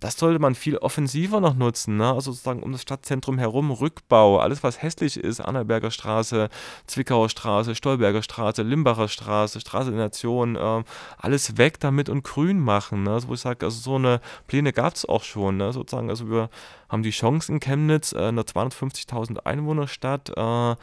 Das 0.00 0.16
sollte 0.16 0.38
man 0.38 0.54
viel 0.54 0.78
offensiver 0.78 1.40
noch 1.40 1.54
nutzen, 1.54 1.96
ne? 1.96 2.08
also 2.08 2.32
sozusagen 2.32 2.62
um 2.62 2.72
das 2.72 2.82
Stadtzentrum 2.82 3.38
herum, 3.38 3.70
Rückbau, 3.70 4.38
alles 4.38 4.62
was 4.62 4.82
hässlich 4.82 5.16
ist, 5.16 5.40
Annaberger 5.40 5.90
Straße, 5.90 6.48
Zwickauer 6.86 7.28
Straße, 7.28 7.74
Stolberger 7.74 8.22
Straße, 8.22 8.62
Limbacher 8.62 9.08
Straße, 9.08 9.60
Straße 9.60 9.90
der 9.90 10.00
Nation, 10.00 10.56
äh, 10.56 10.84
alles 11.18 11.58
weg 11.58 11.80
damit 11.80 12.08
und 12.08 12.24
grün 12.24 12.60
machen. 12.60 13.04
Ne? 13.04 13.12
Also 13.12 13.28
wo 13.28 13.34
ich 13.34 13.40
sage, 13.40 13.64
also 13.66 13.78
so 13.78 13.96
eine 13.96 14.20
Pläne 14.46 14.72
gab 14.72 14.94
es 14.94 15.06
auch 15.06 15.22
schon, 15.22 15.58
ne? 15.58 15.72
sozusagen, 15.72 16.10
also 16.10 16.30
wir 16.30 16.48
haben 16.88 17.02
die 17.02 17.10
Chance 17.10 17.52
in 17.52 17.60
Chemnitz, 17.60 18.12
äh, 18.12 18.28
einer 18.28 18.42
250.000 18.42 19.46
Einwohnerstadt, 19.46 20.30
äh, 20.36 20.76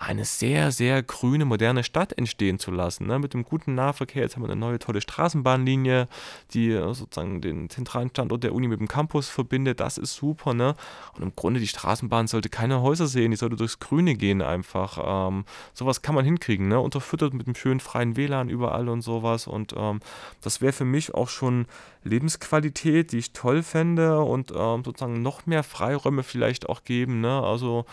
eine 0.00 0.24
sehr, 0.24 0.72
sehr 0.72 1.02
grüne, 1.02 1.44
moderne 1.44 1.84
Stadt 1.84 2.16
entstehen 2.16 2.58
zu 2.58 2.70
lassen. 2.70 3.06
Ne? 3.06 3.18
Mit 3.18 3.34
dem 3.34 3.44
guten 3.44 3.74
Nahverkehr. 3.74 4.22
Jetzt 4.22 4.34
haben 4.34 4.42
wir 4.42 4.48
eine 4.48 4.58
neue, 4.58 4.78
tolle 4.78 5.02
Straßenbahnlinie, 5.02 6.08
die 6.52 6.70
äh, 6.70 6.94
sozusagen 6.94 7.42
den 7.42 7.68
zentralen 7.68 8.08
Standort 8.08 8.42
der 8.42 8.54
Uni 8.54 8.66
mit 8.66 8.80
dem 8.80 8.88
Campus 8.88 9.28
verbindet. 9.28 9.80
Das 9.80 9.98
ist 9.98 10.14
super. 10.14 10.54
Ne? 10.54 10.74
Und 11.14 11.22
im 11.22 11.36
Grunde, 11.36 11.60
die 11.60 11.66
Straßenbahn 11.66 12.28
sollte 12.28 12.48
keine 12.48 12.80
Häuser 12.80 13.06
sehen, 13.06 13.30
die 13.30 13.36
sollte 13.36 13.56
durchs 13.56 13.78
Grüne 13.78 14.14
gehen 14.14 14.40
einfach. 14.40 15.28
Ähm, 15.28 15.44
sowas 15.74 16.00
kann 16.00 16.14
man 16.14 16.24
hinkriegen. 16.24 16.68
Ne? 16.68 16.80
Unterfüttert 16.80 17.34
mit 17.34 17.46
einem 17.46 17.54
schönen 17.54 17.80
freien 17.80 18.16
WLAN 18.16 18.48
überall 18.48 18.88
und 18.88 19.02
sowas. 19.02 19.46
Und 19.46 19.74
ähm, 19.76 20.00
das 20.40 20.62
wäre 20.62 20.72
für 20.72 20.86
mich 20.86 21.14
auch 21.14 21.28
schon 21.28 21.66
Lebensqualität, 22.04 23.12
die 23.12 23.18
ich 23.18 23.32
toll 23.32 23.62
fände 23.62 24.20
und 24.20 24.52
ähm, 24.56 24.84
sozusagen 24.84 25.22
noch 25.22 25.46
mehr 25.46 25.62
Freiräume 25.62 26.22
vielleicht 26.22 26.68
auch 26.68 26.84
geben. 26.84 27.20
Ne? 27.20 27.42
Also 27.42 27.84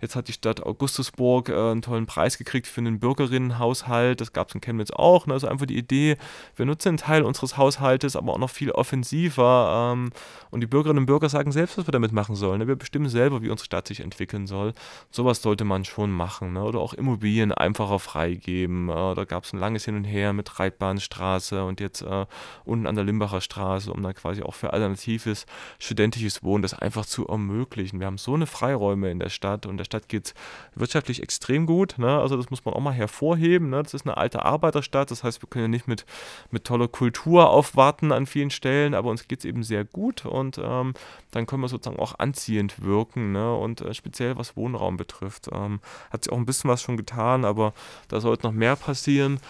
Jetzt 0.00 0.16
hat 0.16 0.28
die 0.28 0.32
Stadt 0.32 0.64
Augustusburg 0.64 1.48
äh, 1.48 1.54
einen 1.54 1.82
tollen 1.82 2.06
Preis 2.06 2.38
gekriegt 2.38 2.66
für 2.66 2.80
einen 2.80 3.00
Bürgerinnenhaushalt. 3.00 4.20
Das 4.20 4.32
gab 4.32 4.48
es 4.48 4.54
in 4.54 4.60
Chemnitz 4.60 4.90
auch. 4.90 5.26
Ne? 5.26 5.34
Also 5.34 5.48
einfach 5.48 5.66
die 5.66 5.78
Idee, 5.78 6.16
wir 6.54 6.66
nutzen 6.66 6.88
einen 6.90 6.98
Teil 6.98 7.22
unseres 7.22 7.56
Haushaltes, 7.56 8.16
aber 8.16 8.34
auch 8.34 8.38
noch 8.38 8.50
viel 8.50 8.70
offensiver. 8.70 9.92
Ähm, 9.94 10.10
und 10.50 10.60
die 10.60 10.66
Bürgerinnen 10.66 11.00
und 11.00 11.06
Bürger 11.06 11.28
sagen 11.28 11.52
selbst, 11.52 11.78
was 11.78 11.86
wir 11.86 11.92
damit 11.92 12.12
machen 12.12 12.36
sollen. 12.36 12.58
Ne? 12.58 12.68
Wir 12.68 12.76
bestimmen 12.76 13.08
selber, 13.08 13.42
wie 13.42 13.50
unsere 13.50 13.66
Stadt 13.66 13.88
sich 13.88 14.00
entwickeln 14.00 14.46
soll. 14.46 14.74
Sowas 15.10 15.42
sollte 15.42 15.64
man 15.64 15.84
schon 15.84 16.10
machen. 16.10 16.52
Ne? 16.52 16.62
Oder 16.62 16.80
auch 16.80 16.92
Immobilien 16.92 17.52
einfacher 17.52 17.98
freigeben. 17.98 18.88
Äh, 18.88 19.14
da 19.14 19.24
gab 19.24 19.44
es 19.44 19.52
ein 19.52 19.58
langes 19.58 19.84
Hin 19.86 19.96
und 19.96 20.04
Her 20.04 20.32
mit 20.32 20.58
Reitbahnstraße 20.58 21.64
und 21.64 21.80
jetzt 21.80 22.02
äh, 22.02 22.26
unten 22.64 22.86
an 22.86 22.94
der 22.94 23.04
Limbacher 23.04 23.40
Straße, 23.40 23.92
um 23.92 24.02
dann 24.02 24.14
quasi 24.14 24.42
auch 24.42 24.54
für 24.54 24.72
alternatives 24.72 25.46
studentisches 25.78 26.42
Wohnen 26.42 26.62
das 26.62 26.74
einfach 26.74 27.06
zu 27.06 27.26
ermöglichen. 27.26 28.00
Wir 28.00 28.06
haben 28.06 28.18
so 28.18 28.34
eine 28.34 28.46
Freiräume 28.46 29.10
in 29.10 29.18
der 29.18 29.28
Stadt 29.28 29.66
und 29.66 29.78
der 29.78 29.85
Stadt 29.86 30.08
geht 30.08 30.26
es 30.26 30.34
wirtschaftlich 30.74 31.22
extrem 31.22 31.64
gut. 31.64 31.98
Ne? 31.98 32.18
Also 32.18 32.36
das 32.36 32.50
muss 32.50 32.64
man 32.64 32.74
auch 32.74 32.80
mal 32.80 32.92
hervorheben. 32.92 33.70
Ne? 33.70 33.82
Das 33.82 33.94
ist 33.94 34.06
eine 34.06 34.18
alte 34.18 34.44
Arbeiterstadt. 34.44 35.10
Das 35.10 35.24
heißt, 35.24 35.42
wir 35.42 35.48
können 35.48 35.64
ja 35.64 35.68
nicht 35.68 35.88
mit, 35.88 36.04
mit 36.50 36.64
toller 36.64 36.88
Kultur 36.88 37.48
aufwarten 37.48 38.12
an 38.12 38.26
vielen 38.26 38.50
Stellen, 38.50 38.94
aber 38.94 39.10
uns 39.10 39.26
geht 39.26 39.38
es 39.38 39.44
eben 39.44 39.62
sehr 39.62 39.84
gut 39.84 40.26
und 40.26 40.58
ähm, 40.62 40.92
dann 41.30 41.46
können 41.46 41.62
wir 41.62 41.68
sozusagen 41.68 42.00
auch 42.00 42.18
anziehend 42.18 42.82
wirken. 42.82 43.32
Ne? 43.32 43.54
Und 43.54 43.80
äh, 43.80 43.94
speziell 43.94 44.36
was 44.36 44.56
Wohnraum 44.56 44.96
betrifft, 44.96 45.48
ähm, 45.52 45.80
hat 46.10 46.24
sich 46.24 46.32
auch 46.32 46.36
ein 46.38 46.46
bisschen 46.46 46.70
was 46.70 46.82
schon 46.82 46.96
getan, 46.96 47.44
aber 47.44 47.72
da 48.08 48.20
sollte 48.20 48.46
noch 48.46 48.52
mehr 48.52 48.76
passieren. 48.76 49.40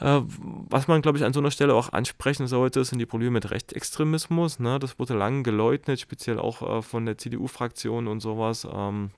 Äh, 0.00 0.20
was 0.68 0.88
man, 0.88 1.00
glaube 1.02 1.18
ich, 1.18 1.24
an 1.24 1.32
so 1.32 1.40
einer 1.40 1.50
Stelle 1.50 1.74
auch 1.74 1.92
ansprechen 1.92 2.46
sollte, 2.46 2.84
sind 2.84 2.98
die 2.98 3.06
Probleme 3.06 3.32
mit 3.32 3.50
Rechtsextremismus. 3.50 4.58
Ne? 4.58 4.78
Das 4.78 4.98
wurde 4.98 5.14
lange 5.14 5.42
geleugnet, 5.42 6.00
speziell 6.00 6.38
auch 6.38 6.78
äh, 6.78 6.82
von 6.82 7.06
der 7.06 7.18
CDU-Fraktion 7.18 8.06
und 8.06 8.20
sowas. 8.20 8.66
Ähm, 8.70 9.10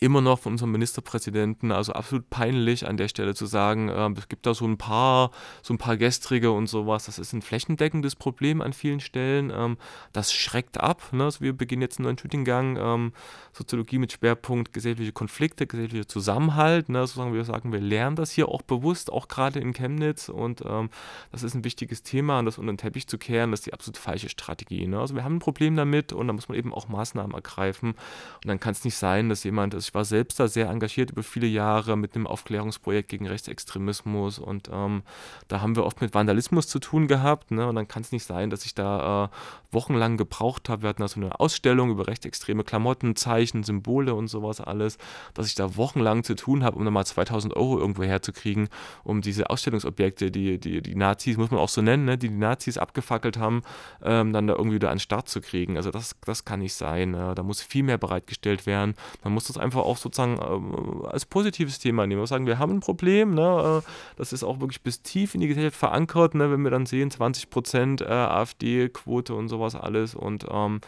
immer 0.00 0.20
noch 0.20 0.40
von 0.40 0.52
unserem 0.52 0.72
Ministerpräsidenten, 0.72 1.72
also 1.72 1.92
absolut 1.92 2.28
peinlich 2.30 2.86
an 2.86 2.96
der 2.96 3.08
Stelle 3.08 3.34
zu 3.34 3.46
sagen, 3.46 3.88
äh, 3.88 4.10
es 4.16 4.28
gibt 4.28 4.46
da 4.46 4.54
so 4.54 4.66
ein 4.66 4.78
paar, 4.78 5.30
so 5.62 5.74
ein 5.74 5.78
paar 5.78 5.96
Gestrige 5.96 6.50
und 6.50 6.66
sowas. 6.66 7.06
Das 7.06 7.18
ist 7.18 7.32
ein 7.32 7.42
flächendeckendes 7.42 8.16
Problem 8.16 8.60
an 8.60 8.72
vielen 8.72 9.00
Stellen. 9.00 9.52
Ähm, 9.54 9.76
das 10.12 10.32
schreckt 10.32 10.80
ab. 10.80 11.12
Ne? 11.12 11.24
Also 11.24 11.40
wir 11.40 11.52
beginnen 11.52 11.82
jetzt 11.82 11.98
einen 11.98 12.04
neuen 12.04 12.18
Studiengang, 12.18 12.76
ähm, 12.78 13.12
Soziologie 13.52 13.98
mit 13.98 14.12
Schwerpunkt 14.12 14.72
gesellschaftliche 14.72 15.12
Konflikte, 15.12 15.66
gesellschaftlicher 15.66 16.08
Zusammenhalt. 16.08 16.88
Ne? 16.88 17.00
Sozusagen 17.00 17.34
wir 17.34 17.44
sagen, 17.44 17.72
wir 17.72 17.80
lernen 17.80 18.16
das 18.16 18.30
hier 18.30 18.48
auch 18.48 18.62
bewusst, 18.62 19.12
auch 19.12 19.28
gerade 19.28 19.60
in 19.60 19.72
Chemnitz 19.72 20.28
und 20.28 20.62
ähm, 20.66 20.90
das 21.30 21.42
ist 21.42 21.54
ein 21.54 21.64
wichtiges 21.64 22.02
Thema 22.02 22.38
und 22.38 22.46
das 22.46 22.58
unter 22.58 22.72
den 22.72 22.78
Teppich 22.78 23.06
zu 23.06 23.18
kehren, 23.18 23.50
das 23.50 23.60
ist 23.60 23.66
die 23.66 23.72
absolut 23.72 23.98
falsche 23.98 24.28
Strategie. 24.28 24.86
Ne? 24.86 24.98
Also 24.98 25.14
wir 25.14 25.24
haben 25.24 25.36
ein 25.36 25.40
Problem 25.40 25.76
damit 25.76 26.12
und 26.12 26.26
da 26.26 26.32
muss 26.32 26.48
man 26.48 26.58
eben 26.58 26.72
auch 26.72 26.88
Maßnahmen 26.88 27.34
ergreifen 27.34 27.90
und 27.90 28.46
dann 28.46 28.60
kann 28.60 28.72
es 28.72 28.84
nicht 28.84 28.96
sein, 28.96 29.28
dass 29.28 29.44
jemand 29.44 29.73
also 29.74 29.88
ich 29.88 29.94
war 29.94 30.04
selbst 30.04 30.40
da 30.40 30.48
sehr 30.48 30.68
engagiert 30.68 31.10
über 31.10 31.22
viele 31.22 31.46
Jahre 31.46 31.96
mit 31.96 32.14
einem 32.14 32.26
Aufklärungsprojekt 32.26 33.08
gegen 33.08 33.26
Rechtsextremismus 33.26 34.38
und 34.38 34.70
ähm, 34.72 35.02
da 35.48 35.60
haben 35.60 35.76
wir 35.76 35.84
oft 35.84 36.00
mit 36.00 36.14
Vandalismus 36.14 36.68
zu 36.68 36.78
tun 36.78 37.08
gehabt. 37.08 37.50
Ne? 37.50 37.66
Und 37.66 37.74
dann 37.74 37.88
kann 37.88 38.02
es 38.02 38.12
nicht 38.12 38.24
sein, 38.24 38.50
dass 38.50 38.64
ich 38.64 38.74
da 38.74 39.24
äh, 39.24 39.28
wochenlang 39.74 40.16
gebraucht 40.16 40.68
habe. 40.68 40.82
Wir 40.82 40.88
hatten 40.90 41.02
da 41.02 41.08
so 41.08 41.20
eine 41.20 41.38
Ausstellung 41.40 41.90
über 41.90 42.06
rechtsextreme 42.06 42.64
Klamotten, 42.64 43.16
Zeichen, 43.16 43.64
Symbole 43.64 44.14
und 44.14 44.28
sowas 44.28 44.60
alles, 44.60 44.98
dass 45.34 45.46
ich 45.46 45.54
da 45.54 45.76
wochenlang 45.76 46.24
zu 46.24 46.34
tun 46.34 46.64
habe, 46.64 46.76
um 46.78 46.84
dann 46.84 46.94
mal 46.94 47.04
2000 47.04 47.54
Euro 47.56 47.78
irgendwo 47.78 48.04
herzukriegen, 48.04 48.68
um 49.02 49.20
diese 49.20 49.50
Ausstellungsobjekte, 49.50 50.30
die, 50.30 50.58
die, 50.58 50.80
die 50.80 50.94
Nazis, 50.94 51.36
muss 51.36 51.50
man 51.50 51.60
auch 51.60 51.68
so 51.68 51.82
nennen, 51.82 52.04
ne? 52.04 52.16
die 52.16 52.28
die 52.28 52.34
Nazis 52.34 52.78
abgefackelt 52.78 53.38
haben, 53.38 53.62
ähm, 54.02 54.32
dann 54.32 54.46
da 54.46 54.54
irgendwie 54.54 54.76
wieder 54.76 54.90
an 54.90 54.96
den 54.96 55.00
Start 55.00 55.28
zu 55.28 55.40
kriegen. 55.40 55.76
Also 55.76 55.90
das, 55.90 56.16
das 56.24 56.44
kann 56.44 56.60
nicht 56.60 56.74
sein. 56.74 57.12
Ne? 57.12 57.34
Da 57.34 57.42
muss 57.42 57.60
viel 57.60 57.82
mehr 57.82 57.98
bereitgestellt 57.98 58.66
werden. 58.66 58.94
Man 59.22 59.32
muss 59.32 59.44
das 59.44 59.58
einfach 59.64 59.82
auch 59.82 59.96
sozusagen 59.96 60.38
äh, 60.38 61.06
als 61.08 61.26
positives 61.26 61.78
Thema 61.78 62.06
nehmen. 62.06 62.20
Wir 62.20 62.26
sagen, 62.26 62.46
wir 62.46 62.58
haben 62.58 62.74
ein 62.74 62.80
Problem, 62.80 63.34
ne? 63.34 63.82
Äh, 63.82 63.88
das 64.16 64.32
ist 64.32 64.44
auch 64.44 64.60
wirklich 64.60 64.82
bis 64.82 65.02
tief 65.02 65.34
in 65.34 65.40
die 65.40 65.48
Gesellschaft 65.48 65.76
verankert, 65.76 66.34
ne? 66.34 66.50
wenn 66.50 66.62
wir 66.62 66.70
dann 66.70 66.86
sehen, 66.86 67.10
20 67.10 67.50
Prozent 67.50 68.00
äh, 68.00 68.04
AfD-Quote 68.04 69.34
und 69.34 69.48
sowas 69.48 69.74
alles 69.74 70.14
und 70.14 70.46
ähm, 70.50 70.80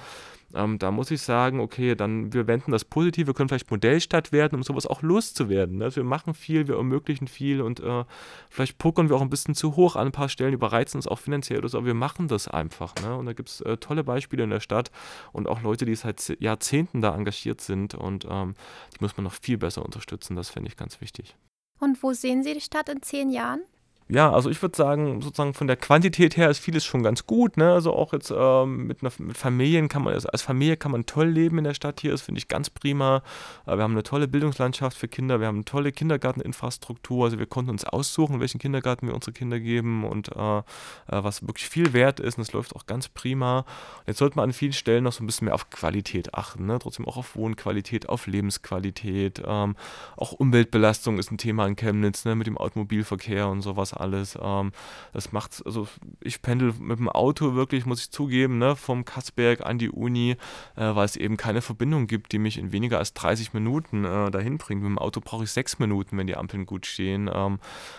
ähm, 0.54 0.78
da 0.78 0.90
muss 0.90 1.10
ich 1.10 1.22
sagen, 1.22 1.60
okay, 1.60 1.94
dann 1.94 2.32
wir 2.32 2.46
wenden 2.46 2.70
das 2.72 2.84
positiv, 2.84 3.26
wir 3.26 3.34
können 3.34 3.48
vielleicht 3.48 3.70
Modellstadt 3.70 4.32
werden, 4.32 4.54
um 4.56 4.62
sowas 4.62 4.86
auch 4.86 5.02
loszuwerden. 5.02 5.78
Ne? 5.78 5.84
Also 5.84 5.96
wir 5.96 6.04
machen 6.04 6.34
viel, 6.34 6.68
wir 6.68 6.76
ermöglichen 6.76 7.26
viel 7.26 7.60
und 7.60 7.80
äh, 7.80 8.04
vielleicht 8.48 8.78
pokern 8.78 9.08
wir 9.08 9.16
auch 9.16 9.22
ein 9.22 9.30
bisschen 9.30 9.54
zu 9.54 9.76
hoch 9.76 9.96
an 9.96 10.08
ein 10.08 10.12
paar 10.12 10.28
Stellen, 10.28 10.54
überreizen 10.54 10.98
uns 10.98 11.08
auch 11.08 11.18
finanziell 11.18 11.58
oder 11.58 11.68
so, 11.68 11.78
aber 11.78 11.86
wir 11.88 11.94
machen 11.94 12.28
das 12.28 12.48
einfach. 12.48 12.94
Ne? 13.02 13.16
Und 13.16 13.26
da 13.26 13.32
gibt 13.32 13.48
es 13.48 13.60
äh, 13.62 13.76
tolle 13.76 14.04
Beispiele 14.04 14.44
in 14.44 14.50
der 14.50 14.60
Stadt 14.60 14.90
und 15.32 15.48
auch 15.48 15.62
Leute, 15.62 15.84
die 15.84 15.94
seit 15.94 16.40
Jahrzehnten 16.40 17.02
da 17.02 17.14
engagiert 17.14 17.60
sind 17.60 17.94
und 17.94 18.26
ähm, 18.30 18.54
die 18.94 19.02
muss 19.02 19.16
man 19.16 19.24
noch 19.24 19.34
viel 19.34 19.58
besser 19.58 19.84
unterstützen. 19.84 20.36
Das 20.36 20.50
finde 20.50 20.68
ich 20.68 20.76
ganz 20.76 21.00
wichtig. 21.00 21.36
Und 21.78 22.02
wo 22.02 22.12
sehen 22.12 22.42
Sie 22.42 22.54
die 22.54 22.60
Stadt 22.60 22.88
in 22.88 23.02
zehn 23.02 23.30
Jahren? 23.30 23.60
Ja, 24.08 24.30
also 24.30 24.50
ich 24.50 24.62
würde 24.62 24.76
sagen, 24.76 25.20
sozusagen 25.20 25.52
von 25.52 25.66
der 25.66 25.76
Quantität 25.76 26.36
her 26.36 26.48
ist 26.48 26.60
vieles 26.60 26.84
schon 26.84 27.02
ganz 27.02 27.26
gut. 27.26 27.56
Ne? 27.56 27.72
Also 27.72 27.92
auch 27.92 28.12
jetzt 28.12 28.32
ähm, 28.34 28.86
mit, 28.86 29.02
einer, 29.02 29.10
mit 29.18 29.36
Familien 29.36 29.88
kann 29.88 30.04
man, 30.04 30.14
also 30.14 30.28
als 30.28 30.42
Familie 30.42 30.76
kann 30.76 30.92
man 30.92 31.06
toll 31.06 31.26
leben 31.26 31.58
in 31.58 31.64
der 31.64 31.74
Stadt 31.74 32.00
hier, 32.00 32.12
das 32.12 32.22
finde 32.22 32.38
ich 32.38 32.46
ganz 32.46 32.70
prima. 32.70 33.24
Äh, 33.66 33.76
wir 33.76 33.82
haben 33.82 33.92
eine 33.92 34.04
tolle 34.04 34.28
Bildungslandschaft 34.28 34.96
für 34.96 35.08
Kinder, 35.08 35.40
wir 35.40 35.48
haben 35.48 35.56
eine 35.56 35.64
tolle 35.64 35.90
Kindergarteninfrastruktur, 35.90 37.24
also 37.24 37.40
wir 37.40 37.46
konnten 37.46 37.72
uns 37.72 37.84
aussuchen, 37.84 38.38
welchen 38.38 38.60
Kindergarten 38.60 39.08
wir 39.08 39.14
unsere 39.14 39.32
Kinder 39.32 39.58
geben 39.58 40.04
und 40.04 40.28
äh, 40.36 40.58
äh, 40.58 40.62
was 41.08 41.42
wirklich 41.42 41.68
viel 41.68 41.92
wert 41.92 42.20
ist 42.20 42.38
und 42.38 42.46
das 42.46 42.52
läuft 42.52 42.76
auch 42.76 42.86
ganz 42.86 43.08
prima. 43.08 43.64
Jetzt 44.06 44.18
sollte 44.18 44.36
man 44.36 44.50
an 44.50 44.52
vielen 44.52 44.72
Stellen 44.72 45.02
noch 45.02 45.12
so 45.12 45.24
ein 45.24 45.26
bisschen 45.26 45.46
mehr 45.46 45.54
auf 45.54 45.70
Qualität 45.70 46.32
achten, 46.32 46.66
ne? 46.66 46.78
trotzdem 46.78 47.08
auch 47.08 47.16
auf 47.16 47.34
Wohnqualität, 47.34 48.08
auf 48.08 48.28
Lebensqualität. 48.28 49.42
Ähm, 49.44 49.74
auch 50.16 50.30
Umweltbelastung 50.30 51.18
ist 51.18 51.32
ein 51.32 51.38
Thema 51.38 51.66
in 51.66 51.74
Chemnitz 51.74 52.24
ne? 52.24 52.36
mit 52.36 52.46
dem 52.46 52.56
Automobilverkehr 52.56 53.48
und 53.48 53.62
sowas 53.62 53.95
alles. 54.00 54.38
Ähm, 54.40 54.72
das 55.12 55.32
macht, 55.32 55.62
also 55.64 55.88
ich 56.20 56.42
pendel 56.42 56.74
mit 56.78 56.98
dem 56.98 57.08
Auto 57.08 57.54
wirklich, 57.54 57.86
muss 57.86 58.00
ich 58.00 58.10
zugeben, 58.10 58.58
ne, 58.58 58.76
vom 58.76 59.04
Kassberg 59.04 59.64
an 59.64 59.78
die 59.78 59.90
Uni, 59.90 60.36
äh, 60.76 60.94
weil 60.94 61.04
es 61.04 61.16
eben 61.16 61.36
keine 61.36 61.62
Verbindung 61.62 62.06
gibt, 62.06 62.32
die 62.32 62.38
mich 62.38 62.58
in 62.58 62.72
weniger 62.72 62.98
als 62.98 63.14
30 63.14 63.54
Minuten 63.54 64.04
äh, 64.04 64.30
dahin 64.30 64.58
bringt. 64.58 64.82
Mit 64.82 64.90
dem 64.90 64.98
Auto 64.98 65.20
brauche 65.20 65.44
ich 65.44 65.50
sechs 65.50 65.78
Minuten, 65.78 66.18
wenn 66.18 66.26
die 66.26 66.36
Ampeln 66.36 66.66
gut 66.66 66.86
stehen. 66.86 67.30
Ähm, 67.32 67.58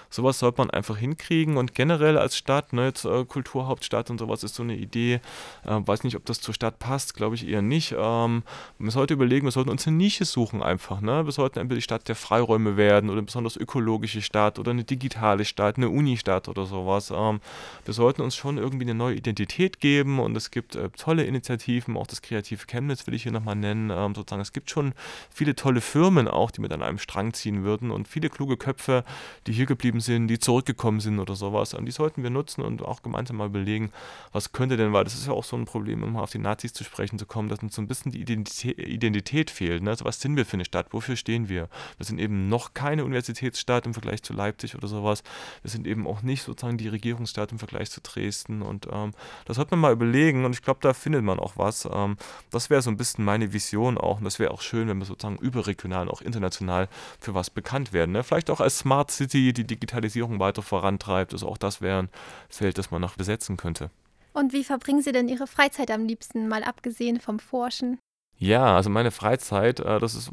sowas 0.09 0.39
sollte 0.39 0.59
man 0.59 0.69
einfach 0.69 0.97
hinkriegen 0.97 1.57
und 1.57 1.73
generell 1.73 2.17
als 2.17 2.37
Stadt, 2.37 2.73
ne, 2.73 2.85
jetzt 2.85 3.05
äh, 3.05 3.25
Kulturhauptstadt 3.25 4.09
und 4.09 4.19
sowas 4.19 4.43
ist 4.43 4.55
so 4.55 4.63
eine 4.63 4.75
Idee. 4.75 5.19
Äh, 5.65 5.79
weiß 5.85 6.03
nicht, 6.03 6.15
ob 6.15 6.25
das 6.25 6.41
zur 6.41 6.53
Stadt 6.53 6.79
passt, 6.79 7.15
glaube 7.15 7.35
ich 7.35 7.47
eher 7.47 7.61
nicht. 7.61 7.95
Ähm, 7.97 8.43
wir 8.79 8.91
sollten 8.91 9.13
überlegen, 9.13 9.45
wir 9.45 9.51
sollten 9.51 9.69
uns 9.69 9.87
eine 9.87 9.97
Nische 9.97 10.25
suchen 10.25 10.61
einfach. 10.61 11.01
Ne? 11.01 11.25
Wir 11.25 11.31
sollten 11.31 11.59
entweder 11.59 11.77
die 11.77 11.83
Stadt 11.83 12.07
der 12.07 12.15
Freiräume 12.15 12.77
werden 12.77 13.09
oder 13.09 13.17
eine 13.17 13.25
besonders 13.25 13.57
ökologische 13.57 14.21
Stadt 14.21 14.59
oder 14.59 14.71
eine 14.71 14.83
digitale 14.83 15.45
Stadt, 15.45 15.77
eine 15.77 15.86
eine 15.87 15.97
Unistadt 15.97 16.47
oder 16.47 16.65
sowas. 16.65 17.11
Ähm, 17.11 17.39
wir 17.85 17.93
sollten 17.93 18.21
uns 18.21 18.35
schon 18.35 18.57
irgendwie 18.57 18.85
eine 18.85 18.93
neue 18.93 19.15
Identität 19.15 19.79
geben 19.79 20.19
und 20.19 20.35
es 20.35 20.51
gibt 20.51 20.75
äh, 20.75 20.89
tolle 20.89 21.23
Initiativen, 21.23 21.97
auch 21.97 22.07
das 22.07 22.21
Kreative 22.21 22.65
Chemnitz 22.65 23.07
will 23.07 23.13
ich 23.13 23.23
hier 23.23 23.31
nochmal 23.31 23.55
nennen. 23.55 23.89
Ähm, 23.89 24.15
sozusagen, 24.15 24.41
es 24.41 24.53
gibt 24.53 24.69
schon 24.69 24.93
viele 25.29 25.55
tolle 25.55 25.81
Firmen 25.81 26.27
auch, 26.27 26.51
die 26.51 26.61
mit 26.61 26.71
an 26.71 26.83
einem 26.83 26.99
Strang 26.99 27.33
ziehen 27.33 27.63
würden 27.63 27.91
und 27.91 28.07
viele 28.07 28.29
kluge 28.29 28.57
Köpfe, 28.57 29.03
die 29.47 29.53
hier 29.53 29.65
geblieben 29.65 29.99
sind, 29.99 30.27
die 30.27 30.39
zurückgekommen 30.39 30.99
sind 30.99 31.19
oder 31.19 31.35
sowas. 31.35 31.73
Und 31.73 31.85
die 31.85 31.91
sollten 31.91 32.23
wir 32.23 32.29
nutzen 32.29 32.61
und 32.61 32.81
auch 32.81 33.01
gemeinsam 33.01 33.37
mal 33.37 33.47
überlegen, 33.47 33.91
was 34.31 34.51
könnte 34.51 34.77
denn, 34.77 34.93
weil 34.93 35.03
das 35.03 35.15
ist 35.15 35.27
ja 35.27 35.33
auch 35.33 35.43
so 35.43 35.55
ein 35.55 35.65
Problem, 35.65 36.03
um 36.03 36.13
mal 36.13 36.21
auf 36.21 36.31
die 36.31 36.39
Nazis 36.39 36.73
zu 36.73 36.83
sprechen 36.83 37.17
zu 37.17 37.25
kommen, 37.25 37.49
dass 37.49 37.59
uns 37.59 37.75
so 37.75 37.81
ein 37.81 37.87
bisschen 37.87 38.11
die 38.11 38.21
Identität, 38.21 38.77
Identität 38.77 39.51
fehlt. 39.51 39.83
Ne? 39.83 39.91
Also 39.91 40.05
was 40.05 40.19
sind 40.21 40.35
wir 40.35 40.45
für 40.45 40.53
eine 40.53 40.65
Stadt? 40.65 40.87
Wofür 40.91 41.15
stehen 41.15 41.49
wir? 41.49 41.69
Wir 41.97 42.05
sind 42.05 42.19
eben 42.19 42.49
noch 42.49 42.73
keine 42.73 43.05
Universitätsstadt 43.05 43.85
im 43.85 43.93
Vergleich 43.93 44.23
zu 44.23 44.33
Leipzig 44.33 44.75
oder 44.75 44.87
sowas. 44.87 45.23
Wir 45.61 45.71
sind 45.71 45.76
sind 45.77 45.87
eben 45.87 46.05
auch 46.05 46.21
nicht 46.21 46.43
sozusagen 46.43 46.77
die 46.77 46.87
Regierungsstadt 46.87 47.51
im 47.51 47.59
Vergleich 47.59 47.89
zu 47.89 48.01
Dresden. 48.01 48.61
Und 48.61 48.87
ähm, 48.91 49.11
das 49.45 49.55
sollte 49.55 49.71
man 49.71 49.79
mal 49.79 49.93
überlegen 49.93 50.45
und 50.45 50.53
ich 50.53 50.61
glaube, 50.61 50.79
da 50.81 50.93
findet 50.93 51.23
man 51.23 51.39
auch 51.39 51.53
was. 51.55 51.87
Ähm, 51.91 52.17
das 52.51 52.69
wäre 52.69 52.81
so 52.81 52.89
ein 52.89 52.97
bisschen 52.97 53.23
meine 53.23 53.53
Vision 53.53 53.97
auch. 53.97 54.17
Und 54.17 54.25
das 54.25 54.39
wäre 54.39 54.51
auch 54.51 54.61
schön, 54.61 54.87
wenn 54.87 54.97
wir 54.97 55.05
sozusagen 55.05 55.37
überregional 55.37 56.07
und 56.07 56.13
auch 56.13 56.21
international 56.21 56.89
für 57.19 57.33
was 57.33 57.49
bekannt 57.49 57.93
werden. 57.93 58.11
Ne? 58.11 58.23
Vielleicht 58.23 58.49
auch 58.49 58.59
als 58.59 58.79
Smart 58.79 59.11
City 59.11 59.53
die 59.53 59.65
Digitalisierung 59.65 60.39
weiter 60.39 60.61
vorantreibt. 60.61 61.33
Also 61.33 61.47
auch 61.47 61.57
das 61.57 61.81
wäre 61.81 62.03
ein 62.03 62.09
Feld, 62.49 62.77
das 62.77 62.91
man 62.91 63.01
noch 63.01 63.15
besetzen 63.15 63.57
könnte. 63.57 63.89
Und 64.33 64.53
wie 64.53 64.63
verbringen 64.63 65.01
Sie 65.01 65.11
denn 65.11 65.29
Ihre 65.29 65.47
Freizeit 65.47 65.89
am 65.89 66.05
liebsten, 66.05 66.47
mal 66.47 66.63
abgesehen 66.63 67.19
vom 67.19 67.39
Forschen? 67.39 67.97
Ja, 68.39 68.75
also 68.75 68.91
meine 68.91 69.09
Freizeit, 69.09 69.79
äh, 69.79 69.99
das 69.99 70.13
ist, 70.13 70.31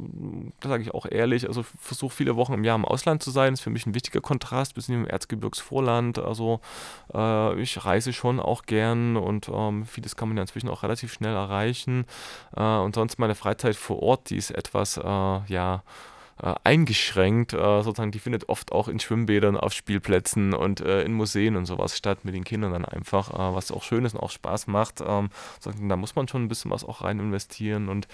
das 0.60 0.68
sage 0.68 0.82
ich 0.82 0.92
auch 0.92 1.06
ehrlich, 1.10 1.48
also 1.48 1.62
versuche 1.62 2.14
viele 2.14 2.36
Wochen 2.36 2.52
im 2.52 2.62
Jahr 2.62 2.76
im 2.76 2.84
Ausland 2.84 3.22
zu 3.22 3.30
sein, 3.30 3.54
ist 3.54 3.62
für 3.62 3.70
mich 3.70 3.86
ein 3.86 3.94
wichtiger 3.94 4.20
Kontrast, 4.20 4.74
bis 4.74 4.90
im 4.90 5.06
Erzgebirgsvorland, 5.06 6.18
also 6.18 6.60
äh, 7.14 7.58
ich 7.60 7.82
reise 7.82 8.12
schon 8.12 8.40
auch 8.40 8.64
gern 8.66 9.16
und 9.16 9.48
ähm, 9.48 9.86
vieles 9.86 10.16
kann 10.16 10.28
man 10.28 10.36
ja 10.36 10.42
inzwischen 10.42 10.68
auch 10.68 10.82
relativ 10.82 11.14
schnell 11.14 11.34
erreichen. 11.34 12.04
Äh, 12.54 12.62
und 12.62 12.94
sonst 12.94 13.18
meine 13.18 13.34
Freizeit 13.34 13.74
vor 13.74 14.02
Ort, 14.02 14.28
die 14.28 14.36
ist 14.36 14.50
etwas, 14.50 14.98
äh, 14.98 15.02
ja, 15.02 15.82
äh, 16.42 16.54
eingeschränkt. 16.64 17.52
Äh, 17.52 17.82
sozusagen, 17.82 18.10
die 18.10 18.18
findet 18.18 18.48
oft 18.48 18.72
auch 18.72 18.88
in 18.88 18.98
Schwimmbädern, 18.98 19.56
auf 19.56 19.72
Spielplätzen 19.72 20.54
und 20.54 20.80
äh, 20.80 21.02
in 21.02 21.12
Museen 21.12 21.56
und 21.56 21.66
sowas 21.66 21.96
statt 21.96 22.24
mit 22.24 22.34
den 22.34 22.44
Kindern 22.44 22.72
dann 22.72 22.84
einfach, 22.84 23.32
äh, 23.32 23.54
was 23.54 23.70
auch 23.70 23.82
schön 23.82 24.04
ist 24.04 24.14
und 24.14 24.20
auch 24.20 24.30
Spaß 24.30 24.66
macht. 24.66 25.02
Ähm, 25.06 25.30
da 25.88 25.96
muss 25.96 26.16
man 26.16 26.28
schon 26.28 26.44
ein 26.44 26.48
bisschen 26.48 26.70
was 26.70 26.84
auch 26.84 27.02
rein 27.02 27.20
investieren 27.20 27.88
und 27.88 28.08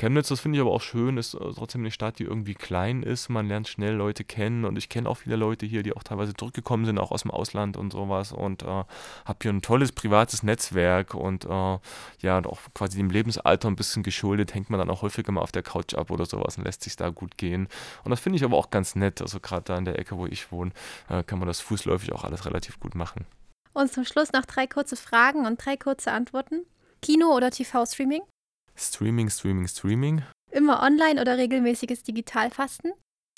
Chemnitz, 0.00 0.28
das 0.28 0.40
finde 0.40 0.56
ich 0.56 0.62
aber 0.62 0.72
auch 0.72 0.80
schön, 0.80 1.18
ist 1.18 1.34
äh, 1.34 1.38
trotzdem 1.54 1.82
eine 1.82 1.90
Stadt, 1.90 2.18
die 2.18 2.24
irgendwie 2.24 2.54
klein 2.54 3.02
ist. 3.02 3.28
Man 3.28 3.46
lernt 3.46 3.68
schnell 3.68 3.94
Leute 3.94 4.24
kennen 4.24 4.64
und 4.64 4.78
ich 4.78 4.88
kenne 4.88 5.06
auch 5.06 5.16
viele 5.16 5.36
Leute 5.36 5.66
hier, 5.66 5.82
die 5.82 5.94
auch 5.94 6.02
teilweise 6.02 6.32
zurückgekommen 6.32 6.86
sind, 6.86 6.98
auch 6.98 7.10
aus 7.10 7.22
dem 7.22 7.30
Ausland 7.30 7.76
und 7.76 7.92
sowas 7.92 8.32
und 8.32 8.62
äh, 8.62 8.66
habe 8.66 9.38
hier 9.42 9.52
ein 9.52 9.60
tolles 9.60 9.92
privates 9.92 10.42
Netzwerk 10.42 11.14
und 11.14 11.44
äh, 11.44 11.78
ja, 12.20 12.38
und 12.38 12.46
auch 12.46 12.60
quasi 12.72 12.96
dem 12.96 13.10
Lebensalter 13.10 13.68
ein 13.68 13.76
bisschen 13.76 14.02
geschuldet, 14.02 14.54
hängt 14.54 14.70
man 14.70 14.80
dann 14.80 14.88
auch 14.88 15.02
häufiger 15.02 15.32
mal 15.32 15.42
auf 15.42 15.52
der 15.52 15.62
Couch 15.62 15.92
ab 15.92 16.10
oder 16.10 16.24
sowas 16.24 16.56
und 16.56 16.64
lässt 16.64 16.82
sich 16.82 16.96
da 16.96 17.10
gut 17.10 17.36
gehen. 17.36 17.68
Und 18.02 18.10
das 18.10 18.20
finde 18.20 18.38
ich 18.38 18.44
aber 18.44 18.56
auch 18.56 18.70
ganz 18.70 18.96
nett. 18.96 19.20
Also 19.20 19.38
gerade 19.38 19.64
da 19.64 19.76
in 19.76 19.84
der 19.84 19.98
Ecke, 19.98 20.16
wo 20.16 20.24
ich 20.24 20.50
wohne, 20.50 20.70
äh, 21.10 21.22
kann 21.24 21.38
man 21.38 21.46
das 21.46 21.60
fußläufig 21.60 22.12
auch 22.12 22.24
alles 22.24 22.46
relativ 22.46 22.80
gut 22.80 22.94
machen. 22.94 23.26
Und 23.74 23.92
zum 23.92 24.06
Schluss 24.06 24.32
noch 24.32 24.46
drei 24.46 24.66
kurze 24.66 24.96
Fragen 24.96 25.44
und 25.44 25.62
drei 25.62 25.76
kurze 25.76 26.10
Antworten. 26.10 26.64
Kino 27.02 27.36
oder 27.36 27.50
TV-Streaming? 27.50 28.22
Streaming, 28.80 29.28
Streaming, 29.28 29.68
Streaming. 29.68 30.22
Immer 30.50 30.82
online 30.82 31.20
oder 31.20 31.36
regelmäßiges 31.36 32.02
Digitalfasten? 32.02 32.92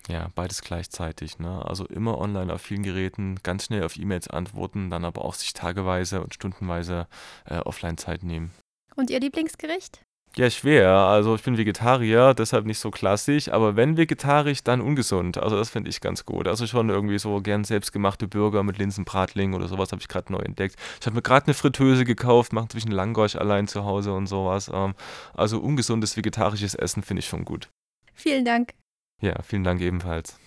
Ja, 0.09 0.29
beides 0.35 0.63
gleichzeitig. 0.63 1.39
Ne? 1.39 1.65
Also 1.65 1.87
immer 1.87 2.19
online 2.19 2.53
auf 2.53 2.63
vielen 2.63 2.83
Geräten, 2.83 3.39
ganz 3.43 3.67
schnell 3.67 3.85
auf 3.85 3.97
E-Mails 3.97 4.29
antworten, 4.29 4.91
dann 4.91 5.05
aber 5.05 5.25
auch 5.25 5.35
sich 5.35 5.53
tageweise 5.53 6.23
und 6.23 6.35
stundenweise 6.35 7.07
äh, 7.45 7.59
Offline-Zeit 7.59 8.23
nehmen. 8.23 8.53
Und 8.97 9.11
Ihr 9.11 9.21
Lieblingsgericht? 9.21 10.05
Ja, 10.35 10.49
schwer. 10.49 10.89
Also 10.89 11.35
ich 11.35 11.43
bin 11.43 11.59
Vegetarier, 11.59 12.33
deshalb 12.33 12.65
nicht 12.65 12.79
so 12.79 12.91
klassisch, 12.91 13.51
aber 13.51 13.77
wenn 13.77 13.99
vegetarisch, 13.99 14.65
dann 14.65 14.81
ungesund. 14.81 15.37
Also 15.37 15.57
das 15.57 15.69
finde 15.69 15.91
ich 15.91 16.01
ganz 16.01 16.25
gut. 16.25 16.49
Also 16.49 16.67
schon 16.67 16.89
irgendwie 16.89 17.19
so 17.19 17.43
gern 17.43 17.65
selbstgemachte 17.65 18.27
Burger 18.29 18.63
mit 18.63 18.79
Linsenbratling 18.79 19.53
oder 19.53 19.69
sowas 19.69 19.93
habe 19.93 20.01
ich 20.01 20.09
gerade 20.09 20.33
neu 20.33 20.39
entdeckt. 20.39 20.77
Ich 21.01 21.07
habe 21.07 21.17
mir 21.17 21.23
gerade 21.23 21.47
eine 21.47 21.55
Fritteuse 21.55 22.07
gekauft, 22.07 22.55
mache 22.55 22.65
inzwischen 22.65 22.93
Langosch 22.93 23.37
allein 23.37 23.69
zu 23.69 23.85
Hause 23.85 24.15
und 24.15 24.27
sowas. 24.27 24.71
Ähm, 24.73 24.95
also 25.35 25.61
ungesundes 25.61 26.17
vegetarisches 26.17 26.75
Essen 26.75 27.03
finde 27.03 27.21
ich 27.21 27.27
schon 27.27 27.45
gut. 27.45 27.69
Vielen 28.15 28.47
Dank. 28.47 28.73
Ja, 29.21 29.43
vielen 29.43 29.65
Dank 29.65 29.83
ebenfalls. 29.83 30.41